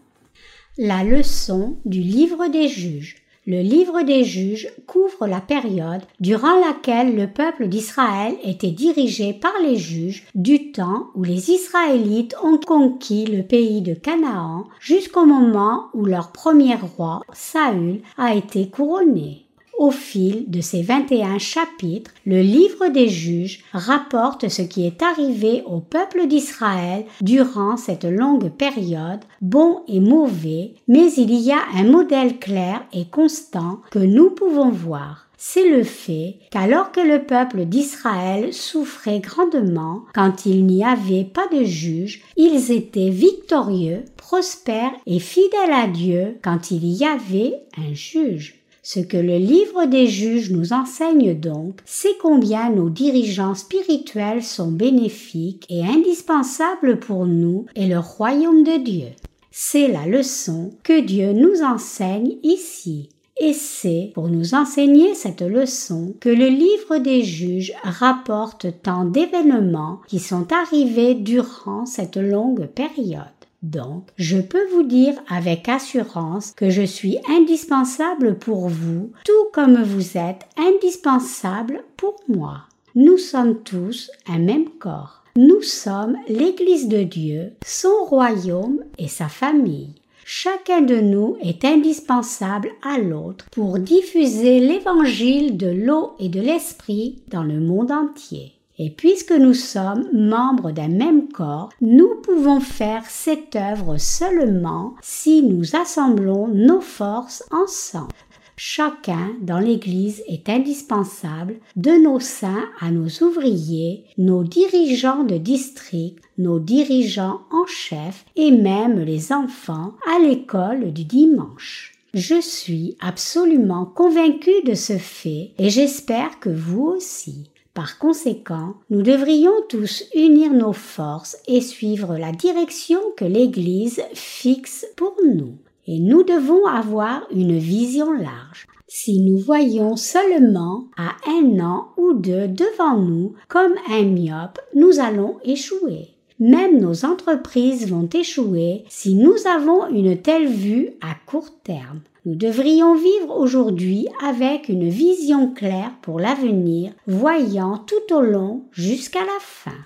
La 0.78 1.04
leçon 1.04 1.76
du 1.84 2.00
livre 2.00 2.48
des 2.48 2.68
juges. 2.68 3.16
Le 3.46 3.60
livre 3.60 4.02
des 4.02 4.24
juges 4.24 4.70
couvre 4.86 5.26
la 5.26 5.40
période 5.40 6.02
durant 6.20 6.58
laquelle 6.60 7.14
le 7.14 7.26
peuple 7.26 7.68
d'Israël 7.68 8.34
était 8.44 8.70
dirigé 8.70 9.34
par 9.34 9.52
les 9.62 9.76
juges 9.76 10.26
du 10.34 10.72
temps 10.72 11.08
où 11.14 11.24
les 11.24 11.50
Israélites 11.50 12.36
ont 12.42 12.58
conquis 12.58 13.26
le 13.26 13.42
pays 13.42 13.82
de 13.82 13.92
Canaan 13.92 14.64
jusqu'au 14.78 15.26
moment 15.26 15.88
où 15.92 16.06
leur 16.06 16.32
premier 16.32 16.76
roi, 16.76 17.22
Saül, 17.32 18.00
a 18.16 18.34
été 18.34 18.70
couronné. 18.70 19.46
Au 19.80 19.90
fil 19.90 20.44
de 20.48 20.60
ces 20.60 20.82
21 20.82 21.38
chapitres, 21.38 22.10
le 22.26 22.42
livre 22.42 22.88
des 22.88 23.08
juges 23.08 23.64
rapporte 23.72 24.50
ce 24.50 24.60
qui 24.60 24.86
est 24.86 25.00
arrivé 25.00 25.62
au 25.64 25.80
peuple 25.80 26.26
d'Israël 26.26 27.06
durant 27.22 27.78
cette 27.78 28.04
longue 28.04 28.50
période, 28.50 29.20
bon 29.40 29.80
et 29.88 30.00
mauvais, 30.00 30.74
mais 30.86 31.10
il 31.14 31.32
y 31.32 31.50
a 31.50 31.62
un 31.76 31.84
modèle 31.84 32.38
clair 32.38 32.84
et 32.92 33.06
constant 33.06 33.80
que 33.90 33.98
nous 33.98 34.28
pouvons 34.28 34.68
voir 34.68 35.30
c'est 35.42 35.70
le 35.70 35.84
fait 35.84 36.36
qu'alors 36.50 36.92
que 36.92 37.00
le 37.00 37.24
peuple 37.24 37.64
d'Israël 37.64 38.52
souffrait 38.52 39.20
grandement 39.20 40.02
quand 40.12 40.44
il 40.44 40.66
n'y 40.66 40.84
avait 40.84 41.24
pas 41.24 41.46
de 41.50 41.64
juges, 41.64 42.22
ils 42.36 42.70
étaient 42.70 43.08
victorieux, 43.08 44.04
prospères 44.18 44.92
et 45.06 45.18
fidèles 45.18 45.72
à 45.72 45.86
Dieu 45.86 46.36
quand 46.44 46.70
il 46.70 46.84
y 46.84 47.06
avait 47.06 47.54
un 47.78 47.94
juge. 47.94 48.59
Ce 48.92 48.98
que 48.98 49.16
le 49.16 49.36
livre 49.36 49.86
des 49.86 50.08
juges 50.08 50.50
nous 50.50 50.72
enseigne 50.72 51.38
donc, 51.38 51.78
c'est 51.84 52.18
combien 52.20 52.70
nos 52.70 52.90
dirigeants 52.90 53.54
spirituels 53.54 54.42
sont 54.42 54.72
bénéfiques 54.72 55.64
et 55.70 55.86
indispensables 55.86 56.98
pour 56.98 57.24
nous 57.24 57.66
et 57.76 57.86
le 57.86 58.00
royaume 58.00 58.64
de 58.64 58.82
Dieu. 58.82 59.10
C'est 59.52 59.86
la 59.86 60.06
leçon 60.06 60.72
que 60.82 60.98
Dieu 61.02 61.32
nous 61.32 61.62
enseigne 61.62 62.34
ici. 62.42 63.10
Et 63.38 63.52
c'est 63.52 64.10
pour 64.12 64.26
nous 64.26 64.56
enseigner 64.56 65.14
cette 65.14 65.42
leçon 65.42 66.14
que 66.18 66.28
le 66.28 66.48
livre 66.48 66.98
des 66.98 67.22
juges 67.22 67.72
rapporte 67.84 68.66
tant 68.82 69.04
d'événements 69.04 70.00
qui 70.08 70.18
sont 70.18 70.48
arrivés 70.52 71.14
durant 71.14 71.86
cette 71.86 72.16
longue 72.16 72.66
période. 72.66 73.39
Donc, 73.62 74.08
je 74.16 74.38
peux 74.38 74.66
vous 74.68 74.82
dire 74.82 75.14
avec 75.28 75.68
assurance 75.68 76.52
que 76.52 76.70
je 76.70 76.82
suis 76.82 77.18
indispensable 77.28 78.38
pour 78.38 78.68
vous, 78.68 79.12
tout 79.24 79.50
comme 79.52 79.82
vous 79.82 80.16
êtes 80.16 80.46
indispensable 80.56 81.84
pour 81.96 82.16
moi. 82.28 82.62
Nous 82.94 83.18
sommes 83.18 83.62
tous 83.62 84.10
un 84.26 84.38
même 84.38 84.68
corps. 84.78 85.22
Nous 85.36 85.62
sommes 85.62 86.16
l'Église 86.26 86.88
de 86.88 87.02
Dieu, 87.02 87.52
son 87.64 88.04
royaume 88.04 88.80
et 88.98 89.08
sa 89.08 89.28
famille. 89.28 89.94
Chacun 90.24 90.80
de 90.80 90.96
nous 90.96 91.36
est 91.40 91.64
indispensable 91.64 92.70
à 92.82 92.98
l'autre 92.98 93.46
pour 93.50 93.78
diffuser 93.78 94.60
l'évangile 94.60 95.56
de 95.56 95.68
l'eau 95.68 96.12
et 96.18 96.28
de 96.28 96.40
l'esprit 96.40 97.22
dans 97.28 97.42
le 97.42 97.60
monde 97.60 97.90
entier. 97.90 98.59
Et 98.82 98.88
puisque 98.88 99.32
nous 99.32 99.52
sommes 99.52 100.08
membres 100.10 100.72
d'un 100.72 100.88
même 100.88 101.28
corps, 101.28 101.68
nous 101.82 102.14
pouvons 102.22 102.60
faire 102.60 103.04
cette 103.06 103.54
œuvre 103.54 103.98
seulement 103.98 104.94
si 105.02 105.42
nous 105.42 105.76
assemblons 105.76 106.48
nos 106.48 106.80
forces 106.80 107.44
ensemble. 107.50 108.14
Chacun 108.56 109.32
dans 109.42 109.58
l'Église 109.58 110.22
est 110.26 110.48
indispensable, 110.48 111.56
de 111.76 111.90
nos 111.90 112.20
saints 112.20 112.64
à 112.80 112.90
nos 112.90 113.08
ouvriers, 113.22 114.04
nos 114.16 114.44
dirigeants 114.44 115.24
de 115.24 115.36
district, 115.36 116.18
nos 116.38 116.58
dirigeants 116.58 117.42
en 117.50 117.66
chef 117.66 118.24
et 118.34 118.50
même 118.50 118.98
les 118.98 119.30
enfants 119.30 119.92
à 120.10 120.18
l'école 120.18 120.90
du 120.94 121.04
dimanche. 121.04 121.92
Je 122.14 122.40
suis 122.40 122.96
absolument 123.00 123.84
convaincu 123.84 124.50
de 124.64 124.74
ce 124.74 124.96
fait 124.96 125.52
et 125.58 125.68
j'espère 125.68 126.40
que 126.40 126.48
vous 126.48 126.86
aussi. 126.86 127.49
Par 127.74 127.98
conséquent, 127.98 128.74
nous 128.90 129.02
devrions 129.02 129.54
tous 129.68 130.04
unir 130.14 130.52
nos 130.52 130.72
forces 130.72 131.36
et 131.46 131.60
suivre 131.60 132.16
la 132.16 132.32
direction 132.32 133.00
que 133.16 133.24
l'Église 133.24 134.02
fixe 134.12 134.86
pour 134.96 135.14
nous. 135.24 135.54
Et 135.86 136.00
nous 136.00 136.22
devons 136.24 136.66
avoir 136.66 137.26
une 137.30 137.58
vision 137.58 138.12
large. 138.12 138.66
Si 138.88 139.20
nous 139.20 139.38
voyons 139.38 139.94
seulement 139.94 140.88
à 140.96 141.14
un 141.28 141.60
an 141.60 141.92
ou 141.96 142.12
deux 142.12 142.48
devant 142.48 142.96
nous 142.96 143.34
comme 143.46 143.74
un 143.88 144.02
myope, 144.02 144.58
nous 144.74 144.98
allons 144.98 145.38
échouer. 145.44 146.08
Même 146.40 146.80
nos 146.80 147.04
entreprises 147.04 147.86
vont 147.86 148.08
échouer 148.08 148.84
si 148.88 149.14
nous 149.14 149.46
avons 149.46 149.86
une 149.88 150.16
telle 150.16 150.48
vue 150.48 150.88
à 151.02 151.14
court 151.26 151.50
terme. 151.62 152.00
Nous 152.24 152.34
devrions 152.34 152.94
vivre 152.94 153.36
aujourd'hui 153.36 154.08
avec 154.24 154.70
une 154.70 154.88
vision 154.88 155.52
claire 155.52 155.92
pour 156.00 156.18
l'avenir, 156.18 156.92
voyant 157.06 157.76
tout 157.76 158.14
au 158.14 158.22
long 158.22 158.64
jusqu'à 158.72 159.20
la 159.20 159.38
fin. 159.40 159.76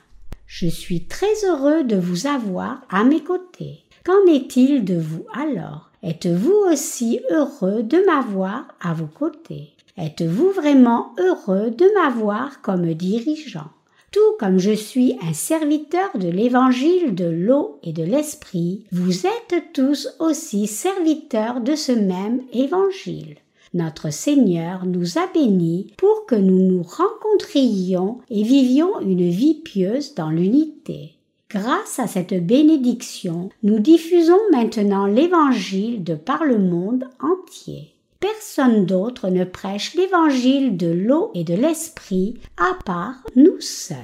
Je 0.46 0.68
suis 0.68 1.06
très 1.06 1.44
heureux 1.44 1.82
de 1.82 1.96
vous 1.96 2.28
avoir 2.28 2.82
à 2.88 3.02
mes 3.02 3.24
côtés. 3.24 3.80
Qu'en 4.04 4.24
est-il 4.28 4.84
de 4.84 4.96
vous 4.96 5.26
alors? 5.34 5.90
Êtes-vous 6.04 6.54
aussi 6.70 7.18
heureux 7.32 7.82
de 7.82 7.98
m'avoir 8.06 8.68
à 8.80 8.94
vos 8.94 9.06
côtés? 9.06 9.72
Êtes-vous 9.98 10.50
vraiment 10.50 11.16
heureux 11.18 11.72
de 11.72 11.86
m'avoir 11.94 12.62
comme 12.62 12.94
dirigeant? 12.94 13.70
Tout 14.14 14.36
comme 14.38 14.60
je 14.60 14.70
suis 14.70 15.18
un 15.28 15.32
serviteur 15.32 16.16
de 16.16 16.28
l'évangile 16.28 17.16
de 17.16 17.24
l'eau 17.24 17.80
et 17.82 17.92
de 17.92 18.04
l'esprit, 18.04 18.84
vous 18.92 19.26
êtes 19.26 19.72
tous 19.72 20.08
aussi 20.20 20.68
serviteurs 20.68 21.60
de 21.60 21.74
ce 21.74 21.90
même 21.90 22.40
évangile. 22.52 23.38
Notre 23.74 24.12
Seigneur 24.12 24.86
nous 24.86 25.18
a 25.18 25.26
bénis 25.34 25.88
pour 25.96 26.26
que 26.26 26.36
nous 26.36 26.60
nous 26.60 26.84
rencontrions 26.84 28.18
et 28.30 28.44
vivions 28.44 29.00
une 29.00 29.28
vie 29.28 29.54
pieuse 29.54 30.14
dans 30.14 30.30
l'unité. 30.30 31.14
Grâce 31.50 31.98
à 31.98 32.06
cette 32.06 32.46
bénédiction, 32.46 33.48
nous 33.64 33.80
diffusons 33.80 34.38
maintenant 34.52 35.06
l'Évangile 35.06 36.04
de 36.04 36.14
par 36.14 36.44
le 36.44 36.58
monde 36.58 37.08
entier. 37.20 37.93
Personne 38.24 38.86
d'autre 38.86 39.28
ne 39.28 39.44
prêche 39.44 39.92
l'Évangile 39.92 40.78
de 40.78 40.86
l'eau 40.86 41.30
et 41.34 41.44
de 41.44 41.52
l'Esprit 41.52 42.38
à 42.56 42.72
part 42.86 43.16
nous 43.36 43.60
seuls. 43.60 43.98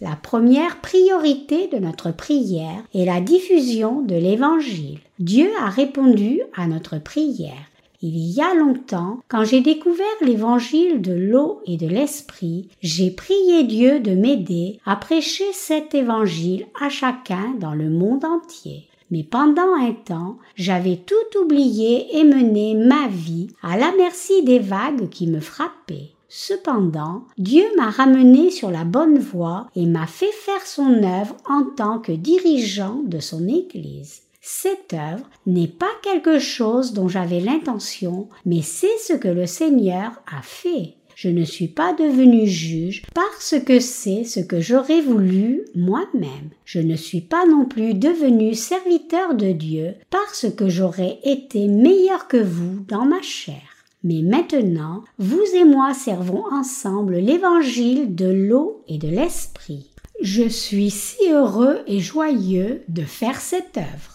La 0.00 0.14
première 0.14 0.80
priorité 0.80 1.66
de 1.66 1.78
notre 1.78 2.12
prière 2.12 2.84
est 2.94 3.04
la 3.04 3.20
diffusion 3.20 4.02
de 4.02 4.14
l'Évangile. 4.14 5.00
Dieu 5.18 5.50
a 5.58 5.70
répondu 5.70 6.42
à 6.54 6.68
notre 6.68 6.98
prière. 6.98 7.68
Il 8.00 8.16
y 8.16 8.40
a 8.40 8.54
longtemps, 8.54 9.18
quand 9.26 9.42
j'ai 9.42 9.60
découvert 9.60 10.06
l'évangile 10.20 11.02
de 11.02 11.12
l'eau 11.12 11.60
et 11.66 11.76
de 11.76 11.88
l'esprit, 11.88 12.68
j'ai 12.80 13.10
prié 13.10 13.64
Dieu 13.64 13.98
de 13.98 14.12
m'aider 14.12 14.78
à 14.86 14.94
prêcher 14.94 15.52
cet 15.52 15.96
évangile 15.96 16.66
à 16.80 16.90
chacun 16.90 17.56
dans 17.58 17.74
le 17.74 17.90
monde 17.90 18.24
entier. 18.24 18.86
Mais 19.10 19.22
pendant 19.22 19.74
un 19.74 19.92
temps, 19.92 20.38
j'avais 20.56 20.96
tout 20.96 21.38
oublié 21.40 22.18
et 22.18 22.24
mené 22.24 22.74
ma 22.74 23.08
vie 23.08 23.48
à 23.62 23.76
la 23.76 23.92
merci 23.96 24.42
des 24.42 24.58
vagues 24.58 25.08
qui 25.08 25.26
me 25.26 25.40
frappaient. 25.40 26.10
Cependant, 26.28 27.22
Dieu 27.38 27.64
m'a 27.76 27.90
ramené 27.90 28.50
sur 28.50 28.70
la 28.70 28.84
bonne 28.84 29.18
voie 29.18 29.68
et 29.76 29.86
m'a 29.86 30.08
fait 30.08 30.32
faire 30.32 30.66
son 30.66 31.02
œuvre 31.04 31.36
en 31.48 31.62
tant 31.76 32.00
que 32.00 32.10
dirigeant 32.10 33.02
de 33.04 33.20
son 33.20 33.46
Église. 33.46 34.22
Cette 34.40 34.92
œuvre 34.92 35.24
n'est 35.46 35.68
pas 35.68 35.92
quelque 36.02 36.38
chose 36.38 36.92
dont 36.92 37.08
j'avais 37.08 37.40
l'intention, 37.40 38.28
mais 38.44 38.62
c'est 38.62 38.98
ce 38.98 39.12
que 39.12 39.28
le 39.28 39.46
Seigneur 39.46 40.10
a 40.26 40.42
fait. 40.42 40.96
Je 41.14 41.28
ne 41.28 41.44
suis 41.44 41.68
pas 41.68 41.92
devenu 41.92 42.46
juge 42.46 43.02
parce 43.14 43.54
que 43.64 43.80
c'est 43.80 44.24
ce 44.24 44.40
que 44.40 44.60
j'aurais 44.60 45.00
voulu 45.00 45.64
moi-même. 45.74 46.50
Je 46.64 46.80
ne 46.80 46.96
suis 46.96 47.20
pas 47.20 47.46
non 47.46 47.64
plus 47.64 47.94
devenu 47.94 48.54
serviteur 48.54 49.34
de 49.34 49.52
Dieu 49.52 49.94
parce 50.10 50.46
que 50.56 50.68
j'aurais 50.68 51.18
été 51.24 51.68
meilleur 51.68 52.28
que 52.28 52.36
vous 52.36 52.84
dans 52.88 53.04
ma 53.04 53.22
chair. 53.22 53.62
Mais 54.02 54.22
maintenant, 54.22 55.02
vous 55.18 55.44
et 55.54 55.64
moi 55.64 55.94
servons 55.94 56.44
ensemble 56.52 57.16
l'évangile 57.16 58.14
de 58.14 58.26
l'eau 58.26 58.82
et 58.86 58.98
de 58.98 59.08
l'esprit. 59.08 59.90
Je 60.20 60.48
suis 60.48 60.90
si 60.90 61.30
heureux 61.30 61.80
et 61.86 62.00
joyeux 62.00 62.82
de 62.88 63.02
faire 63.02 63.40
cette 63.40 63.78
œuvre 63.78 64.13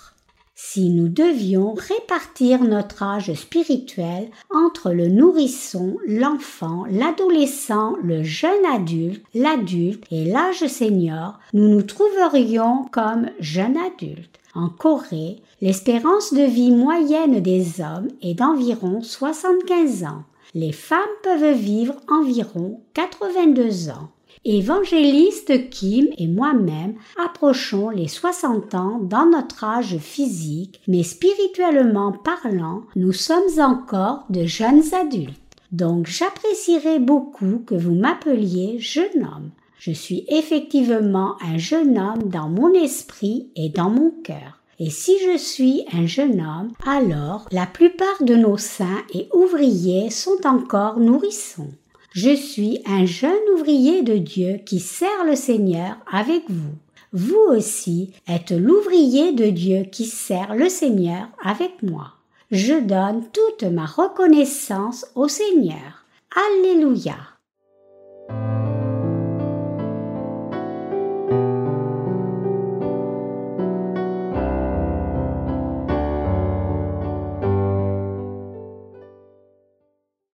si 0.71 0.91
nous 0.91 1.07
devions 1.07 1.73
répartir 1.73 2.63
notre 2.63 3.01
âge 3.01 3.33
spirituel 3.33 4.29
entre 4.53 4.91
le 4.91 5.07
nourrisson, 5.07 5.97
l'enfant, 6.05 6.85
l'adolescent, 6.91 7.95
le 8.03 8.21
jeune 8.21 8.65
adulte, 8.71 9.25
l'adulte 9.33 10.03
et 10.11 10.25
l'âge 10.25 10.67
senior, 10.67 11.39
nous 11.53 11.69
nous 11.69 11.81
trouverions 11.81 12.85
comme 12.91 13.31
jeunes 13.39 13.77
adultes. 13.77 14.39
En 14.53 14.69
Corée, 14.69 15.41
l'espérance 15.59 16.35
de 16.35 16.43
vie 16.43 16.71
moyenne 16.71 17.39
des 17.39 17.81
hommes 17.81 18.09
est 18.21 18.35
d'environ 18.35 19.01
75 19.01 20.03
ans. 20.03 20.23
Les 20.53 20.71
femmes 20.71 20.99
peuvent 21.23 21.57
vivre 21.57 21.95
environ 22.07 22.79
82 22.93 23.89
ans. 23.89 24.09
Évangéliste 24.45 25.69
Kim 25.69 26.07
et 26.17 26.27
moi-même 26.27 26.95
approchons 27.21 27.89
les 27.89 28.07
60 28.07 28.73
ans 28.73 28.99
dans 29.01 29.25
notre 29.25 29.65
âge 29.65 29.97
physique, 29.97 30.79
mais 30.87 31.03
spirituellement 31.03 32.13
parlant, 32.13 32.83
nous 32.95 33.11
sommes 33.11 33.59
encore 33.59 34.23
de 34.29 34.45
jeunes 34.45 34.83
adultes. 34.93 35.41
Donc 35.73 36.07
j'apprécierais 36.07 36.99
beaucoup 36.99 37.61
que 37.65 37.75
vous 37.75 37.93
m'appeliez 37.93 38.79
jeune 38.79 39.23
homme. 39.23 39.51
Je 39.77 39.91
suis 39.91 40.23
effectivement 40.29 41.35
un 41.41 41.57
jeune 41.57 41.99
homme 41.99 42.29
dans 42.29 42.47
mon 42.47 42.73
esprit 42.73 43.49
et 43.57 43.67
dans 43.67 43.89
mon 43.89 44.11
cœur. 44.23 44.59
Et 44.79 44.89
si 44.89 45.17
je 45.19 45.37
suis 45.37 45.83
un 45.91 46.05
jeune 46.05 46.39
homme, 46.39 46.71
alors 46.87 47.45
la 47.51 47.65
plupart 47.65 48.23
de 48.23 48.35
nos 48.35 48.55
saints 48.55 49.03
et 49.13 49.27
ouvriers 49.33 50.09
sont 50.09 50.45
encore 50.45 51.01
nourrissons. 51.01 51.71
Je 52.11 52.35
suis 52.35 52.81
un 52.85 53.05
jeune 53.05 53.31
ouvrier 53.55 54.01
de 54.01 54.17
Dieu 54.17 54.59
qui 54.65 54.79
sert 54.79 55.25
le 55.25 55.35
Seigneur 55.35 55.97
avec 56.11 56.43
vous. 56.49 56.75
Vous 57.13 57.45
aussi 57.49 58.13
êtes 58.27 58.51
l'ouvrier 58.51 59.31
de 59.33 59.49
Dieu 59.49 59.83
qui 59.91 60.05
sert 60.05 60.55
le 60.55 60.69
Seigneur 60.69 61.27
avec 61.43 61.83
moi. 61.83 62.13
Je 62.51 62.79
donne 62.79 63.23
toute 63.31 63.63
ma 63.63 63.85
reconnaissance 63.85 65.05
au 65.15 65.27
Seigneur. 65.27 66.03
Alléluia. 66.35 67.15